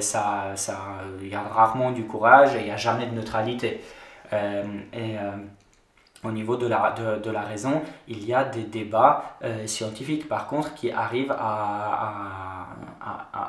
ça, 0.00 0.52
ça, 0.54 0.78
il 1.20 1.28
y 1.28 1.34
a 1.34 1.40
rarement 1.42 1.90
du 1.90 2.04
courage 2.04 2.54
et 2.54 2.60
il 2.60 2.64
n'y 2.64 2.70
a 2.70 2.76
jamais 2.76 3.06
de 3.06 3.14
neutralité. 3.14 3.80
et 4.32 5.16
au 6.24 6.30
niveau 6.30 6.56
de 6.56 6.66
la, 6.66 6.94
de, 7.22 7.30
la 7.30 7.42
raison, 7.42 7.82
il 8.06 8.24
y 8.24 8.32
a 8.32 8.44
des 8.44 8.62
débats 8.62 9.36
euh, 9.42 9.66
scientifiques 9.66 10.28
par 10.28 10.46
contre 10.46 10.74
qui 10.74 10.90
arrivent 10.92 11.32
à, 11.32 11.36
à, 11.36 12.51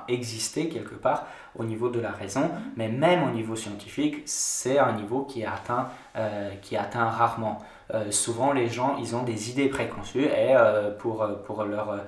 exister 0.08 0.70
quelque 0.70 0.96
part 0.96 1.26
au 1.56 1.64
niveau 1.64 1.90
de 1.90 2.00
la 2.00 2.12
raison, 2.12 2.50
mais 2.76 2.90
même 2.90 3.24
au 3.24 3.32
niveau 3.32 3.56
scientifique, 3.56 4.24
c'est 4.26 4.80
un 4.80 4.94
niveau 4.94 5.24
qui 5.24 5.42
est 5.42 5.46
atteint, 5.46 5.90
euh, 6.16 6.52
qui 6.62 6.76
est 6.76 6.80
atteint 6.80 7.06
rarement. 7.06 7.60
Euh, 7.94 8.12
souvent 8.12 8.54
les 8.54 8.70
gens 8.70 8.96
ils 8.98 9.16
ont 9.16 9.24
des 9.24 9.50
idées 9.50 9.68
préconçues 9.68 10.26
et 10.26 10.56
pour, 11.00 11.28
pour 11.46 11.64
leur 11.64 12.00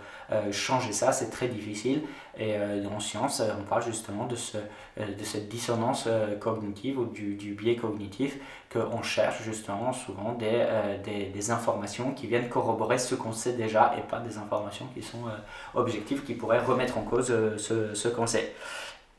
changer 0.51 0.93
ça 0.93 1.11
c'est 1.11 1.29
très 1.29 1.47
difficile 1.47 2.01
et 2.37 2.55
en 2.93 2.99
science 2.99 3.41
on 3.59 3.63
parle 3.63 3.83
justement 3.83 4.25
de, 4.25 4.35
ce, 4.35 4.57
de 4.97 5.23
cette 5.23 5.49
dissonance 5.49 6.07
cognitive 6.39 6.99
ou 6.99 7.05
du, 7.05 7.35
du 7.35 7.53
biais 7.53 7.75
cognitif 7.75 8.37
qu'on 8.71 9.03
cherche 9.03 9.43
justement 9.43 9.91
souvent 9.93 10.33
des, 10.33 10.65
des, 11.33 11.51
informations 11.51 12.11
qui 12.11 12.27
viennent 12.27 12.49
corroborer 12.49 12.97
ce 12.97 13.15
qu'on 13.15 13.33
sait 13.33 13.53
déjà 13.53 13.93
et 13.97 14.01
pas 14.01 14.19
des 14.19 14.37
informations 14.37 14.87
qui 14.93 15.03
sont 15.03 15.23
objectives 15.73 16.23
qui 16.23 16.33
pourraient 16.33 16.59
remettre 16.59 16.97
en 16.97 17.03
cause 17.03 17.27
ce, 17.57 17.93
ce 17.93 18.07
qu'on 18.07 18.27
sait. 18.27 18.53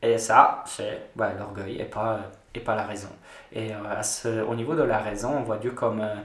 Et 0.01 0.17
ça, 0.17 0.63
c'est 0.65 1.09
l'orgueil 1.15 1.79
et 1.79 1.85
pas, 1.85 2.19
et 2.53 2.59
pas 2.59 2.75
la 2.75 2.85
raison. 2.85 3.09
Et 3.51 3.73
euh, 3.73 4.01
ce, 4.03 4.43
au 4.43 4.55
niveau 4.55 4.75
de 4.75 4.83
la 4.83 4.99
raison, 4.99 5.37
on 5.37 5.43
voit 5.43 5.57
Dieu 5.57 5.71
comme, 5.71 6.01
euh, 6.01 6.05
euh, 6.05 6.15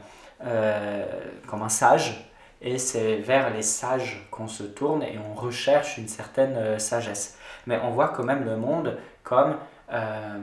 comme 1.46 1.62
un 1.62 1.68
sage, 1.68 2.30
et 2.60 2.78
c'est 2.78 3.16
vers 3.16 3.50
les 3.50 3.62
sages 3.62 4.26
qu'on 4.30 4.48
se 4.48 4.62
tourne 4.62 5.02
et 5.02 5.18
on 5.18 5.34
recherche 5.34 5.98
une 5.98 6.08
certaine 6.08 6.78
sagesse. 6.78 7.36
Mais 7.66 7.80
on 7.82 7.90
voit 7.90 8.08
quand 8.08 8.24
même 8.24 8.44
le 8.44 8.56
monde 8.56 8.98
comme 9.22 9.56
euh, 9.92 10.38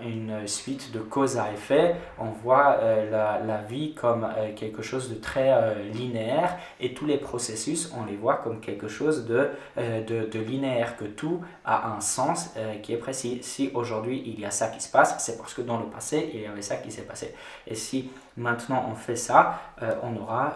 une 0.00 0.46
suite 0.48 0.92
de 0.92 0.98
cause 0.98 1.38
à 1.38 1.52
effet. 1.52 1.94
On 2.18 2.30
voit 2.30 2.78
euh, 2.80 3.08
la, 3.10 3.38
la, 3.38 3.62
vie 3.62 3.94
comme 3.94 4.24
euh, 4.24 4.52
quelque 4.56 4.82
chose 4.82 5.08
de 5.08 5.14
très 5.14 5.84
linéaire 5.92 6.56
et 6.80 6.94
tous 6.94 7.06
les 7.06 7.16
processus, 7.16 7.92
on 7.96 8.04
les 8.04 8.16
voit 8.16 8.36
comme 8.36 8.60
quelque 8.60 8.88
chose 8.88 9.26
de, 9.26 9.50
de, 9.76 10.26
de 10.26 10.38
linéaire, 10.38 10.96
que 10.96 11.04
tout 11.04 11.40
a 11.64 11.90
un 11.90 12.00
sens 12.00 12.50
qui 12.82 12.92
est 12.92 12.96
précis. 12.96 13.38
Si 13.42 13.70
aujourd'hui 13.74 14.22
il 14.26 14.40
y 14.40 14.44
a 14.44 14.50
ça 14.50 14.68
qui 14.68 14.80
se 14.80 14.90
passe, 14.90 15.16
c'est 15.18 15.36
parce 15.38 15.54
que 15.54 15.62
dans 15.62 15.78
le 15.78 15.86
passé 15.86 16.30
il 16.34 16.40
y 16.40 16.46
avait 16.46 16.62
ça 16.62 16.76
qui 16.76 16.90
s'est 16.90 17.02
passé. 17.02 17.34
Et 17.66 17.74
si 17.74 18.10
maintenant 18.36 18.86
on 18.90 18.94
fait 18.94 19.16
ça, 19.16 19.60
on 20.02 20.16
aura 20.16 20.54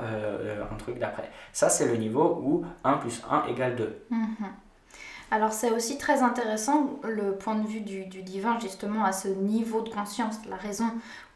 un 0.70 0.76
truc 0.76 0.98
d'après. 0.98 1.30
Ça 1.52 1.68
c'est 1.68 1.86
le 1.86 1.96
niveau 1.96 2.40
où 2.42 2.64
1 2.84 2.94
plus 2.94 3.22
1 3.30 3.46
égale 3.48 3.76
2. 3.76 4.06
Alors 5.32 5.54
c'est 5.54 5.70
aussi 5.70 5.96
très 5.96 6.22
intéressant 6.22 6.90
le 7.04 7.32
point 7.32 7.54
de 7.54 7.66
vue 7.66 7.80
du, 7.80 8.04
divin 8.04 8.58
justement 8.60 9.02
à 9.02 9.12
ce 9.12 9.28
niveau 9.28 9.80
de 9.80 9.88
conscience, 9.88 10.34
la 10.46 10.56
raison 10.56 10.84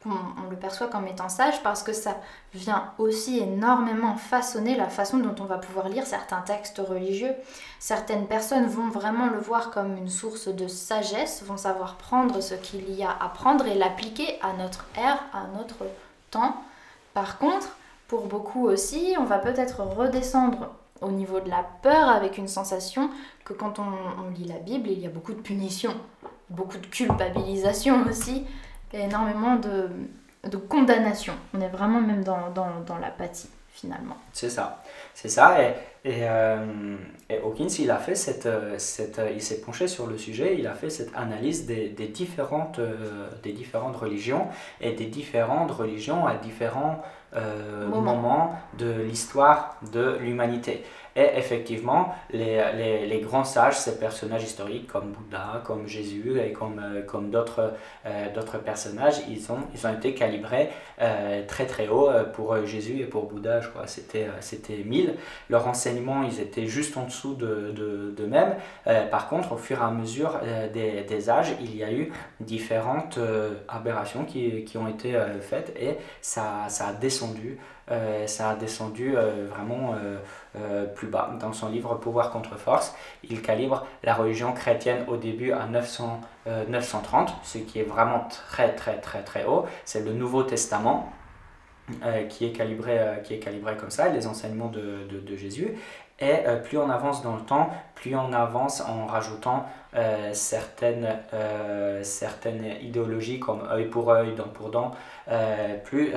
qu'on 0.03 0.51
le 0.51 0.57
perçoit 0.57 0.89
comme 0.89 1.07
étant 1.07 1.31
sage 1.31 1.63
parce 1.63 1.83
que 1.83 1.95
ça 1.95 2.19
vient 2.53 2.93
aussi 2.99 3.39
énormément 3.39 4.19
façonner 4.19 4.77
la 4.77 4.91
façon 4.91 5.17
dont 5.17 5.35
on 5.41 5.47
va 5.47 5.57
pouvoir 5.57 5.89
lire 5.89 6.05
certains 6.05 6.43
textes 6.43 6.77
religieux. 6.77 7.33
Certaines 7.79 8.27
personnes 8.27 8.67
vont 8.67 8.91
vraiment 8.91 9.29
le 9.29 9.39
voir 9.39 9.71
comme 9.71 9.97
une 9.97 10.11
source 10.11 10.49
de 10.49 10.69
sagesse, 10.69 11.43
vont 11.45 11.57
savoir 11.57 11.97
prendre 11.97 12.43
ce 12.43 12.55
qu'il 12.55 12.91
y 12.93 13.03
a 13.03 13.17
à 13.19 13.31
prendre 13.31 13.67
et 13.67 13.75
l'appliquer 13.75 14.39
à 14.43 14.53
notre 14.53 14.85
ère, 14.99 15.25
à 15.33 15.47
notre 15.57 15.87
temps. 16.31 16.55
Par 17.15 17.39
contre, 17.39 17.69
pour 18.09 18.27
beaucoup 18.27 18.69
aussi, 18.69 19.15
on 19.19 19.25
va 19.25 19.39
peut-être 19.39 19.81
redescendre 19.81 20.69
au 21.01 21.11
niveau 21.11 21.41
de 21.41 21.49
la 21.49 21.65
peur 21.83 22.09
avec 22.09 22.39
une 22.39 22.49
sensation 22.49 23.11
que 23.45 23.53
quand 23.53 23.79
on, 23.79 24.31
lit 24.31 24.45
la 24.45 24.59
Bible, 24.59 24.89
il 24.91 24.99
y 24.99 25.07
a 25.07 25.11
beaucoup 25.11 25.33
de 25.33 25.41
punition, 25.41 25.95
beaucoup 26.51 26.79
de 26.79 26.87
culpabilisation 26.87 28.05
aussi, 28.09 28.45
et 28.93 29.01
énormément 29.01 29.57
de, 29.57 29.89
de 30.49 30.57
condamnation. 30.57 31.35
On 31.55 31.61
est 31.61 31.69
vraiment 31.69 32.01
même 32.01 32.25
dans, 32.25 32.51
dans, 32.51 32.81
dans 32.87 32.99
l'apathie 32.99 33.51
finalement. 33.77 34.17
C'est 34.33 34.49
ça, 34.49 34.83
c'est 35.13 35.29
ça. 35.29 35.63
Et, 35.63 35.75
et, 36.07 36.21
euh, 36.23 36.97
Hawkins, 37.45 37.69
il 37.79 37.91
a 37.91 37.99
fait 37.99 38.15
cette, 38.15 38.49
cette 38.79 39.21
il 39.35 39.43
s'est 39.43 39.61
penché 39.61 39.87
sur 39.87 40.07
le 40.07 40.17
sujet, 40.17 40.57
il 40.59 40.67
a 40.67 40.75
fait 40.75 40.89
cette 40.89 41.15
analyse 41.15 41.67
des, 41.67 41.91
des 41.91 42.09
différentes, 42.09 42.79
euh, 42.79 43.29
des 43.43 43.53
différentes 43.53 43.97
religions 43.97 44.47
et 44.81 44.93
des 44.93 45.07
différentes 45.07 45.71
religions 45.71 46.27
à 46.27 46.37
différents 46.37 47.03
euh, 47.35 47.89
moment. 47.89 48.59
de 48.79 48.91
l'histoire 49.03 49.77
de 49.93 50.18
l'humanité. 50.20 50.85
Et 51.17 51.39
effectivement, 51.39 52.14
les, 52.31 52.62
les, 52.77 53.07
les, 53.07 53.21
grands 53.21 53.45
sages, 53.45 53.79
ces 53.79 53.99
personnages 53.99 54.43
historiques 54.45 54.87
comme 54.87 55.12
Bouddha, 55.12 55.62
comme 55.64 55.87
Jésus 55.87 56.39
et 56.39 56.53
comme, 56.53 56.79
euh, 56.79 57.03
comme 57.03 57.31
d'autres 57.31 57.73
euh, 58.05 58.35
d'autres 58.35 58.59
personnages, 58.59 59.23
ils 59.29 59.51
ont, 59.51 59.61
ils 59.75 59.87
ont 59.87 59.95
été 59.95 60.14
calibrés 60.14 60.69
très 61.49 61.67
très 61.67 61.89
haut. 61.89 62.11
Pour 62.35 62.64
Jésus 62.67 63.01
et 63.01 63.05
pour 63.05 63.25
Bouddha, 63.25 63.61
je 63.61 63.69
crois, 63.69 63.87
c'était 63.87 64.27
c'était 64.41 64.77
1000. 64.85 65.14
Leurs 65.51 65.67
enseignements, 65.67 66.23
ils 66.23 66.41
étaient 66.41 66.67
juste 66.67 66.97
en 66.97 67.05
dessous 67.05 67.35
de, 67.35 67.73
de, 67.73 68.14
de 68.17 68.27
même. 68.27 68.55
par 69.11 69.29
contre, 69.29 69.53
au 69.53 69.57
fur 69.57 69.81
et 69.81 69.85
à 69.85 69.91
mesure 69.91 70.41
des, 70.73 71.03
des 71.03 71.31
âges, 71.31 71.55
il 71.61 71.77
y 71.77 71.85
a 71.85 71.93
eu 71.93 72.12
différentes 72.41 73.19
aberrations 73.69 74.25
qui, 74.25 74.64
qui 74.64 74.79
ont 74.79 74.89
été 74.89 75.19
faites 75.41 75.75
et 75.79 75.97
ça, 76.21 76.64
ça 76.69 76.89
a 76.89 76.93
descendu 76.93 77.59
euh, 77.91 78.26
ça 78.26 78.51
a 78.51 78.57
descendu 78.57 79.16
euh, 79.16 79.47
vraiment 79.49 79.95
euh, 80.57 80.87
plus 80.87 81.07
bas. 81.07 81.30
Dans 81.41 81.53
son 81.53 81.68
livre 81.68 81.95
Pouvoir 81.95 82.30
contre 82.30 82.57
force, 82.57 82.95
il 83.22 83.43
calibre 83.43 83.87
la 84.03 84.14
religion 84.14 84.53
chrétienne 84.53 85.05
au 85.09 85.16
début 85.16 85.53
à 85.53 85.66
900, 85.66 86.20
930, 86.68 87.34
ce 87.43 87.59
qui 87.59 87.78
est 87.78 87.84
vraiment 87.84 88.26
très 88.28 88.74
très 88.74 88.99
très 89.01 89.22
très 89.22 89.45
haut. 89.45 89.66
C'est 89.84 90.05
le 90.05 90.12
Nouveau 90.12 90.43
Testament. 90.43 91.12
qui, 92.28 92.45
est 92.45 92.51
calibré, 92.51 92.99
qui 93.22 93.34
est 93.34 93.39
calibré 93.39 93.76
comme 93.76 93.93
ça, 93.93 94.09
les 94.09 94.26
enseignements 94.26 94.66
de, 94.70 95.37
Jésus. 95.37 95.76
Et 96.18 96.43
plus 96.64 96.78
on 96.78 96.91
avance 96.91 97.22
dans 97.22 97.37
le 97.37 97.43
temps, 97.43 97.70
plus 97.95 98.16
on 98.16 98.32
avance 98.32 98.80
en 98.80 99.07
rajoutant 99.07 99.66
euh, 99.97 100.31
certaines, 100.35 101.09
euh, 101.33 102.03
certaines 102.03 102.65
idéologies 102.83 103.41
comme 103.41 103.67
œil 103.71 103.87
pour 103.87 104.11
œil, 104.11 104.35
dent 104.35 104.49
pour 104.53 104.71
dent, 104.71 104.93
euh, 105.29 105.77
plus, 105.85 106.13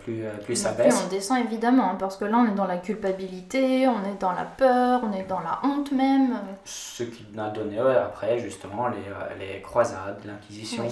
plus, 0.00 0.24
plus 0.44 0.56
ça 0.56 0.72
baisse. 0.72 0.96
Plus 0.96 1.06
on 1.06 1.08
descend 1.08 1.38
évidemment, 1.44 1.90
hein, 1.90 1.96
parce 1.98 2.16
que 2.16 2.24
là 2.24 2.38
on 2.38 2.52
est 2.52 2.56
dans 2.56 2.66
la 2.66 2.78
culpabilité, 2.78 3.86
on 3.86 4.04
est 4.04 4.20
dans 4.20 4.32
la 4.32 4.44
peur, 4.44 5.02
on 5.04 5.12
est 5.12 5.22
dans 5.28 5.40
la 5.40 5.60
honte 5.62 5.92
même. 5.92 6.36
Ce 6.64 7.04
qui 7.04 7.24
a 7.38 7.48
donné 7.50 7.78
après 7.78 8.38
justement 8.38 8.88
les, 8.88 8.98
les 9.38 9.60
croisades, 9.60 10.18
l'Inquisition. 10.24 10.88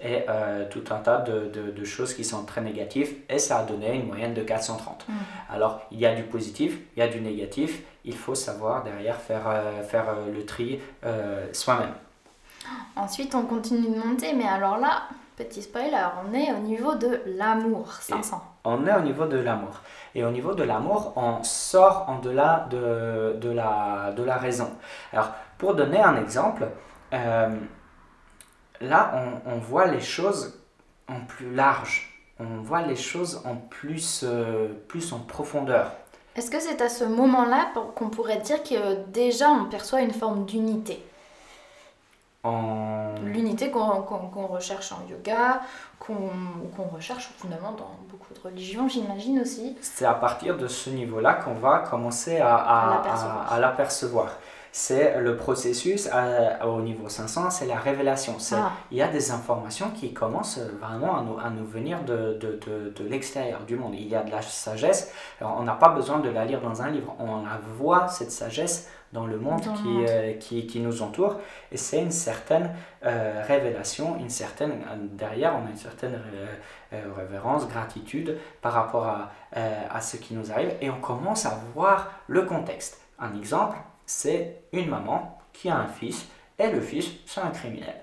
Et 0.00 0.24
tout 0.70 0.84
un 0.90 0.98
tas 0.98 1.18
de, 1.18 1.48
de, 1.48 1.72
de, 1.72 1.84
choses 1.84 2.14
qui 2.14 2.24
sont 2.24 2.44
très 2.44 2.60
négatives 2.60 3.16
et 3.28 3.40
ça 3.40 3.58
a 3.58 3.64
donné 3.64 3.94
une 3.96 4.06
moyenne 4.06 4.32
de 4.32 4.42
430. 4.42 5.06
Mmh. 5.08 5.12
Alors 5.52 5.80
il 5.90 5.98
y 5.98 6.06
a 6.06 6.14
du 6.14 6.22
positif, 6.22 6.78
il 6.96 7.00
y 7.00 7.02
a 7.02 7.08
du 7.08 7.20
négatif 7.20 7.82
il 8.08 8.16
faut 8.16 8.34
savoir 8.34 8.82
derrière 8.82 9.16
faire, 9.16 9.42
euh, 9.46 9.82
faire 9.82 10.08
euh, 10.08 10.32
le 10.32 10.44
tri 10.44 10.80
euh, 11.04 11.46
soi-même. 11.52 11.92
Ensuite, 12.96 13.34
on 13.34 13.42
continue 13.42 13.94
de 13.94 14.00
monter, 14.02 14.32
mais 14.34 14.46
alors 14.48 14.78
là, 14.78 15.02
petit 15.36 15.62
spoiler, 15.62 16.06
on 16.24 16.34
est 16.34 16.52
au 16.52 16.58
niveau 16.58 16.94
de 16.94 17.20
l'amour, 17.26 17.92
500. 17.92 18.42
on 18.64 18.86
est 18.86 18.94
au 18.94 19.00
niveau 19.00 19.26
de 19.26 19.38
l'amour. 19.38 19.80
Et 20.14 20.24
au 20.24 20.30
niveau 20.30 20.54
de 20.54 20.64
l'amour, 20.64 21.12
on 21.16 21.42
sort 21.42 22.06
en 22.08 22.18
delà 22.18 22.66
de, 22.70 23.36
de, 23.40 23.50
la, 23.50 24.12
de 24.16 24.22
la 24.22 24.36
raison. 24.36 24.70
Alors, 25.12 25.30
pour 25.58 25.74
donner 25.74 26.00
un 26.00 26.16
exemple, 26.16 26.66
là, 28.80 29.12
on, 29.46 29.52
on, 29.52 29.58
voit 29.58 29.86
les 29.86 30.00
choses 30.00 30.58
en 31.08 31.20
plus 31.20 31.54
large. 31.54 32.14
On 32.40 32.60
voit 32.62 32.82
les 32.82 32.96
choses 32.96 33.42
en 33.44 33.56
plus, 33.56 34.24
plus 34.86 35.12
en 35.12 35.18
profondeur. 35.18 35.92
Est-ce 36.36 36.52
que 36.52 36.60
c'est 36.60 36.80
à 36.80 36.88
ce 36.88 37.02
moment-là 37.02 37.72
qu'on 37.96 38.10
pourrait 38.10 38.38
dire 38.38 38.62
que 38.62 39.04
déjà 39.06 39.48
on 39.48 39.64
perçoit 39.64 40.02
une 40.02 40.12
forme 40.12 40.44
d'unité? 40.44 41.04
En... 42.44 43.16
L'unité 43.24 43.72
qu'on 43.72 44.46
recherche 44.46 44.92
en 44.92 45.04
yoga, 45.10 45.60
qu'on 45.98 46.84
recherche 46.94 47.30
finalement 47.42 47.72
dans 47.72 47.90
beaucoup 48.08 48.32
de 48.32 48.38
religions, 48.38 48.88
j'imagine 48.88 49.40
aussi. 49.40 49.76
C'est 49.80 50.04
à 50.04 50.14
partir 50.14 50.56
de 50.56 50.68
ce 50.68 50.90
niveau-là 50.90 51.34
qu'on 51.34 51.54
va 51.54 51.80
commencer 51.80 52.38
à, 52.38 52.54
à 52.54 53.58
l'apercevoir 53.58 54.30
c'est 54.72 55.20
le 55.20 55.36
processus 55.36 56.08
au 56.64 56.80
niveau 56.80 57.08
500, 57.08 57.50
c'est 57.50 57.66
la 57.66 57.76
révélation. 57.76 58.36
Ah. 58.52 58.72
Il 58.90 58.98
y 58.98 59.02
a 59.02 59.08
des 59.08 59.30
informations 59.30 59.90
qui 59.90 60.12
commencent 60.12 60.60
vraiment 60.80 61.18
à 61.18 61.22
nous, 61.22 61.38
à 61.38 61.50
nous 61.50 61.66
venir 61.66 62.02
de, 62.04 62.38
de, 62.40 62.58
de, 62.66 62.92
de 62.94 63.08
l'extérieur 63.08 63.60
du 63.66 63.76
monde. 63.76 63.94
Il 63.94 64.08
y 64.08 64.14
a 64.14 64.22
de 64.22 64.30
la 64.30 64.42
sagesse. 64.42 65.12
Alors, 65.40 65.56
on 65.58 65.62
n'a 65.62 65.74
pas 65.74 65.90
besoin 65.90 66.18
de 66.18 66.28
la 66.28 66.44
lire 66.44 66.60
dans 66.60 66.82
un 66.82 66.90
livre. 66.90 67.14
On 67.18 67.42
la 67.42 67.58
voit, 67.76 68.08
cette 68.08 68.30
sagesse, 68.30 68.88
dans 69.12 69.26
le 69.26 69.38
monde, 69.38 69.62
qui, 69.62 70.04
euh, 70.06 70.34
qui, 70.34 70.66
qui, 70.66 70.80
nous 70.80 71.02
entoure. 71.02 71.36
Et 71.72 71.76
c'est 71.76 72.00
une 72.02 72.10
certaine 72.10 72.70
euh, 73.04 73.42
révélation, 73.46 74.18
une 74.18 74.28
certaine, 74.28 74.82
derrière, 75.12 75.54
on 75.54 75.66
a 75.66 75.70
une 75.70 75.76
certaine 75.76 76.20
euh, 76.92 77.04
révérence, 77.16 77.66
gratitude 77.68 78.38
par 78.60 78.72
rapport 78.72 79.06
à, 79.06 79.30
à 79.90 80.00
ce 80.00 80.16
qui 80.16 80.34
nous 80.34 80.52
arrive. 80.52 80.72
Et 80.80 80.90
on 80.90 81.00
commence 81.00 81.46
à 81.46 81.58
voir 81.74 82.10
le 82.26 82.42
contexte. 82.42 83.00
Un 83.18 83.36
exemple, 83.36 83.76
c'est 84.08 84.62
une 84.72 84.88
maman 84.88 85.38
qui 85.52 85.68
a 85.68 85.76
un 85.76 85.86
fils 85.86 86.26
et 86.58 86.70
le 86.70 86.80
fils, 86.80 87.10
c'est 87.26 87.42
un 87.42 87.50
criminel. 87.50 87.94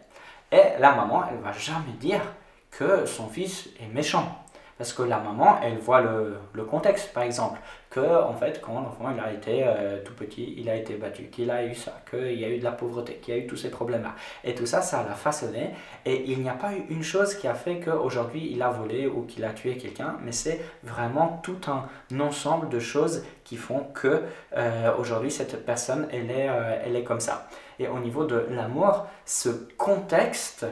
Et 0.51 0.80
la 0.80 0.93
maman, 0.93 1.26
elle 1.30 1.39
va 1.39 1.51
jamais 1.51 1.93
dire 1.99 2.22
que 2.70 3.06
son 3.06 3.28
fils 3.28 3.70
est 3.80 3.88
méchant. 3.88 4.45
Parce 4.78 4.92
que 4.92 5.04
la 5.04 5.20
maman, 5.20 5.60
elle 5.64 5.78
voit 5.78 6.02
le, 6.02 6.36
le 6.52 6.66
contexte, 6.66 7.14
par 7.14 7.24
exemple. 7.24 7.60
Que, 7.90 8.24
en 8.24 8.34
fait, 8.34 8.60
quand 8.60 8.74
l'enfant 8.82 9.10
il 9.14 9.20
a 9.22 9.32
été 9.32 9.64
euh, 9.66 10.04
tout 10.04 10.14
petit, 10.14 10.54
il 10.58 10.70
a 10.70 10.76
été 10.76 10.96
battu, 10.96 11.28
qu'il 11.28 11.50
a 11.50 11.66
eu 11.66 11.74
ça, 11.74 12.02
qu'il 12.10 12.38
y 12.38 12.44
a 12.44 12.50
eu 12.50 12.60
de 12.60 12.64
la 12.66 12.74
pauvreté, 12.74 13.16
qu'il 13.16 13.34
y 13.34 13.38
a 13.38 13.42
eu 13.42 13.48
tous 13.48 13.56
ces 13.56 13.70
problèmes-là. 13.70 14.16
Et 14.44 14.54
tout 14.54 14.66
ça, 14.66 14.82
ça 14.82 15.06
l'a 15.08 15.16
façonné. 15.16 15.70
Et 16.04 16.30
il 16.30 16.42
n'y 16.42 16.50
a 16.50 16.56
pas 16.56 16.74
eu 16.74 16.84
une 16.90 17.04
chose 17.04 17.36
qui 17.36 17.48
a 17.48 17.54
fait 17.54 17.80
qu'aujourd'hui, 17.80 18.50
il 18.52 18.62
a 18.62 18.70
volé 18.70 19.08
ou 19.08 19.22
qu'il 19.22 19.46
a 19.46 19.54
tué 19.54 19.78
quelqu'un, 19.78 20.18
mais 20.22 20.34
c'est 20.34 20.60
vraiment 20.84 21.40
tout 21.42 21.62
un 21.68 22.20
ensemble 22.20 22.68
de 22.68 22.80
choses 22.80 23.24
qui 23.46 23.56
font 23.56 23.86
que 23.94 24.24
euh, 24.58 24.92
aujourd'hui, 24.98 25.32
cette 25.32 25.66
personne, 25.66 26.10
elle 26.12 26.30
est, 26.32 26.50
euh, 26.50 26.82
elle 26.84 26.98
est 26.98 27.04
comme 27.06 27.22
ça. 27.22 27.48
Et 27.80 27.88
au 27.88 28.00
niveau 28.00 28.26
de 28.26 28.46
l'amour, 28.50 29.08
ce 29.24 29.50
contexte 29.78 30.66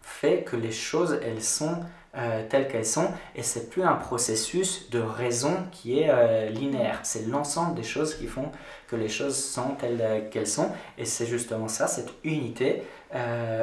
fait 0.00 0.42
que 0.42 0.56
les 0.56 0.72
choses, 0.72 1.18
elles 1.22 1.42
sont 1.42 1.80
euh, 2.16 2.44
telles 2.48 2.68
qu'elles 2.68 2.86
sont, 2.86 3.08
et 3.34 3.42
c'est 3.42 3.70
plus 3.70 3.82
un 3.82 3.96
processus 3.96 4.88
de 4.90 5.00
raison 5.00 5.56
qui 5.72 5.98
est 5.98 6.10
euh, 6.10 6.48
linéaire. 6.48 7.00
C'est 7.02 7.26
l'ensemble 7.26 7.74
des 7.74 7.82
choses 7.82 8.14
qui 8.14 8.28
font 8.28 8.52
que 8.86 8.94
les 8.94 9.08
choses 9.08 9.36
sont 9.36 9.70
telles 9.80 10.00
euh, 10.00 10.28
qu'elles 10.30 10.46
sont, 10.46 10.70
et 10.96 11.06
c'est 11.06 11.26
justement 11.26 11.66
ça, 11.66 11.88
cette 11.88 12.10
unité 12.22 12.82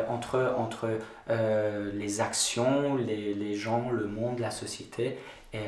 entre, 0.07 0.55
entre 0.57 0.87
les 1.27 2.21
actions, 2.21 2.95
les, 2.95 3.33
les, 3.33 3.53
gens, 3.53 3.89
le 3.91 4.07
monde, 4.07 4.39
la 4.39 4.49
société, 4.49 5.17
et, 5.51 5.59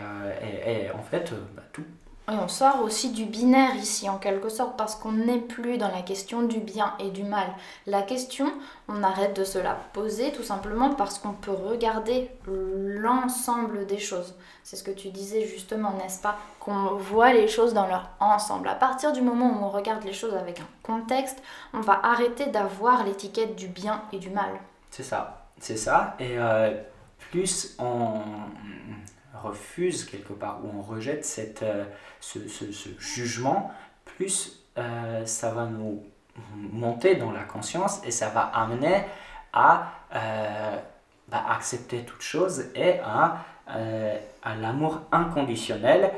en 0.98 1.04
fait, 1.04 1.34
bah, 1.54 1.64
tout 1.74 1.84
et 2.32 2.36
on 2.36 2.48
sort 2.48 2.82
aussi 2.82 3.12
du 3.12 3.26
binaire 3.26 3.76
ici, 3.76 4.10
en 4.10 4.18
quelque 4.18 4.48
sorte, 4.48 4.78
parce 4.78 4.96
qu'on 4.96 5.12
n'est 5.12 5.40
plus 5.40 5.78
dans 5.78 5.90
la 5.90 6.02
question 6.02 6.44
du 6.44 6.60
bien 6.60 6.94
et 7.00 7.10
du 7.12 7.24
mal. 7.24 7.48
La 7.86 8.02
question, 8.02 8.54
on 8.88 9.04
arrête 9.04 9.36
de 9.36 9.44
se 9.44 9.58
la 9.58 9.74
poser 9.92 10.32
tout 10.32 10.44
simplement 10.44 10.92
parce 10.92 11.20
qu'on 11.20 11.34
peut 11.34 11.52
regarder 11.52 12.30
l'ensemble 12.48 13.86
des 13.88 14.00
choses. 14.00 14.36
C'est 14.64 14.78
ce 14.78 14.84
que 14.84 14.92
tu 14.92 15.10
disais 15.10 15.46
justement, 15.46 15.94
n'est-ce 16.02 16.22
pas 16.22 16.38
Qu'on 16.62 16.96
voit 16.96 17.34
les 17.34 17.50
choses 17.50 17.74
dans 17.74 17.88
leur 17.88 18.10
ensemble. 18.22 18.70
À 18.70 18.76
partir 18.76 19.12
du 19.12 19.22
moment 19.22 19.48
où 19.48 19.66
on 19.66 19.70
regarde 19.70 20.06
les 20.06 20.14
choses 20.14 20.34
avec 20.34 20.62
un 20.62 20.68
contexte, 20.82 21.44
on 21.74 21.82
va 21.82 22.00
arrêter 22.04 22.46
d'avoir 22.46 23.04
l'étiquette 23.04 23.58
du 23.58 23.68
bien 23.68 24.02
et 24.14 24.20
du 24.20 24.30
mal. 24.30 24.52
C'est 24.92 25.04
ça, 25.04 25.48
c'est 25.60 25.76
ça. 25.76 26.16
Et 26.20 26.38
euh, 26.38 26.72
plus 27.32 27.76
on 27.80 28.22
refuse 29.44 30.06
quelque 30.06 30.34
part, 30.34 30.60
ou 30.64 30.70
on 30.78 30.82
rejette 30.82 31.26
cette, 31.26 31.64
euh, 31.64 31.86
ce, 32.20 32.39
jugement, 33.00 33.72
plus 34.06 34.64
euh, 34.78 35.26
ça 35.26 35.52
va 35.52 35.66
nous 35.66 36.04
monter 36.56 37.16
dans 37.16 37.32
la 37.32 37.44
conscience 37.44 38.02
et 38.06 38.12
ça 38.12 38.30
va 38.30 38.41
amener 38.41 39.04
à 39.54 39.91
euh, 40.16 40.78
bah, 41.28 41.44
accepter 41.50 42.04
toute 42.04 42.22
chose 42.22 42.66
et 42.76 43.00
à, 43.00 43.46
à 43.68 44.56
l'amour 44.56 45.02
inconditionnel 45.12 46.12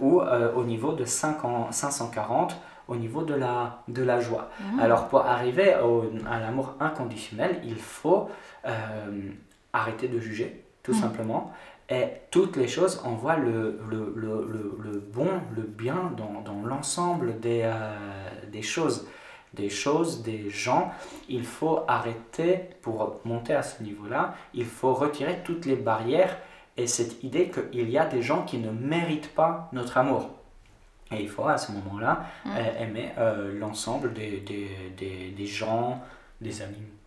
ou 0.00 0.20
au 0.20 0.64
niveau 0.64 0.92
de 0.92 1.04
5 1.04 1.36
540 1.70 2.56
au 2.88 2.96
niveau 2.96 3.22
de 3.22 3.34
la, 3.34 3.82
de 3.86 4.02
la 4.02 4.18
joie. 4.18 4.50
Mmh. 4.58 4.80
Alors 4.80 5.08
pour 5.08 5.20
arriver 5.24 5.74
à 5.74 6.40
l'amour 6.40 6.74
inconditionnel, 6.80 7.60
il 7.64 7.78
faut 7.78 8.28
arrêter 9.72 10.08
de 10.08 10.18
juger, 10.18 10.64
tout 10.82 10.92
mmh. 10.92 11.00
simplement, 11.02 11.52
et 11.90 12.06
toutes 12.30 12.56
les 12.56 12.68
choses, 12.68 13.02
on 13.04 13.10
voit 13.10 13.36
le, 13.36 13.80
le, 13.90 14.12
le, 14.16 14.78
le 14.80 14.98
bon, 15.00 15.28
le 15.56 15.62
bien 15.62 16.12
dans, 16.16 16.40
dans 16.40 16.62
l'ensemble 16.64 17.40
des, 17.40 17.62
euh, 17.64 17.96
des 18.52 18.62
choses. 18.62 19.08
Des 19.54 19.68
choses, 19.68 20.22
des 20.22 20.48
gens. 20.50 20.92
Il 21.28 21.44
faut 21.44 21.80
arrêter, 21.88 22.60
pour 22.82 23.20
monter 23.24 23.54
à 23.54 23.64
ce 23.64 23.82
niveau-là, 23.82 24.34
il 24.54 24.64
faut 24.66 24.94
retirer 24.94 25.40
toutes 25.44 25.66
les 25.66 25.74
barrières 25.74 26.38
et 26.76 26.86
cette 26.86 27.24
idée 27.24 27.50
qu'il 27.50 27.90
y 27.90 27.98
a 27.98 28.06
des 28.06 28.22
gens 28.22 28.44
qui 28.44 28.58
ne 28.58 28.70
méritent 28.70 29.34
pas 29.34 29.68
notre 29.72 29.98
amour. 29.98 30.30
Et 31.10 31.20
il 31.20 31.28
faut 31.28 31.48
à 31.48 31.58
ce 31.58 31.72
moment-là 31.72 32.24
mm. 32.44 32.50
euh, 32.56 32.82
aimer 32.84 33.08
euh, 33.18 33.58
l'ensemble 33.58 34.12
des, 34.12 34.38
des, 34.40 34.70
des, 34.96 35.30
des 35.32 35.46
gens, 35.46 36.00
des 36.40 36.62
animaux 36.62 36.99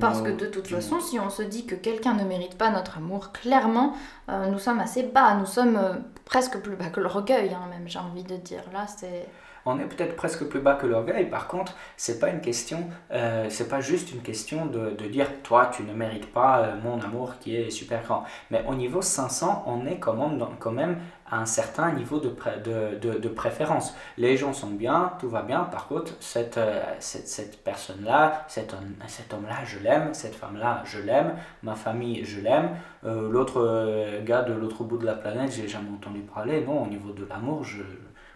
parce 0.00 0.22
que 0.22 0.30
de 0.30 0.46
toute 0.46 0.66
façon, 0.66 1.00
si 1.00 1.18
on 1.18 1.30
se 1.30 1.42
dit 1.42 1.66
que 1.66 1.74
quelqu'un 1.74 2.14
ne 2.14 2.24
mérite 2.24 2.56
pas 2.56 2.70
notre 2.70 2.98
amour, 2.98 3.32
clairement, 3.32 3.94
euh, 4.28 4.46
nous 4.48 4.58
sommes 4.58 4.80
assez 4.80 5.02
bas, 5.02 5.34
nous 5.34 5.46
sommes 5.46 5.76
euh, 5.76 5.94
presque 6.24 6.58
plus 6.58 6.76
bas 6.76 6.90
que 6.90 7.00
l'orgueil, 7.00 7.54
hein, 7.54 7.68
même, 7.70 7.88
j'ai 7.88 7.98
envie 7.98 8.24
de 8.24 8.36
dire. 8.36 8.62
Là, 8.72 8.86
c'est 8.86 9.26
on 9.66 9.78
est 9.78 9.84
peut-être 9.84 10.16
presque 10.16 10.44
plus 10.44 10.60
bas 10.60 10.74
que 10.74 10.86
l'orgueil. 10.86 11.26
Par 11.26 11.48
contre, 11.48 11.74
c'est 11.96 12.18
pas 12.18 12.30
une 12.30 12.40
question, 12.40 12.88
euh, 13.12 13.46
c'est 13.48 13.68
pas 13.68 13.80
juste 13.80 14.12
une 14.12 14.22
question 14.22 14.66
de, 14.66 14.90
de, 14.90 15.06
dire 15.06 15.28
toi 15.42 15.70
tu 15.72 15.82
ne 15.82 15.92
mérites 15.92 16.32
pas 16.32 16.60
euh, 16.60 16.74
mon 16.82 17.00
amour 17.00 17.34
qui 17.40 17.56
est 17.56 17.70
super 17.70 18.02
grand. 18.02 18.24
Mais 18.50 18.64
au 18.68 18.74
niveau 18.74 19.02
500, 19.02 19.64
on 19.66 19.86
est 19.86 19.98
quand 19.98 20.14
même, 20.14 20.44
quand 20.58 20.72
même 20.72 20.98
à 21.26 21.38
un 21.38 21.46
certain 21.46 21.92
niveau 21.92 22.20
de, 22.20 22.34
de, 22.64 23.18
de, 23.18 23.28
préférence. 23.28 23.94
Les 24.18 24.36
gens 24.36 24.52
sont 24.52 24.70
bien, 24.70 25.12
tout 25.18 25.28
va 25.28 25.42
bien. 25.42 25.60
Par 25.64 25.88
contre, 25.88 26.12
cette, 26.20 26.58
euh, 26.58 26.82
cette, 26.98 27.28
cette 27.28 27.64
personne-là, 27.64 28.44
cet, 28.48 28.74
cet 29.06 29.32
homme-là, 29.32 29.64
je 29.64 29.78
l'aime, 29.78 30.12
cette 30.12 30.34
femme-là, 30.34 30.82
je 30.84 31.00
l'aime, 31.00 31.34
ma 31.62 31.74
famille, 31.74 32.24
je 32.24 32.40
l'aime, 32.40 32.70
l'autre 33.02 34.20
gars 34.24 34.42
de 34.42 34.52
l'autre 34.52 34.84
bout 34.84 34.98
de 34.98 35.04
la 35.06 35.14
planète, 35.14 35.52
j'ai 35.52 35.68
jamais 35.68 35.90
entendu 35.90 36.20
parler. 36.20 36.62
Non, 36.64 36.82
au 36.84 36.86
niveau 36.86 37.12
de 37.12 37.26
l'amour, 37.26 37.64
je 37.64 37.82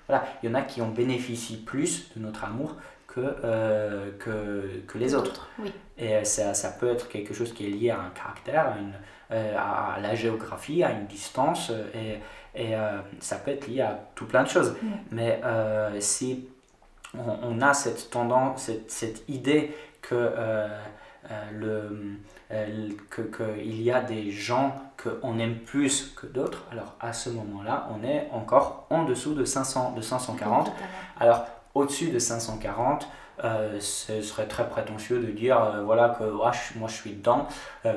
voilà, 0.08 0.24
il 0.42 0.48
y 0.48 0.52
en 0.52 0.54
a 0.54 0.62
qui 0.62 0.80
en 0.80 0.88
bénéficient 0.88 1.58
plus 1.58 2.10
de 2.16 2.22
notre 2.22 2.44
amour 2.44 2.76
que, 3.06 3.20
euh, 3.44 4.10
que, 4.18 4.82
que, 4.86 4.98
les 4.98 5.14
autres. 5.14 5.48
Oui. 5.58 5.72
Et 5.96 6.14
euh, 6.14 6.24
ça, 6.24 6.54
ça, 6.54 6.70
peut 6.70 6.88
être 6.88 7.08
quelque 7.08 7.34
chose 7.34 7.52
qui 7.52 7.66
est 7.66 7.70
lié 7.70 7.90
à 7.90 8.00
un 8.00 8.10
caractère, 8.10 8.68
à, 8.68 8.78
une, 8.78 8.92
euh, 9.32 9.56
à 9.56 9.98
la 10.00 10.14
géographie, 10.14 10.82
à 10.82 10.92
une 10.92 11.06
distance, 11.06 11.72
et, 11.94 12.18
et 12.60 12.74
ça 13.20 13.36
peut 13.36 13.50
être 13.52 13.68
lié 13.68 13.82
à 13.82 13.98
tout 14.14 14.26
plein 14.26 14.42
de 14.42 14.48
choses. 14.48 14.74
Mais 15.10 15.40
si 16.00 16.48
on, 17.14 17.38
on, 17.42 17.60
a 17.60 17.74
cette 17.74 18.10
tendance, 18.10 18.62
cette, 18.62 18.90
cette 18.90 19.28
idée 19.28 19.74
que 20.02 20.32
le 21.52 22.18
euh, 22.50 22.88
qu'il 23.36 23.82
y 23.82 23.90
a 23.90 24.00
des 24.00 24.30
gens 24.30 24.74
qu'on 25.02 25.38
aime 25.38 25.58
plus 25.58 26.14
que 26.16 26.26
d'autres, 26.26 26.64
alors 26.72 26.94
à 26.98 27.12
ce 27.12 27.28
moment-là, 27.28 27.88
on 27.94 28.02
est 28.02 28.28
encore 28.32 28.86
en 28.88 29.04
dessous 29.04 29.34
de, 29.34 29.44
500, 29.44 29.92
de 29.92 30.00
540. 30.00 30.72
Alors 31.20 31.44
au-dessus 31.74 32.08
de 32.10 32.18
540, 32.18 33.06
euh, 33.44 33.78
ce 33.80 34.22
serait 34.22 34.48
très 34.48 34.66
prétentieux 34.68 35.20
de 35.20 35.30
dire 35.30 35.62
euh, 35.62 35.82
voilà 35.82 36.16
que 36.18 36.24
moi 36.24 36.88
je 36.88 36.94
suis 36.94 37.12
dedans. 37.12 37.46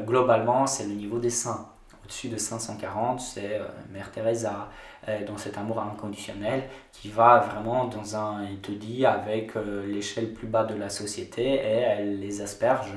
globalement, 0.05 0.67
c'est 0.67 0.83
le 0.83 0.93
niveau 0.93 1.19
des 1.19 1.29
saints. 1.29 1.69
Au-dessus 2.03 2.29
de 2.29 2.37
540, 2.37 3.19
c'est 3.19 3.61
Mère 3.91 4.11
Teresa, 4.11 4.69
euh, 5.09 5.25
dans 5.25 5.35
cet 5.35 5.57
amour 5.57 5.81
inconditionnel 5.81 6.61
qui 6.91 7.09
va 7.09 7.39
vraiment 7.39 7.85
dans 7.85 8.15
un, 8.15 8.41
dit, 8.69 9.03
avec 9.03 9.55
euh, 9.55 9.83
l'échelle 9.87 10.31
plus 10.31 10.45
bas 10.45 10.63
de 10.63 10.75
la 10.75 10.89
société 10.89 11.55
et 11.55 11.79
elle 11.79 12.19
les 12.19 12.39
asperge 12.43 12.91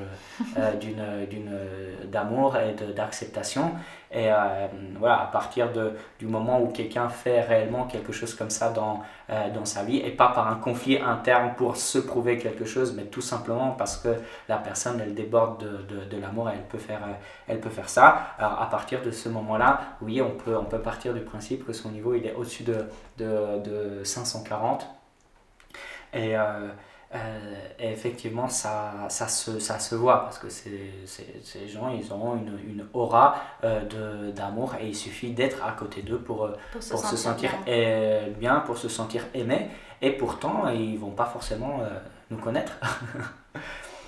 euh, 0.55 0.73
d'une, 0.79 1.57
d'amour 2.11 2.57
et 2.57 2.75
d'acceptation. 2.93 3.71
Et 4.15 4.29
voilà, 4.97 5.23
à 5.23 5.25
partir 5.25 5.73
de, 5.73 5.91
du 6.19 6.25
moment 6.25 6.61
où 6.61 6.67
quelqu'un 6.67 7.09
fait 7.09 7.41
réellement 7.41 7.83
quelque 7.83 8.13
chose 8.13 8.33
comme 8.33 8.49
ça 8.49 8.69
dans, 8.69 9.01
dans 9.53 9.65
sa 9.65 9.83
vie, 9.83 9.97
et 9.97 10.11
pas 10.11 10.29
par 10.29 10.47
un 10.47 10.55
conflit 10.55 10.97
interne 10.99 11.51
pour 11.57 11.75
se 11.75 11.99
prouver 11.99 12.37
quelque 12.37 12.63
chose, 12.63 12.93
mais 12.95 13.03
tout 13.03 13.21
simplement 13.21 13.71
parce 13.71 13.97
que 13.97 14.15
la 14.47 14.57
personne, 14.57 15.01
elle 15.01 15.13
déborde 15.15 15.61
de, 15.61 15.95
de, 15.95 16.05
de 16.05 16.21
l'amour 16.21 16.49
et 16.49 16.53
elle 16.53 16.63
peut, 16.63 16.77
faire, 16.77 17.01
elle 17.47 17.59
peut 17.59 17.69
faire 17.69 17.89
ça. 17.89 18.27
Alors 18.39 18.61
à 18.61 18.69
partir 18.69 19.01
de 19.01 19.11
ce 19.11 19.27
moment-là, 19.27 19.81
oui, 20.01 20.21
on 20.21 20.31
peut, 20.31 20.55
on 20.57 20.65
peut 20.65 20.79
partir 20.79 21.13
du 21.13 21.21
principe 21.21 21.65
que 21.65 21.73
son 21.73 21.89
niveau 21.91 22.13
il 22.13 22.25
est 22.25 22.33
au-dessus 22.33 22.63
de, 22.63 22.85
de, 23.17 23.59
de, 23.63 24.03
540. 24.03 24.87
Et, 26.13 26.37
euh, 26.37 26.69
euh, 27.15 27.55
et, 27.79 27.91
effectivement, 27.91 28.47
ça, 28.47 28.93
ça, 29.09 29.27
se, 29.27 29.59
ça 29.59 29.79
se 29.79 29.95
voit 29.95 30.23
parce 30.23 30.37
que 30.37 30.49
ces, 30.49 30.91
ces, 31.05 31.67
gens, 31.67 31.89
ils 31.89 32.13
ont 32.13 32.35
une, 32.35 32.59
une 32.67 32.85
aura 32.93 33.35
euh, 33.63 34.31
d'amour 34.31 34.75
et 34.79 34.87
il 34.87 34.95
suffit 34.95 35.31
d'être 35.31 35.63
à 35.65 35.71
côté 35.71 36.01
d'eux 36.01 36.19
pour, 36.19 36.49
pour, 36.71 36.83
se, 36.83 36.91
pour 36.91 36.99
sentir, 36.99 37.51
bien. 37.65 38.27
bien. 38.37 38.59
pour 38.61 38.77
se 38.77 38.89
sentir 38.89 39.23
aimé. 39.33 39.69
Et 40.01 40.11
pourtant, 40.11 40.67
ils 40.69 40.97
vont 40.97 41.11
pas 41.11 41.25
forcément 41.25 41.79
nous 42.29 42.37
connaître. 42.37 42.73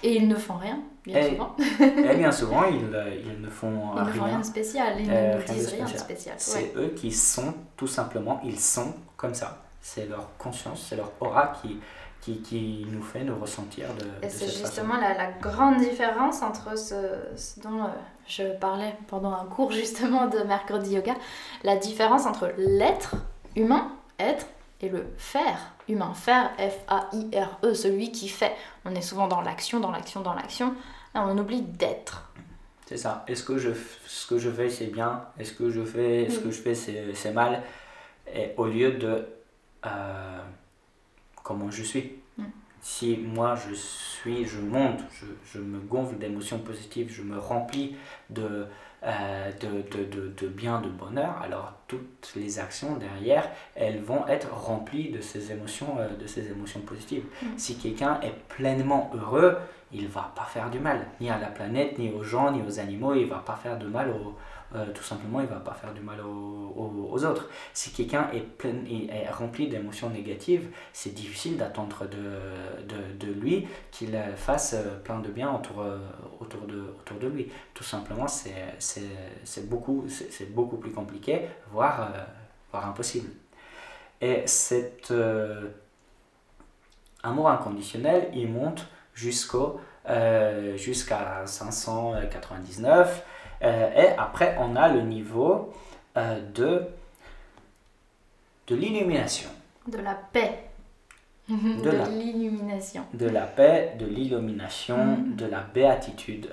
Et 0.04 0.18
ils 0.18 0.28
ne 0.28 0.36
font 0.36 0.58
rien, 0.58 0.80
bien 1.04 1.28
souvent. 1.28 1.56
et 1.80 2.16
bien 2.16 2.32
souvent, 2.40 2.66
ils, 2.66 3.24
ils 3.26 3.42
ne 3.42 3.50
font 3.50 3.94
ils 3.96 4.00
rien. 4.00 4.06
ne 4.06 4.12
font 4.12 4.24
rien 4.26 4.40
de 4.40 4.46
spécial, 4.46 4.94
ils 5.00 5.08
ne 5.08 5.38
nous 5.38 5.44
disent 5.44 5.74
rien 5.74 5.86
de 5.86 5.98
spécial. 5.98 6.36
C'est 6.38 6.72
eux 6.76 6.94
qui 6.96 7.12
sont, 7.12 7.52
tout 7.76 7.88
simplement, 7.88 8.40
ils 8.44 8.60
sont 8.60 8.94
comme 9.16 9.34
ça. 9.34 9.64
C'est 9.82 10.08
leur 10.08 10.38
conscience, 10.38 10.86
c'est 10.88 10.98
leur 10.98 11.12
aura 11.20 11.54
qui, 11.62 11.80
qui, 12.28 12.42
qui, 12.42 12.88
nous 12.92 13.02
fait 13.02 13.24
nous 13.24 13.40
ressentir 13.40 13.88
de, 13.96 14.26
Et 14.26 14.30
c'est 14.30 14.48
justement 14.48 14.98
la, 14.98 15.14
la, 15.14 15.32
grande 15.32 15.78
différence 15.78 16.42
entre 16.42 16.78
ce, 16.78 16.96
ce 17.38 17.60
dont 17.62 17.84
euh, 17.84 17.88
je 18.28 18.44
parlais 18.60 18.96
pendant 19.08 19.32
un 19.32 19.46
cours 19.46 19.72
justement 19.72 20.28
de 20.28 20.40
mercredi 20.40 20.96
yoga, 20.96 21.14
la 21.64 21.78
différence 21.78 22.26
entre 22.26 22.52
l'être 22.58 23.16
humain, 23.56 23.92
être, 24.20 24.46
et 24.82 24.90
le 24.90 25.08
faire 25.18 25.74
humain. 25.88 26.14
Faire, 26.14 26.52
F-A-I-R-E, 26.58 27.74
celui 27.74 28.12
qui 28.12 28.30
fait. 28.30 28.54
On 28.86 28.94
est 28.94 29.02
souvent 29.02 29.28
dans 29.28 29.42
l'action, 29.42 29.80
dans 29.80 29.92
l'action, 29.92 30.22
dans 30.22 30.34
l'action. 30.34 30.76
on 31.16 31.38
oublie 31.38 31.62
d'être. 31.62 32.30
C'est 32.86 32.98
ça. 32.98 33.24
Est-ce 33.28 33.44
que 33.44 33.58
je, 33.58 33.72
ce 34.06 34.28
que 34.28 34.38
je 34.38 34.50
fais 34.50 34.70
c'est 34.70 34.88
bien? 34.88 35.24
Est-ce 35.40 35.54
que 35.54 35.70
je 35.72 35.84
fais, 35.84 36.30
ce 36.30 36.40
que 36.40 36.52
je 36.52 36.62
fais 36.62 36.76
c'est 36.76 37.32
mal? 37.32 37.64
Et 38.34 38.52
au 38.58 38.66
lieu 38.66 38.92
de 38.92 39.26
euh, 39.86 40.40
comment 41.48 41.72
je 41.72 41.84
suis. 41.84 42.12
Mm. 42.38 42.44
Si 42.82 43.18
moi 43.18 43.56
je 43.56 43.74
suis, 43.74 44.46
je 44.46 44.60
monte, 44.60 45.00
je, 45.12 45.26
je 45.52 45.60
me 45.60 45.80
gonfle 45.80 46.18
d'émotions 46.18 46.60
positives, 46.60 47.10
je 47.10 47.24
me 47.24 47.40
remplis 47.40 47.96
de, 48.30 48.68
euh, 49.04 49.52
de, 49.62 49.98
de, 49.98 50.34
de, 50.38 50.48
bien, 50.48 50.82
de 50.82 50.90
bonheur, 50.90 51.42
alors 51.42 51.74
toutes 51.88 52.34
les 52.36 52.60
actions 52.60 52.98
derrière, 52.98 53.50
elles 53.76 54.02
vont 54.02 54.28
être 54.28 54.54
remplies 54.54 55.10
de 55.10 55.22
ces 55.22 55.52
émotions, 55.52 55.98
euh, 56.00 56.10
de 56.22 56.28
ces 56.28 56.52
émotions 56.52 56.82
positives. 56.82 57.24
Mm. 57.42 57.46
Si 57.58 57.78
quelqu'un 57.78 58.20
est 58.22 58.38
pleinement 58.50 59.10
heureux, 59.16 59.58
il 59.94 60.08
va 60.08 60.32
pas 60.36 60.44
faire 60.44 60.70
du 60.70 60.80
mal, 60.80 61.08
ni 61.22 61.30
à 61.30 61.40
la 61.40 61.48
planète, 61.48 61.98
ni 61.98 62.12
aux 62.12 62.24
gens, 62.24 62.52
ni 62.52 62.62
aux 62.62 62.80
animaux, 62.80 63.16
il 63.16 63.28
va 63.28 63.40
pas 63.40 63.56
faire 63.56 63.80
de 63.80 63.88
mal 63.88 64.10
aux, 64.10 64.36
euh, 64.76 64.86
tout 64.94 65.04
simplement, 65.04 65.40
il 65.40 65.48
va 65.48 65.60
pas 65.60 65.74
faire 65.74 65.94
du 65.94 66.02
mal 66.02 66.20
aux, 66.22 67.26
autres. 67.26 67.50
Si 67.74 67.92
quelqu'un 67.92 68.30
est, 68.34 68.66
est 68.66 69.30
rempli 69.32 69.68
d'émotions 69.68 70.10
négatives, 70.10 70.68
c'est 70.94 71.14
difficile 71.14 71.58
d'attendre 71.58 72.06
de, 72.08 72.86
de, 72.86 73.26
de, 73.26 73.32
lui 73.32 73.68
qu'il 73.92 74.16
fasse 74.36 74.74
euh, 74.74 75.00
plein 75.04 75.20
de 75.20 75.30
bien 75.30 75.54
autour, 75.54 75.82
euh, 75.82 75.98
autour, 76.40 76.68
de, 76.68 76.94
autour 77.00 77.18
de 77.18 77.28
lui. 77.28 77.52
Tout 77.74 77.84
simplement, 77.84 78.28
c'est 78.28 79.70
beaucoup, 79.70 80.06
beaucoup 80.50 80.78
plus 80.78 80.92
compliqué, 80.92 81.48
voire, 81.72 82.12
voire 82.72 82.88
impossible. 82.88 83.30
Et 84.22 84.44
cet 84.46 85.12
amour 87.24 87.50
inconditionnel, 87.50 88.30
il 88.34 88.50
monte 88.52 88.88
jusqu'au 89.14 89.80
jusqu'à 90.76 91.46
599 91.46 93.08
euh, 93.08 93.37
et 93.62 94.10
après, 94.18 94.56
on 94.60 94.76
a 94.76 94.88
le 94.88 95.02
niveau 95.02 95.74
euh, 96.18 96.40
de, 96.56 96.82
de 98.66 98.76
l'illumination. 98.76 99.50
De 99.88 100.00
la 100.00 100.16
paix. 100.16 100.64
De, 101.48 101.92
l'illumination. 102.10 103.06
De 103.14 103.30
la 103.30 103.44
paix, 103.44 103.96
de 104.00 104.06
l'illumination, 104.08 104.98
mm. 104.98 105.36
de 105.36 105.46
la 105.46 105.62
béatitude. 105.62 106.50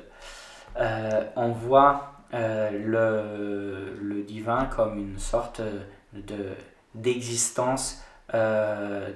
Euh, 0.76 1.24
on 1.34 1.48
voit 1.48 2.12
le, 2.32 3.96
le, 4.02 4.22
divin 4.22 4.66
comme 4.66 4.98
une 4.98 5.18
sorte 5.18 5.62
de, 6.12 6.50
d'existence 6.94 8.04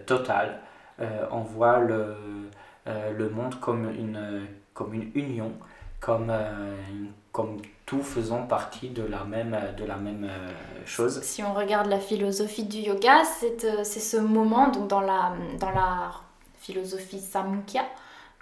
totale. 0.07 0.61
on 1.30 1.41
voit 1.41 1.80
le, 1.80 2.16
le 2.86 3.28
monde 3.28 3.59
comme 3.61 3.91
une, 3.91 4.47
comme 4.72 4.95
une 4.95 5.11
union, 5.14 5.53
comme, 6.01 6.32
comme 7.39 7.59
tout 7.86 8.03
faisant 8.03 8.49
partie 8.49 8.89
de 8.89 9.05
la 9.05 9.22
même, 9.22 9.57
de 9.76 9.84
la 9.84 9.97
même 9.97 10.26
euh, 10.28 10.51
chose. 10.84 11.22
Si 11.22 11.41
on 11.45 11.55
regarde 11.55 11.86
la 11.86 12.01
philosophie 12.01 12.64
du 12.64 12.78
yoga, 12.78 13.22
c'est 13.24 13.64
euh, 13.64 13.84
ce 13.84 14.16
moment 14.16 14.72
donc 14.72 14.89
dans, 14.89 15.01
la, 15.01 15.34
dans 15.61 15.70
la 15.70 16.11
philosophie 16.59 17.20
Samkhya 17.20 17.84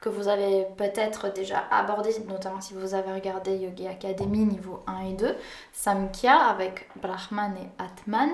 que 0.00 0.08
vous 0.08 0.28
avez 0.28 0.64
peut-être 0.78 1.30
déjà 1.30 1.64
abordé, 1.70 2.08
notamment 2.26 2.62
si 2.62 2.72
vous 2.72 2.94
avez 2.94 3.12
regardé 3.12 3.58
Yogi 3.58 3.86
Academy 3.86 4.46
niveau 4.46 4.82
1 4.86 5.08
et 5.08 5.12
2, 5.12 5.36
Samkhya 5.74 6.34
avec 6.34 6.88
Brahman 6.96 7.54
et 7.54 7.82
Atman. 7.82 8.30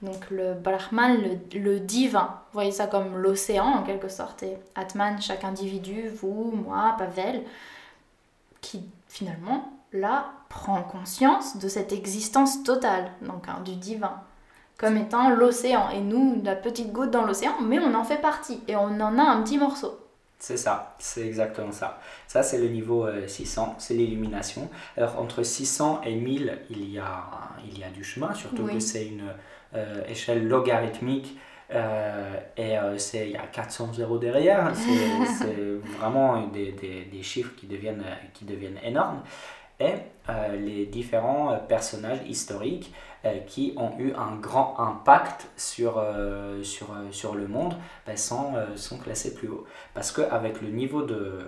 Donc 0.00 0.30
le 0.30 0.54
Brahman, 0.54 1.20
le, 1.20 1.58
le 1.60 1.78
divin, 1.78 2.40
vous 2.46 2.54
voyez 2.54 2.72
ça 2.72 2.86
comme 2.86 3.18
l'océan 3.18 3.66
en 3.66 3.82
quelque 3.82 4.08
sorte, 4.08 4.44
et 4.44 4.56
Atman, 4.74 5.20
chaque 5.20 5.44
individu, 5.44 6.08
vous, 6.08 6.52
moi, 6.52 6.94
Pavel, 6.96 7.42
qui 8.62 8.82
finalement 9.08 9.79
là 9.92 10.32
prend 10.48 10.82
conscience 10.82 11.58
de 11.58 11.68
cette 11.68 11.92
existence 11.92 12.62
totale, 12.62 13.10
donc 13.22 13.48
hein, 13.48 13.60
du 13.64 13.76
divin, 13.76 14.20
comme 14.78 14.96
étant 14.96 15.30
l'océan. 15.30 15.90
Et 15.90 16.00
nous, 16.00 16.40
la 16.44 16.56
petite 16.56 16.92
goutte 16.92 17.10
dans 17.10 17.24
l'océan, 17.24 17.54
mais 17.62 17.78
on 17.78 17.94
en 17.94 18.04
fait 18.04 18.20
partie 18.20 18.60
et 18.68 18.76
on 18.76 19.00
en 19.00 19.18
a 19.18 19.22
un 19.22 19.42
petit 19.42 19.58
morceau. 19.58 19.98
C'est 20.38 20.56
ça, 20.56 20.96
c'est 20.98 21.26
exactement 21.26 21.70
ça. 21.70 22.00
Ça, 22.26 22.42
c'est 22.42 22.58
le 22.58 22.68
niveau 22.68 23.06
600, 23.26 23.62
euh, 23.62 23.74
c'est 23.76 23.92
l'illumination. 23.92 24.70
Alors, 24.96 25.20
entre 25.20 25.42
600 25.42 26.00
et 26.04 26.14
1000, 26.14 26.58
il 26.70 26.90
y 26.90 26.98
a, 26.98 27.24
il 27.66 27.78
y 27.78 27.84
a 27.84 27.90
du 27.90 28.02
chemin, 28.02 28.32
surtout 28.32 28.64
que 28.64 28.80
c'est 28.80 29.06
une 29.06 29.34
euh, 29.74 30.02
échelle 30.08 30.48
logarithmique. 30.48 31.36
Euh, 31.72 32.36
et 32.56 32.74
c'est 32.98 33.26
il 33.26 33.32
y 33.32 33.36
a 33.36 33.46
400 33.46 33.92
zéros 33.92 34.18
derrière, 34.18 34.72
c'est 35.38 35.96
vraiment 35.98 36.48
des, 36.48 36.72
des, 36.72 37.04
des, 37.04 37.22
chiffres 37.22 37.54
qui 37.54 37.68
deviennent, 37.68 38.02
qui 38.34 38.44
deviennent 38.44 38.80
énormes 38.82 39.22
et 39.80 39.94
euh, 40.28 40.56
les 40.56 40.86
différents 40.86 41.52
euh, 41.52 41.56
personnages 41.56 42.20
historiques 42.28 42.92
euh, 43.24 43.38
qui 43.46 43.72
ont 43.76 43.98
eu 43.98 44.12
un 44.12 44.36
grand 44.36 44.78
impact 44.78 45.48
sur, 45.56 46.02
sur, 46.62 46.88
sur 47.10 47.34
le 47.34 47.48
monde 47.48 47.74
ben, 48.06 48.16
sont, 48.16 48.54
sont 48.76 48.98
classés 48.98 49.34
plus 49.34 49.48
haut. 49.48 49.64
Parce 49.94 50.12
qu'avec 50.12 50.60
le 50.60 50.68
niveau 50.68 51.02
de 51.02 51.38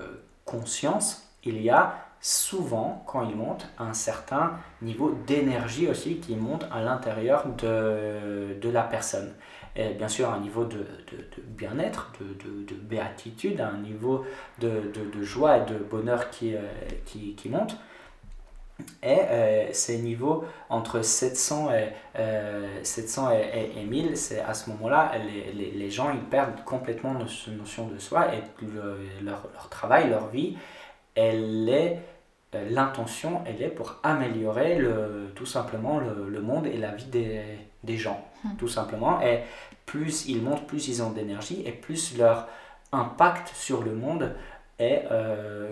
conscience, 0.45 1.31
il 1.45 1.61
y 1.63 1.71
a 1.71 1.95
souvent, 2.21 3.05
quand 3.07 3.29
il 3.29 3.35
monte, 3.35 3.69
un 3.79 3.95
certain 3.95 4.53
niveau 4.81 5.13
d'énergie 5.27 5.89
aussi 5.89 6.19
qui 6.19 6.37
monte 6.37 6.67
à 6.71 6.81
l'intérieur 6.81 7.47
de, 7.59 8.55
de, 8.61 8.69
la 8.71 8.83
personne. 8.83 9.35
Et 9.75 9.95
bien 9.95 10.07
sûr, 10.07 10.31
un 10.31 10.39
niveau 10.39 10.65
de, 10.65 10.87
bien-être, 11.49 12.13
de, 12.21 12.63
de, 12.63 12.75
béatitude, 12.81 13.61
un 13.61 13.79
niveau 13.79 14.25
de, 14.61 14.93
joie 15.23 15.59
et 15.59 15.65
de 15.67 15.79
bonheur 15.79 16.31
qui, 16.31 16.55
qui, 17.07 17.35
qui 17.35 17.49
monte. 17.49 17.77
Et 19.03 19.19
euh, 19.21 19.73
ces 19.73 19.99
niveaux 19.99 20.45
entre 20.69 21.03
700 21.03 21.71
et, 21.73 21.93
700 22.83 23.29
euh, 23.29 23.43
et, 23.53 23.81
et, 23.81 23.85
1000, 23.85 24.17
c'est 24.17 24.41
à 24.41 24.55
ce 24.55 24.71
moment-là, 24.71 25.13
les, 25.19 25.53
les, 25.53 25.71
les, 25.73 25.91
gens 25.91 26.13
ils 26.13 26.21
perdent 26.21 26.63
complètement 26.65 27.15
cette 27.27 27.55
notion 27.55 27.89
de 27.89 27.99
soi 27.99 28.29
et 28.35 28.65
leur, 29.23 29.49
leur 29.53 29.69
travail, 29.69 30.09
leur 30.09 30.29
vie, 30.29 30.57
elle 31.15 31.69
est 31.69 31.99
euh, 32.55 32.69
l'intention, 32.71 33.43
elle 33.47 33.63
est 33.63 33.71
pour 33.71 33.97
améliorer 34.03 34.79
le, 34.79 35.33
tout 35.35 35.47
simplement 35.47 35.99
le, 35.99 36.29
le 36.29 36.41
monde 36.41 36.67
et 36.67 36.77
la 36.77 36.93
vie 36.93 37.07
des, 37.07 37.43
des 37.83 37.97
gens, 37.97 38.25
hmm. 38.45 38.57
tout 38.57 38.69
simplement. 38.69 39.21
Et 39.21 39.41
plus 39.85 40.27
ils 40.29 40.43
montent, 40.43 40.67
plus 40.67 40.89
ils 40.89 41.03
ont 41.03 41.11
d'énergie 41.11 41.63
et 41.67 41.73
plus 41.73 42.17
leur 42.17 42.49
impact 42.93 43.49
sur 43.55 43.83
le 43.83 43.95
monde 43.95 44.33
est 44.79 45.05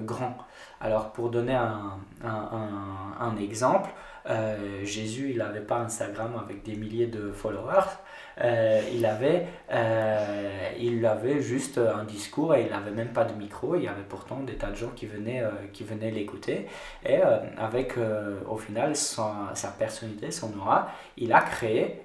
grand. 0.03 0.37
Alors 0.81 1.13
pour 1.13 1.29
donner 1.29 1.55
un, 1.55 3.37
exemple, 3.39 3.91
euh, 4.29 4.85
Jésus, 4.85 5.31
il 5.31 5.39
n'avait 5.39 5.61
pas 5.61 5.79
Instagram 5.81 6.33
avec 6.43 6.63
des 6.63 6.75
milliers 6.75 7.07
de 7.07 7.33
followers. 7.33 7.99
Euh, 8.43 8.81
il, 8.93 9.05
avait, 9.05 9.47
euh, 9.73 10.71
il 10.79 11.05
avait 11.05 11.43
juste 11.43 11.79
un 11.79 12.05
discours 12.05 12.55
et 12.55 12.63
il 12.63 12.71
n'avait 12.71 12.91
même 12.91 13.13
pas 13.13 13.25
de 13.25 13.35
micro. 13.35 13.77
Il 13.77 13.83
y 13.83 13.89
avait 13.89 14.03
pourtant 14.09 14.41
des 14.41 14.55
tas 14.55 14.71
de 14.71 14.77
gens 14.77 14.91
qui 14.95 15.07
venaient, 15.07 15.43
qui 15.73 15.85
venaient 15.85 16.11
l'écouter. 16.11 16.67
Et 17.05 17.19
avec, 17.59 17.95
au 18.49 18.57
final, 18.57 18.97
sa, 18.97 19.51
sa, 19.55 19.69
personnalité, 19.69 20.31
son 20.31 20.57
aura, 20.59 20.89
il 21.17 21.33
a 21.33 21.41
créé 21.41 22.03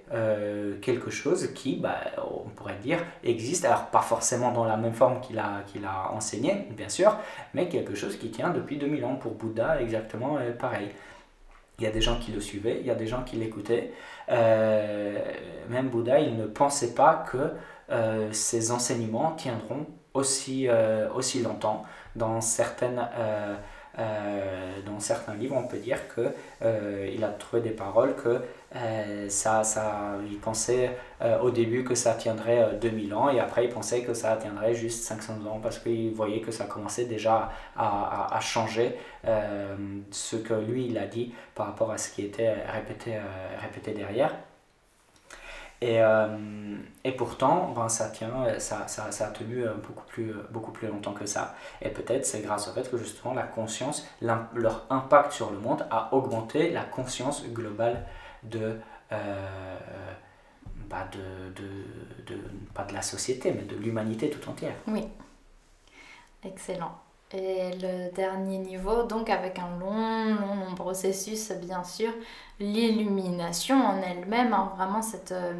quelque 0.81 1.09
chose 1.09 1.53
qui, 1.53 1.77
bah, 1.77 1.99
on 2.45 2.49
pourrait 2.49 2.79
dire, 2.81 2.99
existe. 3.23 3.65
Alors 3.65 3.87
pas 3.87 4.01
forcément 4.01 4.51
dans 4.51 4.65
la 4.65 4.77
même 4.77 4.93
forme 4.93 5.21
qu'il 5.21 5.39
a, 5.39 5.63
qu'il 5.67 5.85
a 5.85 6.11
enseigné, 6.11 6.67
bien 6.71 6.89
sûr, 6.89 7.17
mais 7.53 7.69
quelque 7.69 7.95
chose 7.95 8.17
qui 8.17 8.29
tient 8.29 8.49
depuis 8.49 8.77
2000 8.77 9.05
ans. 9.05 9.15
Pour 9.15 9.33
Bouddha, 9.33 9.81
exactement 9.81 10.37
pareil. 10.59 10.89
Il 11.79 11.83
y 11.83 11.87
a 11.87 11.91
des 11.91 12.01
gens 12.01 12.17
qui 12.19 12.31
le 12.31 12.39
suivaient, 12.39 12.77
il 12.79 12.85
y 12.85 12.91
a 12.91 12.95
des 12.95 13.07
gens 13.07 13.23
qui 13.23 13.35
l'écoutaient. 13.35 13.91
Euh, 14.29 15.19
même 15.69 15.89
Bouddha, 15.89 16.19
il 16.19 16.37
ne 16.37 16.45
pensait 16.45 16.93
pas 16.93 17.25
que 17.31 17.51
euh, 17.91 18.31
ses 18.31 18.71
enseignements 18.71 19.31
tiendront 19.31 19.85
aussi, 20.13 20.67
euh, 20.67 21.09
longtemps. 21.43 21.83
Dans 22.15 22.39
certaines 22.41 23.07
dans 24.85 24.99
certains 24.99 25.35
livres, 25.35 25.55
on 25.57 25.67
peut 25.67 25.77
dire 25.77 25.99
qu'il 26.13 27.23
a 27.23 27.27
trouvé 27.29 27.61
des 27.61 27.71
paroles 27.71 28.13
que 28.15 28.41
euh, 28.75 29.29
ça, 29.29 29.63
ça, 29.63 30.15
il 30.29 30.37
pensait 30.39 30.97
au 31.41 31.49
début 31.49 31.83
que 31.83 31.95
ça 31.95 32.13
tiendrait 32.13 32.77
2000 32.81 33.13
ans 33.13 33.29
et 33.29 33.39
après 33.39 33.65
il 33.65 33.71
pensait 33.71 34.03
que 34.03 34.13
ça 34.13 34.35
tiendrait 34.35 34.75
juste 34.75 35.03
500 35.03 35.45
ans 35.45 35.59
parce 35.63 35.79
qu'il 35.79 36.13
voyait 36.13 36.41
que 36.41 36.51
ça 36.51 36.65
commençait 36.65 37.05
déjà 37.05 37.51
à, 37.75 38.35
à, 38.35 38.39
changer 38.41 38.95
ce 39.23 40.35
que 40.35 40.53
lui 40.53 40.87
il 40.87 40.97
a 40.97 41.07
dit 41.07 41.33
par 41.55 41.67
rapport 41.67 41.91
à 41.91 41.97
ce 41.97 42.11
qui 42.11 42.23
était 42.23 42.53
répété, 42.69 43.17
répété 43.61 43.93
derrière. 43.93 44.35
Et, 45.81 46.01
euh, 46.01 46.77
et 47.03 47.11
pourtant, 47.11 47.73
ben, 47.75 47.89
ça, 47.89 48.09
tient, 48.09 48.31
ça, 48.59 48.87
ça, 48.87 49.11
ça, 49.11 49.27
a 49.27 49.29
tenu 49.31 49.65
euh, 49.65 49.73
beaucoup 49.73 50.05
plus, 50.07 50.31
euh, 50.31 50.47
beaucoup 50.49 50.71
plus 50.71 50.87
longtemps 50.87 51.13
que 51.13 51.25
ça. 51.25 51.53
Et 51.81 51.89
peut-être 51.89 52.25
c'est 52.25 52.41
grâce 52.41 52.67
au 52.69 52.71
fait 52.71 52.89
que 52.89 52.97
justement 52.97 53.33
la 53.33 53.43
conscience, 53.43 54.07
leur 54.21 54.85
impact 54.89 55.33
sur 55.33 55.51
le 55.51 55.59
monde 55.59 55.85
a 55.91 56.13
augmenté 56.13 56.71
la 56.71 56.83
conscience 56.83 57.45
globale 57.49 58.05
de, 58.49 58.79
bah 60.89 61.07
de, 61.11 61.51
de, 61.61 62.33
de, 62.33 62.41
pas 62.73 62.83
de 62.83 62.93
la 62.93 63.01
société, 63.01 63.51
mais 63.51 63.63
de 63.63 63.75
l'humanité 63.75 64.29
tout 64.29 64.49
entière. 64.49 64.75
Oui, 64.87 65.03
excellent. 66.43 66.95
Et 67.33 67.71
le 67.81 68.13
dernier 68.13 68.59
niveau, 68.59 69.03
donc 69.03 69.29
avec 69.29 69.57
un 69.59 69.77
long, 69.79 70.35
long, 70.35 70.75
processus, 70.75 71.51
bien 71.53 71.83
sûr, 71.83 72.11
l'illumination 72.59 73.83
en 73.83 74.01
elle-même, 74.01 74.53
hein, 74.53 74.71
vraiment 74.77 75.01
cette, 75.01 75.31
euh, 75.31 75.53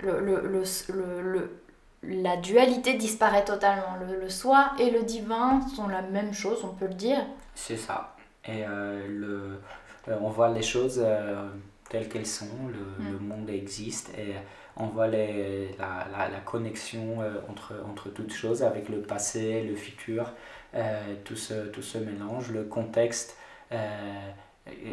le, 0.00 0.20
le, 0.20 0.64
le, 1.22 1.60
la 2.02 2.36
dualité 2.38 2.94
disparaît 2.94 3.44
totalement. 3.44 3.96
Le, 4.08 4.28
soi 4.30 4.72
et 4.78 4.90
le 4.90 5.02
divin 5.02 5.60
sont 5.68 5.86
la 5.86 6.02
même 6.02 6.32
chose, 6.32 6.64
on 6.64 6.74
peut 6.74 6.86
le 6.86 6.94
dire. 6.94 7.24
C'est 7.54 7.76
ça. 7.76 8.16
Et 8.44 8.64
euh, 8.66 9.06
le, 9.08 9.60
on 10.20 10.30
voit 10.30 10.48
les 10.48 10.62
choses 10.62 11.04
telles 11.88 12.08
qu'elles 12.08 12.26
sont, 12.26 12.68
le, 12.68 13.04
mm. 13.04 13.12
le, 13.12 13.18
monde 13.18 13.50
existe 13.50 14.10
et 14.18 14.34
on 14.76 14.86
voit 14.86 15.06
les, 15.06 15.74
la, 15.78 16.06
la, 16.12 16.28
la, 16.28 16.40
connexion 16.40 17.18
entre, 17.48 17.74
entre 17.88 18.10
toutes 18.10 18.32
choses 18.32 18.62
avec 18.62 18.88
le 18.88 19.00
passé, 19.00 19.62
le 19.62 19.74
futur. 19.74 20.32
Euh, 20.76 21.14
tout, 21.24 21.36
ce, 21.36 21.54
tout 21.68 21.80
ce 21.80 21.96
mélange, 21.96 22.50
le 22.50 22.64
contexte, 22.64 23.38
euh, 23.72 24.30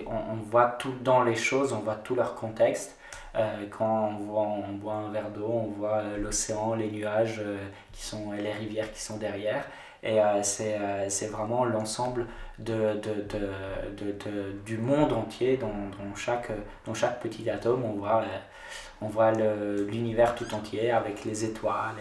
on, 0.08 0.36
voit 0.36 0.68
tout 0.80 0.94
dans 1.04 1.24
les 1.24 1.36
choses, 1.36 1.74
on 1.74 1.80
voit 1.80 1.96
tout 1.96 2.16
leur 2.16 2.36
contexte. 2.36 2.98
Euh, 3.36 3.66
quand 3.70 4.12
on, 4.12 4.24
voit, 4.24 4.42
on 4.44 4.74
boit 4.74 4.94
un 4.94 5.12
verre 5.12 5.30
d'eau, 5.32 5.50
on 5.50 5.72
voit 5.72 6.04
l'océan, 6.18 6.76
les 6.76 6.90
nuages 6.90 7.42
qui 7.92 8.04
sont, 8.04 8.34
et 8.34 8.42
les 8.42 8.54
rivières 8.54 8.92
qui 8.94 9.02
sont 9.02 9.18
derrière. 9.18 9.66
Et 10.04 10.20
c'est 10.44 11.28
vraiment 11.28 11.64
l'ensemble 11.64 12.28
de, 12.60 13.00
de, 13.00 13.26
de, 13.30 14.52
du 14.66 14.78
monde 14.78 15.14
entier, 15.14 15.58
dans, 15.58 15.68
dans, 15.68 16.16
chaque, 16.16 16.52
dans 16.86 16.94
chaque 16.94 17.22
petit 17.22 17.50
atome, 17.50 17.84
on 17.86 17.94
voit 17.94 18.24
on 19.04 19.08
voit 19.08 19.32
l'univers 19.32 20.36
tout 20.36 20.54
entier 20.54 20.92
avec 20.92 21.26
les 21.26 21.44
étoiles 21.44 21.96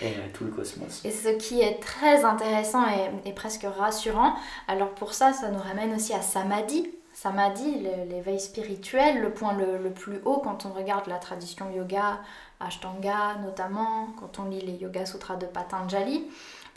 et, 0.00 0.06
et, 0.06 0.10
euh, 0.10 0.26
tout 0.32 0.44
le 0.44 0.50
cosmos. 0.50 1.04
Et 1.04 1.10
ce 1.10 1.28
qui 1.28 1.60
est 1.60 1.80
très 1.80 2.24
intéressant 2.24 2.84
et, 3.24 3.32
presque 3.32 3.66
rassurant, 3.78 4.34
alors 4.66 4.90
pour 4.90 5.14
ça, 5.14 5.32
ça 5.32 5.48
nous 5.50 5.58
ramène 5.58 5.94
aussi 5.94 6.12
à 6.12 6.22
Samadhi. 6.22 6.90
Samadhi, 7.14 7.84
l'éveil 8.08 8.38
spirituel, 8.38 9.20
le 9.20 9.30
point 9.30 9.54
le, 9.54 9.78
le, 9.78 9.90
plus 9.90 10.20
haut 10.24 10.38
quand 10.38 10.66
on 10.66 10.72
regarde 10.72 11.08
la 11.08 11.16
tradition 11.16 11.68
yoga, 11.74 12.20
Ashtanga 12.60 13.36
notamment, 13.42 14.08
quand 14.20 14.38
on 14.38 14.48
lit 14.48 14.60
les 14.60 14.74
Yoga 14.74 15.04
Sutras 15.06 15.36
de 15.36 15.46
Patanjali. 15.46 16.28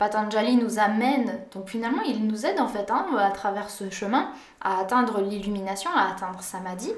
Patanjali 0.02 0.56
nous 0.56 0.80
amène, 0.80 1.38
donc 1.54 1.68
finalement 1.68 2.02
il 2.02 2.26
nous 2.26 2.44
aide 2.44 2.58
en 2.58 2.66
fait 2.66 2.90
hein, 2.90 3.06
à 3.16 3.30
travers 3.30 3.70
ce 3.70 3.88
chemin 3.88 4.32
à 4.60 4.80
atteindre 4.80 5.20
l'illumination, 5.20 5.90
à 5.94 6.10
atteindre 6.10 6.42
Samadhi. 6.42 6.92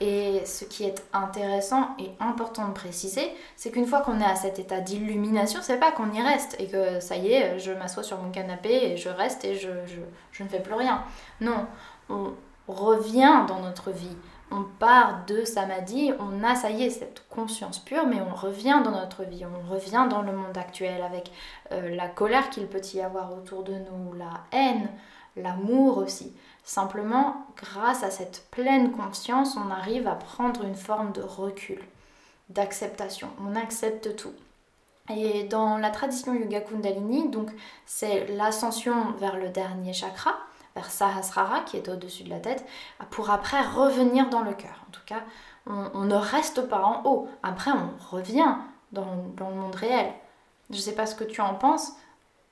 Et 0.00 0.44
ce 0.44 0.64
qui 0.64 0.82
est 0.82 1.04
intéressant 1.12 1.90
et 1.96 2.10
important 2.18 2.66
de 2.66 2.72
préciser, 2.72 3.30
c'est 3.54 3.70
qu'une 3.70 3.86
fois 3.86 4.00
qu'on 4.00 4.18
est 4.18 4.24
à 4.24 4.34
cet 4.34 4.58
état 4.58 4.80
d'illumination, 4.80 5.60
c'est 5.62 5.78
pas 5.78 5.92
qu'on 5.92 6.10
y 6.10 6.20
reste 6.20 6.56
et 6.58 6.66
que 6.66 6.98
ça 6.98 7.14
y 7.14 7.30
est, 7.30 7.60
je 7.60 7.70
m'assois 7.70 8.02
sur 8.02 8.18
mon 8.18 8.32
canapé 8.32 8.72
et 8.82 8.96
je 8.96 9.10
reste 9.10 9.44
et 9.44 9.54
je, 9.54 9.68
je, 9.86 10.00
je, 10.32 10.42
ne 10.42 10.48
fais 10.48 10.58
plus 10.58 10.74
rien. 10.74 11.04
Non, 11.40 11.66
on 12.08 12.34
revient 12.66 13.44
dans 13.46 13.60
notre 13.60 13.92
vie. 13.92 14.16
On 14.50 14.64
part 14.78 15.24
de 15.26 15.44
samadhi, 15.44 16.12
on 16.20 16.44
a, 16.44 16.54
ça 16.54 16.70
y 16.70 16.84
est, 16.84 16.90
cette 16.90 17.26
conscience 17.28 17.78
pure, 17.78 18.06
mais 18.06 18.20
on 18.20 18.34
revient 18.34 18.80
dans 18.84 18.92
notre 18.92 19.24
vie, 19.24 19.44
on 19.44 19.72
revient 19.72 20.06
dans 20.08 20.22
le 20.22 20.32
monde 20.32 20.56
actuel 20.56 21.02
avec 21.02 21.32
euh, 21.72 21.94
la 21.94 22.08
colère 22.08 22.50
qu'il 22.50 22.66
peut 22.66 22.82
y 22.92 23.00
avoir 23.00 23.32
autour 23.32 23.64
de 23.64 23.72
nous, 23.72 24.12
la 24.12 24.44
haine, 24.52 24.88
l'amour 25.36 25.98
aussi. 25.98 26.34
Simplement, 26.62 27.46
grâce 27.56 28.02
à 28.02 28.10
cette 28.10 28.46
pleine 28.50 28.92
conscience, 28.92 29.56
on 29.56 29.70
arrive 29.70 30.06
à 30.06 30.14
prendre 30.14 30.64
une 30.64 30.76
forme 30.76 31.12
de 31.12 31.22
recul, 31.22 31.80
d'acceptation. 32.48 33.28
On 33.40 33.56
accepte 33.56 34.16
tout. 34.16 34.32
Et 35.10 35.44
dans 35.44 35.76
la 35.76 35.90
tradition 35.90 36.34
Yoga 36.34 36.60
Kundalini, 36.60 37.28
donc 37.28 37.50
c'est 37.84 38.26
l'ascension 38.28 39.12
vers 39.18 39.36
le 39.36 39.50
dernier 39.50 39.92
chakra, 39.92 40.34
vers 40.74 40.90
Sahasrara 40.90 41.60
qui 41.60 41.76
est 41.76 41.88
au-dessus 41.88 42.24
de 42.24 42.30
la 42.30 42.40
tête, 42.40 42.64
pour 43.10 43.30
après 43.30 43.62
revenir 43.62 44.28
dans 44.28 44.42
le 44.42 44.54
cœur. 44.54 44.84
En 44.88 44.90
tout 44.90 45.04
cas, 45.06 45.22
on, 45.66 46.04
ne 46.04 46.14
reste 46.14 46.68
pas 46.68 46.82
en 46.82 47.02
haut. 47.04 47.28
Après, 47.42 47.70
on 47.70 48.14
revient 48.14 48.56
dans, 48.92 49.06
le 49.38 49.54
monde 49.54 49.74
réel. 49.74 50.12
Je 50.70 50.76
ne 50.76 50.80
sais 50.80 50.94
pas 50.94 51.06
ce 51.06 51.14
que 51.14 51.24
tu 51.24 51.40
en 51.40 51.54
penses. 51.54 51.92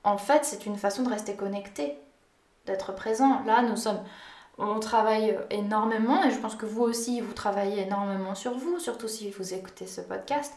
En 0.05 0.19
fait, 0.19 0.45
c'est 0.45 0.67
une 0.67 0.77
façon 0.77 1.03
de 1.03 1.11
rester 1.11 1.35
connecté 1.35 1.99
d'être 2.67 2.95
présent. 2.95 3.43
Là, 3.45 3.63
nous 3.63 3.77
sommes, 3.77 4.01
on 4.59 4.81
travaille 4.81 5.37
énormément 5.51 6.23
et 6.25 6.31
je 6.31 6.39
pense 6.39 6.55
que 6.55 6.67
vous 6.67 6.83
aussi, 6.83 7.21
vous 7.21 7.33
travaillez 7.33 7.83
énormément 7.83 8.35
sur 8.35 8.57
vous, 8.57 8.79
surtout 8.79 9.09
si 9.09 9.31
vous 9.31 9.55
écoutez 9.55 9.87
ce 9.87 10.01
podcast. 10.01 10.55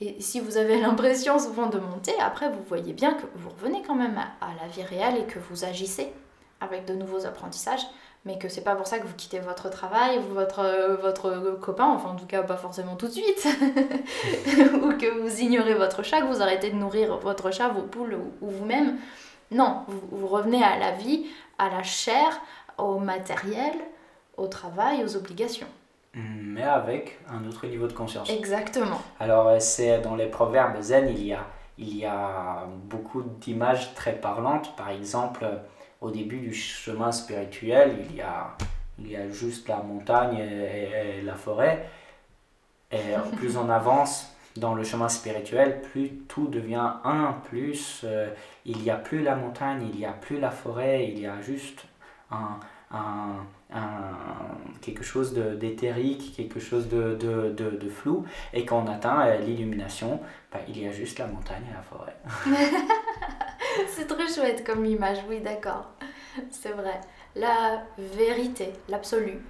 Et 0.00 0.20
si 0.20 0.40
vous 0.40 0.56
avez 0.56 0.80
l'impression 0.80 1.38
souvent 1.38 1.68
de 1.68 1.78
monter, 1.78 2.12
après 2.20 2.50
vous 2.50 2.62
voyez 2.66 2.92
bien 2.92 3.14
que 3.14 3.26
vous 3.36 3.50
revenez 3.50 3.82
quand 3.82 3.94
même 3.94 4.18
à, 4.18 4.48
la 4.60 4.68
vie 4.68 4.82
réelle 4.82 5.18
et 5.18 5.24
que 5.24 5.38
vous 5.38 5.64
agissez 5.64 6.12
avec 6.60 6.86
de 6.86 6.94
nouveaux 6.94 7.26
apprentissages, 7.26 7.86
mais 8.24 8.38
que 8.38 8.48
c'est 8.48 8.62
pas 8.64 8.74
pour 8.74 8.86
ça 8.86 8.98
que 8.98 9.06
vous 9.06 9.14
quittez 9.14 9.38
votre 9.38 9.68
travail 9.70 10.18
ou 10.18 10.34
votre, 10.34 10.98
votre 11.02 11.58
copain, 11.60 11.86
enfin 11.86 12.10
en 12.10 12.16
tout 12.16 12.26
cas 12.26 12.42
pas 12.42 12.56
forcément 12.56 12.96
tout 12.96 13.06
de 13.06 13.12
suite, 13.12 13.46
ou 14.82 14.92
que 14.96 15.20
vous 15.20 15.40
ignorez 15.40 15.74
votre 15.74 16.02
chat, 16.02 16.22
que 16.22 16.26
vous 16.26 16.42
arrêtez 16.42 16.70
de 16.70 16.76
nourrir 16.76 17.18
votre 17.18 17.50
chat, 17.52 17.68
vos 17.68 17.82
poules 17.82 18.18
ou 18.40 18.48
vous-même. 18.48 18.98
Non, 19.50 19.82
vous, 19.88 20.26
revenez 20.26 20.62
à 20.62 20.78
la 20.78 20.92
vie, 20.92 21.26
à 21.58 21.68
la 21.68 21.82
chair, 21.82 22.40
au 22.78 22.98
matériel, 22.98 23.72
au 24.36 24.48
travail, 24.48 25.04
aux 25.04 25.16
obligations. 25.16 25.66
Mais 26.14 26.62
avec 26.62 27.18
un 27.28 27.46
autre 27.46 27.66
niveau 27.66 27.86
de 27.86 27.92
conscience. 27.92 28.30
Exactement. 28.30 29.00
Alors, 29.18 29.48
euh, 29.48 29.58
c'est 29.58 30.00
dans 30.00 30.14
les 30.14 30.26
proverbes 30.26 30.80
zen, 30.80 31.08
il 31.08 31.26
y 31.26 31.32
a, 31.32 31.44
il 31.76 31.96
y 31.96 32.04
a 32.04 32.66
beaucoup 32.84 33.22
d'images 33.22 33.94
très 33.94 34.12
parlantes. 34.12 34.74
Par 34.76 34.90
exemple, 34.90 35.46
au 36.04 36.10
début 36.10 36.38
du 36.38 36.54
chemin 36.54 37.12
spirituel, 37.12 37.96
il 38.10 38.16
y 38.16 38.20
a, 38.20 38.56
il 38.98 39.10
y 39.10 39.16
a 39.16 39.28
juste 39.30 39.68
la 39.68 39.78
montagne 39.78 40.36
et, 40.36 41.18
et 41.18 41.22
la 41.22 41.34
forêt. 41.34 41.88
Et 42.92 43.14
plus 43.36 43.56
on 43.56 43.70
avance, 43.70 44.34
dans 44.56 44.74
le 44.74 44.84
chemin 44.84 45.08
spirituel, 45.08 45.80
plus 45.80 46.10
tout 46.28 46.46
devient 46.46 46.92
un, 47.04 47.36
plus 47.48 48.02
euh, 48.04 48.28
il 48.64 48.78
n'y 48.78 48.90
a 48.90 48.96
plus 48.96 49.22
la 49.22 49.34
montagne, 49.34 49.88
il 49.92 49.98
n'y 49.98 50.06
a 50.06 50.12
plus 50.12 50.38
la 50.38 50.50
forêt, 50.50 51.08
il 51.08 51.18
y 51.18 51.26
a 51.26 51.40
juste 51.40 51.86
un, 52.30 52.60
un, 52.92 53.46
quelque 54.80 55.02
chose 55.02 55.34
d'éthérique, 55.34 56.34
quelque 56.36 56.60
chose 56.60 56.88
de, 56.88 57.14
de, 57.14 57.50
de, 57.50 57.88
flou. 57.88 58.24
Et 58.52 58.64
quand 58.64 58.84
on 58.84 58.88
atteint 58.88 59.26
euh, 59.26 59.38
l'illumination, 59.38 60.20
bah, 60.52 60.60
il 60.68 60.80
y 60.80 60.86
a 60.86 60.92
juste 60.92 61.18
la 61.18 61.26
montagne 61.26 61.64
et 61.68 61.74
la 61.74 61.82
forêt. 61.82 62.14
C'est 63.88 64.06
très 64.06 64.28
chouette 64.32 64.64
comme 64.64 64.84
image, 64.84 65.18
oui, 65.28 65.40
d'accord. 65.40 65.90
C'est 66.50 66.72
vrai. 66.72 67.00
La 67.36 67.82
vérité, 67.98 68.72
l'absolu. 68.88 69.40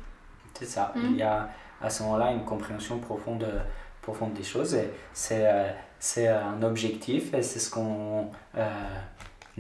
C'est 0.55 0.67
ça. 0.67 0.93
Il 0.97 1.13
hmm. 1.13 1.17
y 1.17 1.23
a 1.23 1.49
à 1.81 1.91
ce 1.91 2.03
moment-là 2.05 2.33
une 2.33 2.45
compréhension 2.45 2.99
profonde 2.99 3.47
profonde 4.05 4.35
des 4.35 4.45
choses. 4.45 4.75
Et 4.75 4.91
c'est, 5.13 5.47
euh, 5.47 5.71
c'est 5.99 6.29
un 6.29 6.63
objectif 6.63 7.35
et 7.35 7.43
c'est 7.43 7.59
ce 7.59 7.71
qu'on 7.71 8.31
euh, 8.57 8.69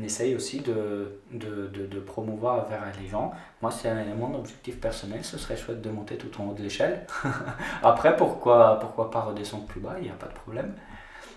essaye 0.02 0.36
aussi 0.36 0.60
de, 0.60 1.20
de, 1.32 1.66
de, 1.66 2.00
promouvoir 2.00 2.68
vers 2.68 2.82
les 3.00 3.08
gens. 3.08 3.32
Moi, 3.62 3.70
c'est 3.70 3.92
mon 4.16 4.34
objectif 4.34 4.80
personnel. 4.80 5.24
Ce 5.24 5.38
serait 5.38 5.56
chouette 5.56 5.80
de 5.80 5.90
monter 5.90 6.16
tout 6.16 6.30
en 6.40 6.46
haut 6.46 6.54
de 6.54 6.62
l'échelle. 6.62 7.06
Après, 7.82 8.14
pourquoi, 8.16 8.78
pourquoi 8.78 9.10
pas 9.10 9.22
redescendre 9.22 9.64
plus 9.64 9.80
bas? 9.80 9.94
Il 9.98 10.04
n'y 10.04 10.10
a 10.10 10.14
pas 10.14 10.28
de 10.28 10.34
problème. 10.34 10.74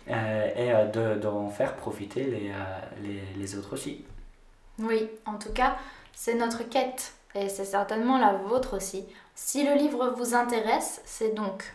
Euh, 0.09 0.47
et 0.55 0.91
de, 0.91 1.15
d'en 1.19 1.49
faire 1.49 1.75
profiter 1.75 2.23
les, 2.23 2.51
les, 3.03 3.21
les 3.37 3.57
autres 3.57 3.73
aussi. 3.73 4.05
Oui, 4.79 5.09
en 5.25 5.37
tout 5.37 5.51
cas, 5.51 5.77
c'est 6.13 6.35
notre 6.35 6.63
quête 6.63 7.13
et 7.35 7.49
c'est 7.49 7.65
certainement 7.65 8.17
la 8.17 8.33
vôtre 8.33 8.77
aussi. 8.77 9.05
Si 9.35 9.63
le 9.63 9.75
livre 9.75 10.13
vous 10.17 10.33
intéresse, 10.33 11.01
c'est 11.05 11.33
donc 11.33 11.71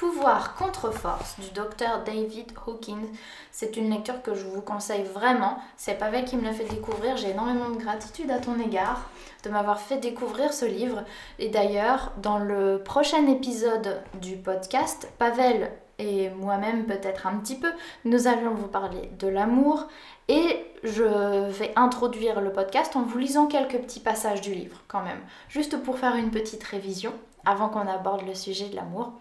Pouvoir 0.00 0.54
contre 0.54 0.90
force 0.90 1.38
du 1.38 1.50
docteur 1.50 2.02
David 2.04 2.54
Hawkins. 2.66 3.06
C'est 3.52 3.76
une 3.76 3.90
lecture 3.90 4.22
que 4.22 4.34
je 4.34 4.46
vous 4.46 4.62
conseille 4.62 5.02
vraiment. 5.02 5.58
C'est 5.76 5.98
Pavel 5.98 6.24
qui 6.24 6.38
me 6.38 6.42
l'a 6.42 6.54
fait 6.54 6.64
découvrir. 6.64 7.18
J'ai 7.18 7.32
énormément 7.32 7.68
de 7.68 7.76
gratitude 7.76 8.30
à 8.30 8.38
ton 8.38 8.58
égard 8.58 9.10
de 9.44 9.50
m'avoir 9.50 9.78
fait 9.78 9.98
découvrir 9.98 10.54
ce 10.54 10.64
livre. 10.64 11.04
Et 11.38 11.50
d'ailleurs, 11.50 12.12
dans 12.16 12.38
le 12.38 12.82
prochain 12.82 13.26
épisode 13.26 14.00
du 14.22 14.36
podcast, 14.36 15.06
Pavel 15.18 15.70
et 15.98 16.30
moi-même 16.30 16.86
peut-être 16.86 17.26
un 17.26 17.36
petit 17.36 17.56
peu, 17.56 17.70
nous 18.06 18.26
allons 18.26 18.54
vous 18.54 18.68
parler 18.68 19.10
de 19.18 19.28
l'amour 19.28 19.86
et 20.30 20.64
je 20.84 21.50
vais 21.50 21.72
introduire 21.74 22.40
le 22.40 22.52
podcast 22.52 22.94
en 22.94 23.02
vous 23.02 23.18
lisant 23.18 23.46
quelques 23.46 23.78
petits 23.78 23.98
passages 23.98 24.40
du 24.40 24.54
livre 24.54 24.80
quand 24.86 25.02
même, 25.02 25.18
juste 25.48 25.82
pour 25.82 25.98
faire 25.98 26.14
une 26.14 26.30
petite 26.30 26.62
révision 26.62 27.12
avant 27.44 27.68
qu'on 27.68 27.88
aborde 27.88 28.24
le 28.24 28.34
sujet 28.34 28.68
de 28.68 28.76
l'amour. 28.76 29.12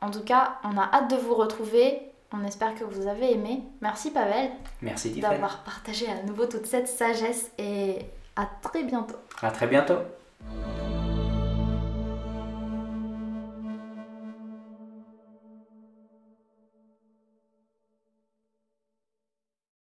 En 0.00 0.10
tout 0.10 0.22
cas, 0.22 0.58
on 0.62 0.78
a 0.78 0.88
hâte 0.92 1.10
de 1.10 1.16
vous 1.16 1.34
retrouver. 1.34 2.00
On 2.32 2.44
espère 2.44 2.74
que 2.74 2.84
vous 2.84 3.08
avez 3.08 3.32
aimé. 3.32 3.62
Merci 3.80 4.12
Pavel. 4.12 4.50
Merci 4.80 5.10
D'avoir 5.20 5.64
partagé 5.64 6.06
à 6.08 6.22
nouveau 6.22 6.46
toute 6.46 6.66
cette 6.66 6.88
sagesse 6.88 7.50
et 7.58 7.98
à 8.36 8.46
très 8.62 8.84
bientôt. 8.84 9.16
À 9.42 9.50
très 9.50 9.66
bientôt. 9.66 9.98